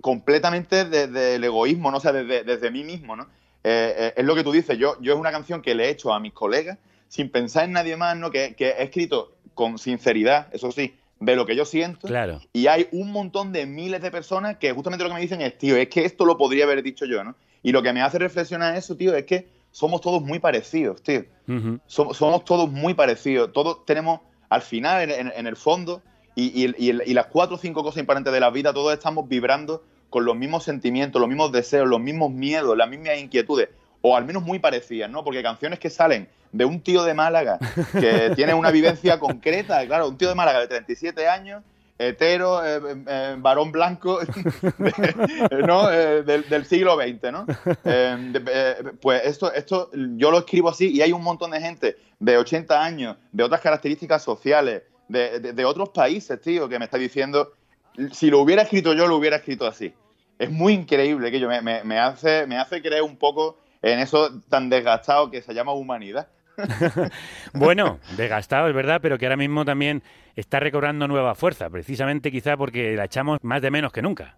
[0.00, 1.98] completamente desde el egoísmo, ¿no?
[1.98, 3.24] O sea, desde, desde mí mismo, ¿no?
[3.64, 5.90] Eh, eh, es lo que tú dices, yo, yo es una canción que le he
[5.90, 6.78] hecho a mis colegas
[7.08, 8.30] sin pensar en nadie más, ¿no?
[8.30, 12.08] Que, que he escrito con sinceridad, eso sí, de lo que yo siento.
[12.08, 12.40] Claro.
[12.52, 15.56] Y hay un montón de miles de personas que justamente lo que me dicen es,
[15.56, 17.36] tío, es que esto lo podría haber dicho yo, ¿no?
[17.62, 21.24] Y lo que me hace reflexionar eso, tío, es que somos todos muy parecidos, tío.
[21.86, 23.52] Somos, somos todos muy parecidos.
[23.52, 26.02] Todos tenemos, al final, en el fondo,
[26.34, 29.28] y, y- y y las cuatro o cinco cosas importantes de la vida, todos estamos
[29.28, 33.68] vibrando con los mismos sentimientos, los mismos deseos, los mismos miedos, las mismas inquietudes,
[34.02, 35.24] o al menos muy parecidas, ¿no?
[35.24, 37.58] Porque canciones que salen de un tío de Málaga
[37.98, 41.62] que tiene una vivencia concreta, claro, un tío de Málaga de 37 años,
[41.98, 44.18] hetero, eh, eh, varón blanco,
[44.78, 45.90] de- ¿no?
[45.90, 47.46] Eh, del, del siglo XX, ¿no?
[47.84, 51.60] Eh, de- eh, pues esto, esto yo lo escribo así y hay un montón de
[51.60, 54.82] gente de 80 años, de otras características sociales,
[55.12, 57.52] de, de- de otros países, tío, que me está diciendo,
[58.12, 59.92] si lo hubiera escrito yo, lo hubiera escrito así.
[60.38, 63.98] Es muy increíble que yo me, me- me hace, me hace creer un poco en
[64.00, 66.28] eso tan desgastado que se llama humanidad.
[67.54, 70.02] Bueno, desgastado, es verdad, pero que ahora mismo también
[70.36, 74.36] está recobrando nueva fuerza, precisamente quizá porque la echamos más de menos que nunca.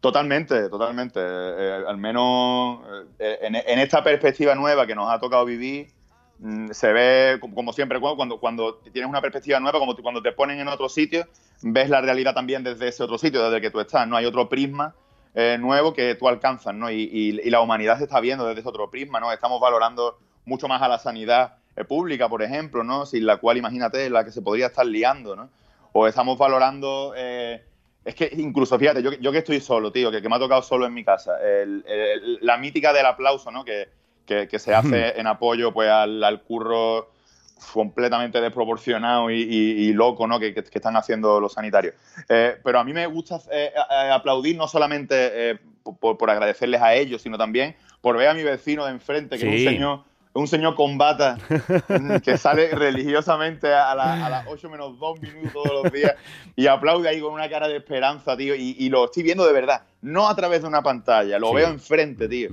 [0.00, 1.20] Totalmente, totalmente.
[1.22, 2.80] Eh, al menos
[3.18, 5.88] eh, en, en esta perspectiva nueva que nos ha tocado vivir,
[6.72, 10.58] se ve, como, siempre, cu- cuando, cuando tienes una perspectiva nueva, como cuando te ponen
[10.58, 11.26] en otro sitio,
[11.62, 14.06] ves la realidad también desde ese otro sitio, desde el que tú estás.
[14.08, 14.94] No hay otro prisma
[15.34, 16.90] eh, nuevo que tú alcanzas, ¿no?
[16.90, 19.30] Y, y- la humanidad se está viendo desde ese otro prisma, ¿no?
[19.32, 23.04] Estamos valorando mucho más a la sanidad eh, pública, por ejemplo, ¿no?
[23.06, 25.50] Sin la cual, imagínate, la que se podría estar liando, ¿no?
[25.92, 27.12] O estamos valorando...
[27.16, 27.64] eh,
[28.02, 30.86] es que incluso, fíjate, yo, yo que estoy solo, tío, que, me ha tocado solo
[30.86, 31.32] en mi casa,
[32.40, 33.62] la mítica del aplauso, ¿no?
[33.62, 33.88] Que,
[34.26, 37.10] que- que se hace en apoyo pues al, al curro
[37.72, 40.40] completamente desproporcionado y, y- y loco, ¿no?
[40.40, 41.94] Que, que- que están haciendo los sanitarios.
[42.28, 43.72] Eh, pero a mí me gusta eh,
[44.12, 45.58] aplaudir no solamente eh,
[46.00, 49.42] por, por agradecerles a ellos, sino también por ver a mi vecino de enfrente, que
[49.42, 49.48] Sí.
[49.48, 50.00] es un señor,
[50.32, 51.36] un señor con bata
[52.24, 56.14] que sale religiosamente a, la- a las 8 menos 2 minutos todos los días
[56.56, 59.52] y aplaude ahí con una cara de esperanza, tío, y, y lo estoy viendo de
[59.52, 61.54] verdad, no a través de una pantalla, lo Sí.
[61.56, 62.48] veo enfrente, tío.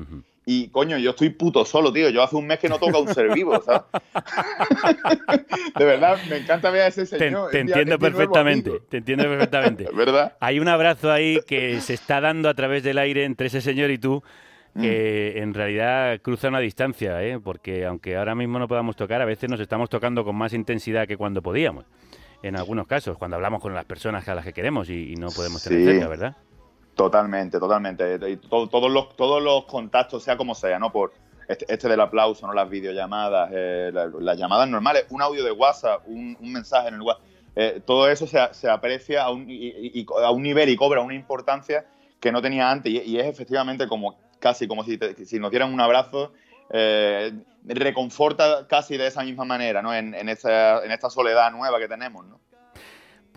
[0.50, 2.10] Y coño, yo estoy puto solo, tío.
[2.10, 3.82] Yo hace un mes que no toca un ser vivo, ¿sabes?
[5.78, 7.52] de verdad, me encanta ver a ese señor.
[7.52, 9.90] te entiendo perfectamente, te entiendo perfectamente.
[9.94, 10.38] ¿Verdad?
[10.40, 13.92] Hay un abrazo ahí que se está dando a través del aire entre ese señor
[13.92, 14.24] y tú,
[14.80, 15.44] que Mm.
[15.44, 17.40] en realidad cruza una distancia, ¿eh?
[17.44, 21.08] porque aunque ahora mismo no podamos tocar, a veces nos estamos tocando con más intensidad
[21.08, 21.84] que cuando podíamos.
[22.42, 25.28] En algunos casos, cuando hablamos con las personas a las que queremos y, y no
[25.30, 25.86] podemos tener Sí.
[25.86, 26.38] cerca, ¿verdad?
[26.98, 28.20] Totalmente, totalmente.
[28.28, 30.92] Y to- todos, los, todos los contactos, sea como sea, ¿no?
[30.92, 31.14] Por
[31.48, 32.54] este, este del aplauso, ¿no?
[32.54, 36.96] Las videollamadas, eh, la- las llamadas normales, un audio de WhatsApp, un, un mensaje en
[36.96, 37.24] el WhatsApp.
[37.60, 41.02] eh, todo eso se, se aprecia a un, y- y- a un nivel y cobra
[41.02, 41.86] una importancia
[42.20, 42.92] que no tenía antes.
[42.92, 46.34] Y, es efectivamente como casi como si, te- si nos dieran un abrazo.
[46.70, 47.32] eh,
[47.64, 49.94] reconforta casi de esa misma manera, ¿no?
[49.94, 52.40] En, en, esa, en esta soledad nueva que tenemos, ¿no?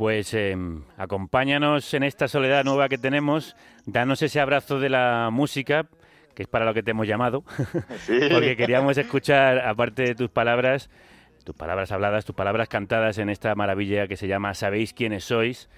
[0.01, 0.57] Pues eh,
[0.97, 3.55] acompáñanos en esta soledad nueva que tenemos,
[3.85, 5.89] danos ese abrazo de la música,
[6.35, 7.45] que es para lo que te hemos llamado,
[8.07, 8.19] Sí.
[8.33, 10.89] porque queríamos escuchar, aparte de tus palabras,
[11.45, 15.69] tus palabras habladas, tus palabras cantadas en esta maravilla que se llama Sabéis quiénes sois,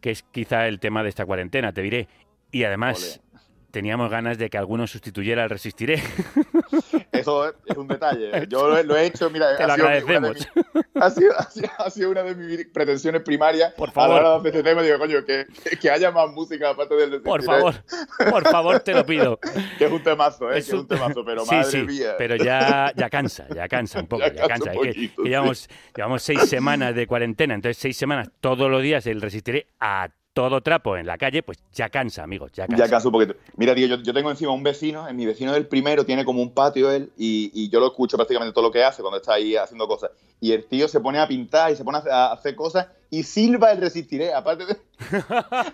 [0.00, 2.06] que es quizá el tema de esta cuarentena, te diré.
[2.52, 3.20] Y además,
[3.70, 6.02] teníamos ganas de que alguno sustituyera al Resistiré.
[7.12, 8.46] Eso es un detalle.
[8.48, 10.48] Yo lo, he- lo he hecho, mira, Te lo sido, agradecemos.
[10.94, 13.72] ha, sido, ha sido- ha sido una de mis pretensiones primarias.
[13.74, 14.24] Por favor.
[14.24, 15.46] A de este tema, digo, coño, que,
[15.80, 17.58] que haya más música aparte del Por Resistiré.
[17.72, 19.38] favor, por favor, te lo pido.
[19.78, 20.58] Que es un temazo, ¿eh?
[20.58, 22.14] Es que es un temazo, pero sí, madre sí, mía.
[22.18, 26.22] pero ya, ya cansa, ya cansa un poco, Ya ya, cansa que- que llevamos, llevamos
[26.22, 30.08] seis semanas de cuarentena, entonces seis semanas todos los días el resistiré a
[30.38, 32.84] todo trapo en la calle, pues ya cansa, amigos, ya cansa.
[32.84, 33.34] Ya canso un poquito.
[33.56, 36.40] Mira, tío, yo, yo tengo encima un vecino, en mi vecino del primero tiene como
[36.40, 39.32] un patio él, y, y yo lo escucho prácticamente todo lo que hace cuando está
[39.32, 40.12] ahí haciendo cosas.
[40.40, 43.72] Y el tío se pone a pintar y se pone a hacer cosas y silba
[43.72, 44.76] el resistiré, aparte de,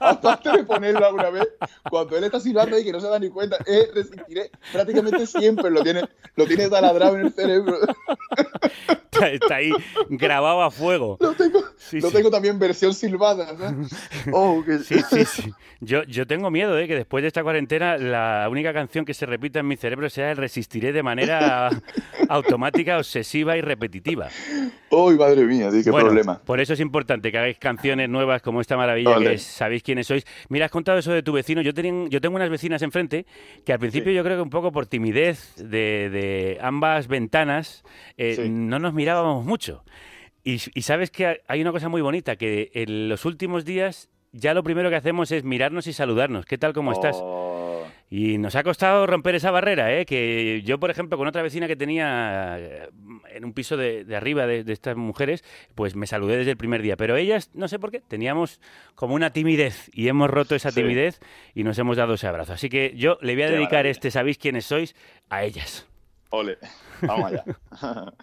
[0.00, 1.48] aparte de ponerlo alguna vez,
[1.90, 5.70] cuando él está silbando y que no se da ni cuenta, es resistiré, prácticamente siempre
[5.70, 6.02] lo tiene,
[6.36, 7.78] lo tiene taladrado en el cerebro.
[9.14, 9.70] Está, está ahí
[10.08, 11.18] grabado a fuego.
[11.78, 12.16] Sí, lo sí.
[12.16, 13.90] tengo también versión silbada, ¿sabes?
[14.32, 15.52] Oh, que- Sí, sí, sí.
[15.80, 19.26] Yo, yo tengo miedo de que después de esta cuarentena la única canción que se
[19.26, 21.70] repita en mi cerebro sea el Resistiré de manera
[22.28, 24.28] automática, obsesiva y repetitiva.
[24.90, 25.68] ¡Uy, madre mía!
[25.70, 26.38] ¡Qué Bueno, problema!
[26.44, 29.26] Por eso es importante que hagáis canciones nuevas como esta maravilla Ole.
[29.30, 30.24] que es Sabéis quiénes sois.
[30.48, 31.60] Mira, has contado eso de tu vecino.
[31.62, 33.26] Yo, tenía, yo tengo unas vecinas enfrente
[33.64, 37.84] que al principio yo creo que un poco por timidez de, de ambas ventanas
[38.16, 38.48] eh, Sí.
[38.48, 39.84] no nos mirábamos mucho.
[40.42, 44.52] Y, y sabes que hay una cosa muy bonita, que en los últimos días ya
[44.52, 46.44] lo primero que hacemos es mirarnos y saludarnos.
[46.44, 47.16] ¿Qué tal, cómo estás?
[48.10, 50.06] Y nos ha costado romper esa barrera, ¿eh?
[50.06, 52.88] Que yo, por ejemplo, con otra vecina que tenía eh,
[53.32, 55.42] en un piso de, de arriba de, de estas mujeres,
[55.74, 56.96] pues me saludé desde el primer día.
[56.96, 58.60] Pero ellas, no sé por qué, teníamos
[58.94, 60.82] como una timidez y hemos roto esa Sí.
[60.82, 61.18] timidez
[61.54, 62.52] y nos hemos dado ese abrazo.
[62.52, 63.90] Así que yo le voy a Qué dedicar maravilla.
[63.90, 64.94] este ¿Sabéis quiénes sois?
[65.30, 65.88] a ellas.
[66.30, 66.58] Ole,
[67.02, 67.44] vamos allá.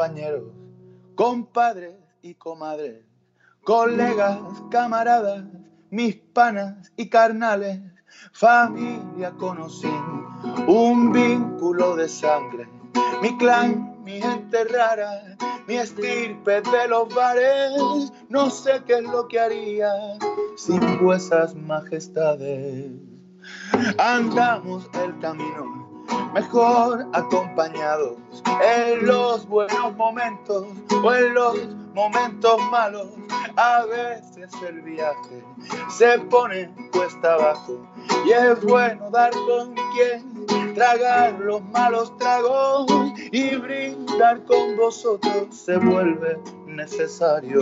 [0.00, 0.44] compañeros,
[1.14, 3.04] compadres y comadres,
[3.64, 4.38] colegas,
[4.70, 5.44] camaradas,
[5.90, 7.80] mis panas y carnales,
[8.32, 9.92] familia conocí,
[10.66, 12.66] un vínculo de sangre,
[13.20, 15.36] mi clan, mi gente rara,
[15.68, 19.92] mi estirpe de los bares, no sé qué es lo que haría
[20.56, 22.90] sin vuesas majestades.
[23.98, 25.89] Andamos el camino
[26.32, 28.16] mejor acompañados
[28.62, 30.66] en los buenos momentos
[31.02, 31.56] o en los
[31.94, 33.08] momentos malos.
[33.56, 35.44] A veces el viaje
[35.88, 37.78] se pone cuesta abajo
[38.26, 42.86] y es bueno dar con quien tragar los malos tragos
[43.32, 47.60] y brindar con vosotros se vuelve necesario.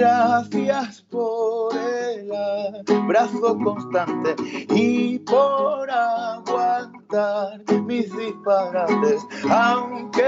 [0.00, 4.34] Gracias por el abrazo constante
[4.74, 10.24] y por aguantar mis disparates, aunque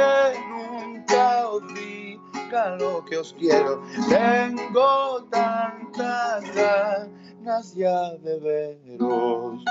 [0.51, 3.82] nunca os diga lo que os quiero.
[4.11, 9.65] Tengo tantas ganas ya de veros.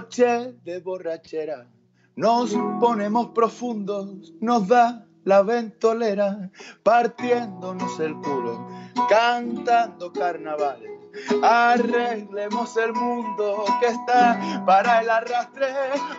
[0.00, 1.66] Noche de borrachera.
[2.16, 6.50] Nos ponemos profundos, nos da la ventolera,
[6.82, 8.66] partiéndonos el culo,
[9.10, 10.90] cantando carnavales.
[11.42, 15.66] Arreglemos el mundo que está para el arrastre.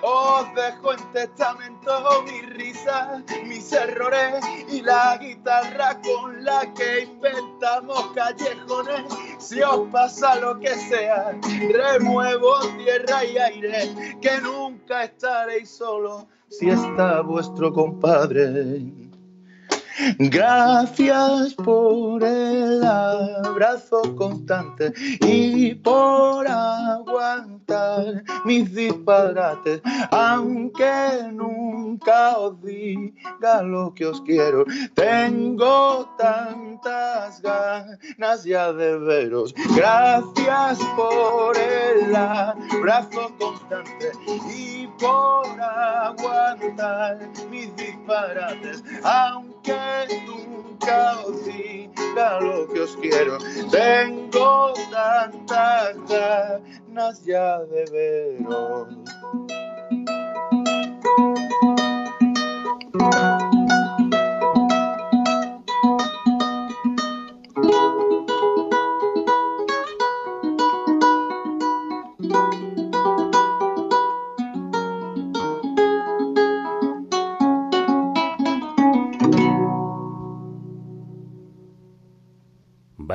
[0.04, 8.12] Os dejo en testamento mi risa, mis errores y la guitarra con la que inventamos
[8.14, 9.06] callejones.
[9.42, 11.38] Si os pasa lo que sea,
[11.74, 19.01] remuevo tierra y aire, que nunca estaréis solos si está vuestro compadre.
[20.18, 33.94] Gracias por el abrazo constante y por aguantar mis disparates, aunque nunca os diga lo
[33.94, 39.54] que os quiero, tengo tantas ganas ya de veros.
[39.76, 44.12] Gracias por el abrazo constante
[44.54, 47.20] y por aguantar
[47.50, 49.91] mis disparates, aunque
[50.26, 53.38] nunca os diga lo que os quiero.
[53.70, 58.88] Tengo tantas ganas ya de veros.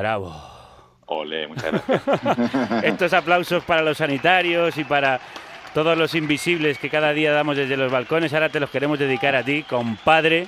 [0.07, 0.33] Bravo.
[1.07, 2.83] Ole, muchas gracias.
[2.83, 5.19] Estos aplausos para los sanitarios y para
[5.73, 9.35] todos los invisibles que cada día damos desde los balcones, ahora te los queremos dedicar
[9.35, 10.47] a ti, compadre,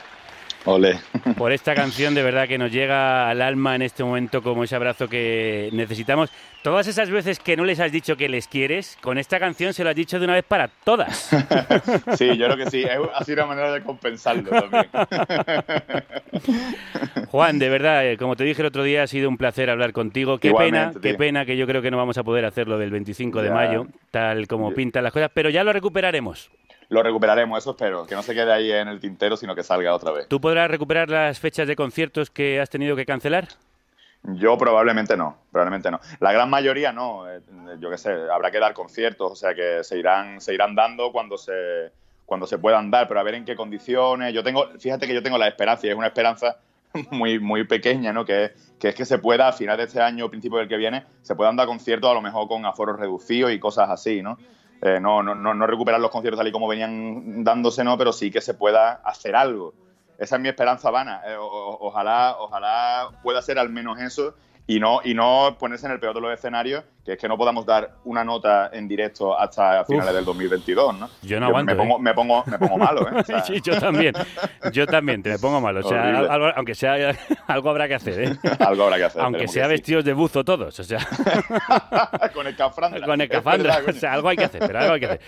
[0.66, 1.00] Ole.
[1.38, 4.76] por esta canción de verdad que nos llega al alma en este momento como ese
[4.76, 6.30] abrazo que necesitamos.
[6.62, 9.84] Todas esas veces que no les has dicho que les quieres, con esta canción se
[9.86, 11.30] lo has dicho de una vez para todas.
[12.18, 12.84] Sí, yo creo que sí.
[13.14, 14.88] Ha sido una manera de compensarlo también.
[17.28, 19.94] Juan, de verdad, eh, como te dije el otro día, ha sido un placer hablar
[19.94, 20.40] contigo.
[20.40, 23.42] Qué pena, qué pena que yo creo que no vamos a poder hacerlo del 25
[23.42, 26.50] de mayo, tal como pintan las cosas, pero ya lo recuperaremos.
[26.90, 28.06] Lo recuperaremos, eso espero.
[28.06, 30.28] Que no se quede ahí en el tintero, sino que salga otra vez.
[30.28, 33.48] ¿Tú podrás recuperar las fechas de conciertos que has tenido que cancelar?
[34.24, 36.00] Yo probablemente no, probablemente no.
[36.20, 37.30] La gran mayoría no.
[37.30, 37.42] eh,
[37.80, 41.12] Yo qué sé, habrá que dar conciertos, o sea que se irán, se irán dando
[41.12, 41.92] cuando se,
[42.26, 44.34] cuando se puedan dar, pero a ver en qué condiciones.
[44.34, 46.58] Yo tengo, fíjate que yo tengo la esperanza, y es una esperanza
[47.12, 48.26] muy, muy pequeña, ¿no?
[48.26, 51.06] Que, que es que se pueda, a final de este año, principio del que viene,
[51.22, 54.38] se puedan dar conciertos a lo mejor con aforos reducidos y cosas así, ¿no?
[54.82, 58.32] Eh, no, no, no, recuperar los conciertos tal y como venían dándose, no, pero sí
[58.32, 59.74] que se pueda hacer algo.
[60.18, 61.22] Esa es mi esperanza vana.
[61.26, 64.36] Eh, ojalá, ojalá pueda ser al menos eso
[64.70, 67.38] y no, y no ponerse en el peor de los escenarios, que es que no
[67.38, 70.16] podamos dar una nota en directo hasta finales Uf.
[70.16, 71.10] del 2022, ¿no?
[71.24, 72.02] Yo no aguanto, Me pongo, ¿eh?
[72.02, 73.12] me pongo, me pongo malo, ¿eh?
[73.20, 74.14] O sea, Sí, yo también.
[74.72, 75.76] Yo también, te me pongo mal.
[75.78, 77.16] O sea, algo- aunque sea,
[77.48, 78.38] algo habrá que hacer, ¿eh?
[78.60, 79.72] Algo habrá que hacer, Aunque sea sí.
[79.72, 81.00] vestidos de buzo todos, o sea,
[82.34, 83.06] con escafandra.
[83.08, 83.76] con Es escafandra.
[83.78, 85.22] verdad, O sea, algo hay que hacer, pero algo hay que hacer.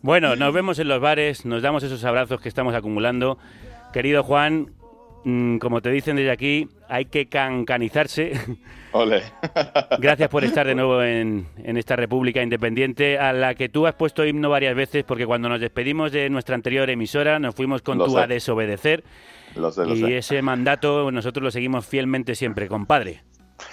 [0.00, 3.36] Bueno, nos vemos en los bares, nos damos esos abrazos que estamos acumulando.
[3.92, 4.72] Querido Juan,
[5.22, 8.32] como te dicen desde aquí, hay que cancanizarse.
[8.92, 9.22] Ole.
[9.98, 13.94] Gracias por estar de nuevo en, en esta República Independiente, a la que tú has
[13.94, 17.98] puesto himno varias veces, porque cuando nos despedimos de nuestra anterior emisora, nos fuimos con
[17.98, 18.20] Lo tú sé.
[18.20, 19.04] a desobedecer.
[19.56, 20.18] Lo sé, lo y sé.
[20.18, 23.22] ese mandato nosotros lo seguimos fielmente siempre, compadre.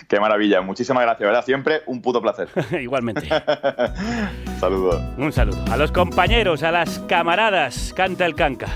[0.10, 0.60] Qué maravilla.
[0.62, 1.46] Muchísimas gracias, ¿verdad?
[1.46, 2.50] Siempre un puto placer.
[2.82, 3.28] Igualmente.
[4.60, 5.02] Saludos.
[5.18, 5.64] Un saludo.
[5.72, 8.68] A los compañeros, a las camaradas, canta el canca.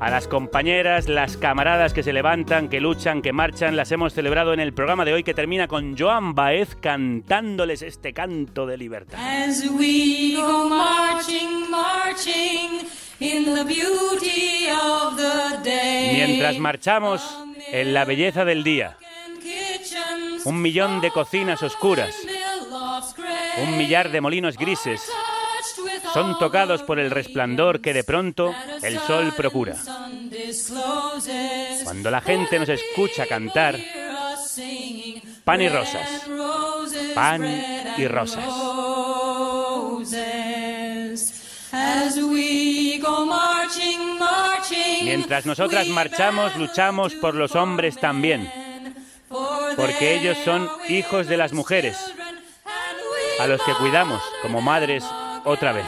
[0.00, 4.54] A las compañeras, las camaradas que se levantan, que luchan, que marchan, las hemos celebrado
[4.54, 9.18] en el programa de hoy que termina con Joan Baez cantándoles este canto de libertad.
[9.18, 12.86] As we go marching, marching
[13.18, 16.12] in the beauty of the day.
[16.26, 17.36] Mientras marchamos
[17.72, 18.96] en la belleza del día,
[20.44, 22.14] un millón de cocinas oscuras,
[23.64, 25.10] un millar de molinos grises,
[26.12, 29.76] son tocados por el resplandor que de pronto el sol procura.
[31.84, 33.78] Cuando la gente nos escucha cantar,
[35.44, 36.08] pan y rosas,
[37.14, 37.44] pan
[37.96, 38.44] y rosas.
[45.02, 48.50] Mientras nosotras marchamos, luchamos por los hombres también,
[49.76, 51.96] porque ellos son hijos de las mujeres,
[53.38, 55.04] a los que cuidamos como madres
[55.48, 55.86] otra vez.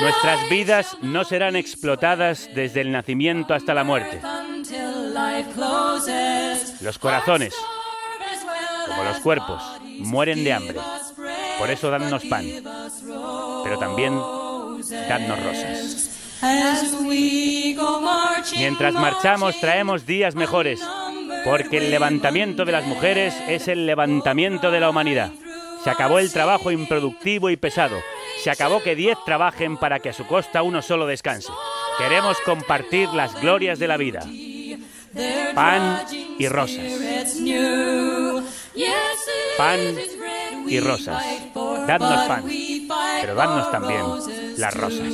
[0.00, 4.20] Nuestras vidas no serán explotadas desde el nacimiento hasta la muerte.
[6.80, 7.54] Los corazones,
[8.86, 9.62] como los cuerpos,
[9.98, 10.80] mueren de hambre.
[11.58, 12.46] Por eso dadnos pan,
[13.62, 14.18] pero también
[15.08, 16.08] dadnos rosas.
[18.56, 20.80] Mientras marchamos traemos días mejores,
[21.44, 25.30] porque el levantamiento de las mujeres es el levantamiento de la humanidad.
[25.82, 27.96] Se acabó el trabajo improductivo y pesado.
[28.42, 31.52] Se acabó que diez trabajen para que a su costa uno solo descanse.
[31.98, 34.20] Queremos compartir las glorias de la vida.
[35.54, 36.04] Pan
[36.38, 36.84] y rosas.
[39.58, 39.80] Pan
[40.66, 41.24] y rosas.
[41.86, 42.44] Dadnos pan,
[43.20, 44.02] pero dadnos también
[44.56, 45.08] las rosas.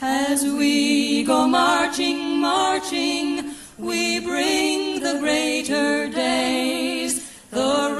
[0.00, 7.94] As we go marching, marching, we bring the greater days, the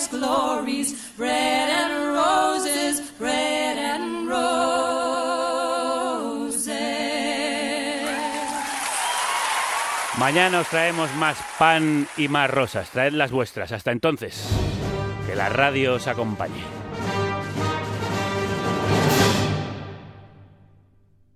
[0.00, 0.94] past glories.
[1.18, 4.40] Red and roses, red and roses.
[10.18, 12.90] Mañana os traemos más pan y más rosas.
[12.90, 13.72] Traed las vuestras.
[13.72, 14.46] Hasta entonces,
[15.26, 16.79] que la radio os acompañe.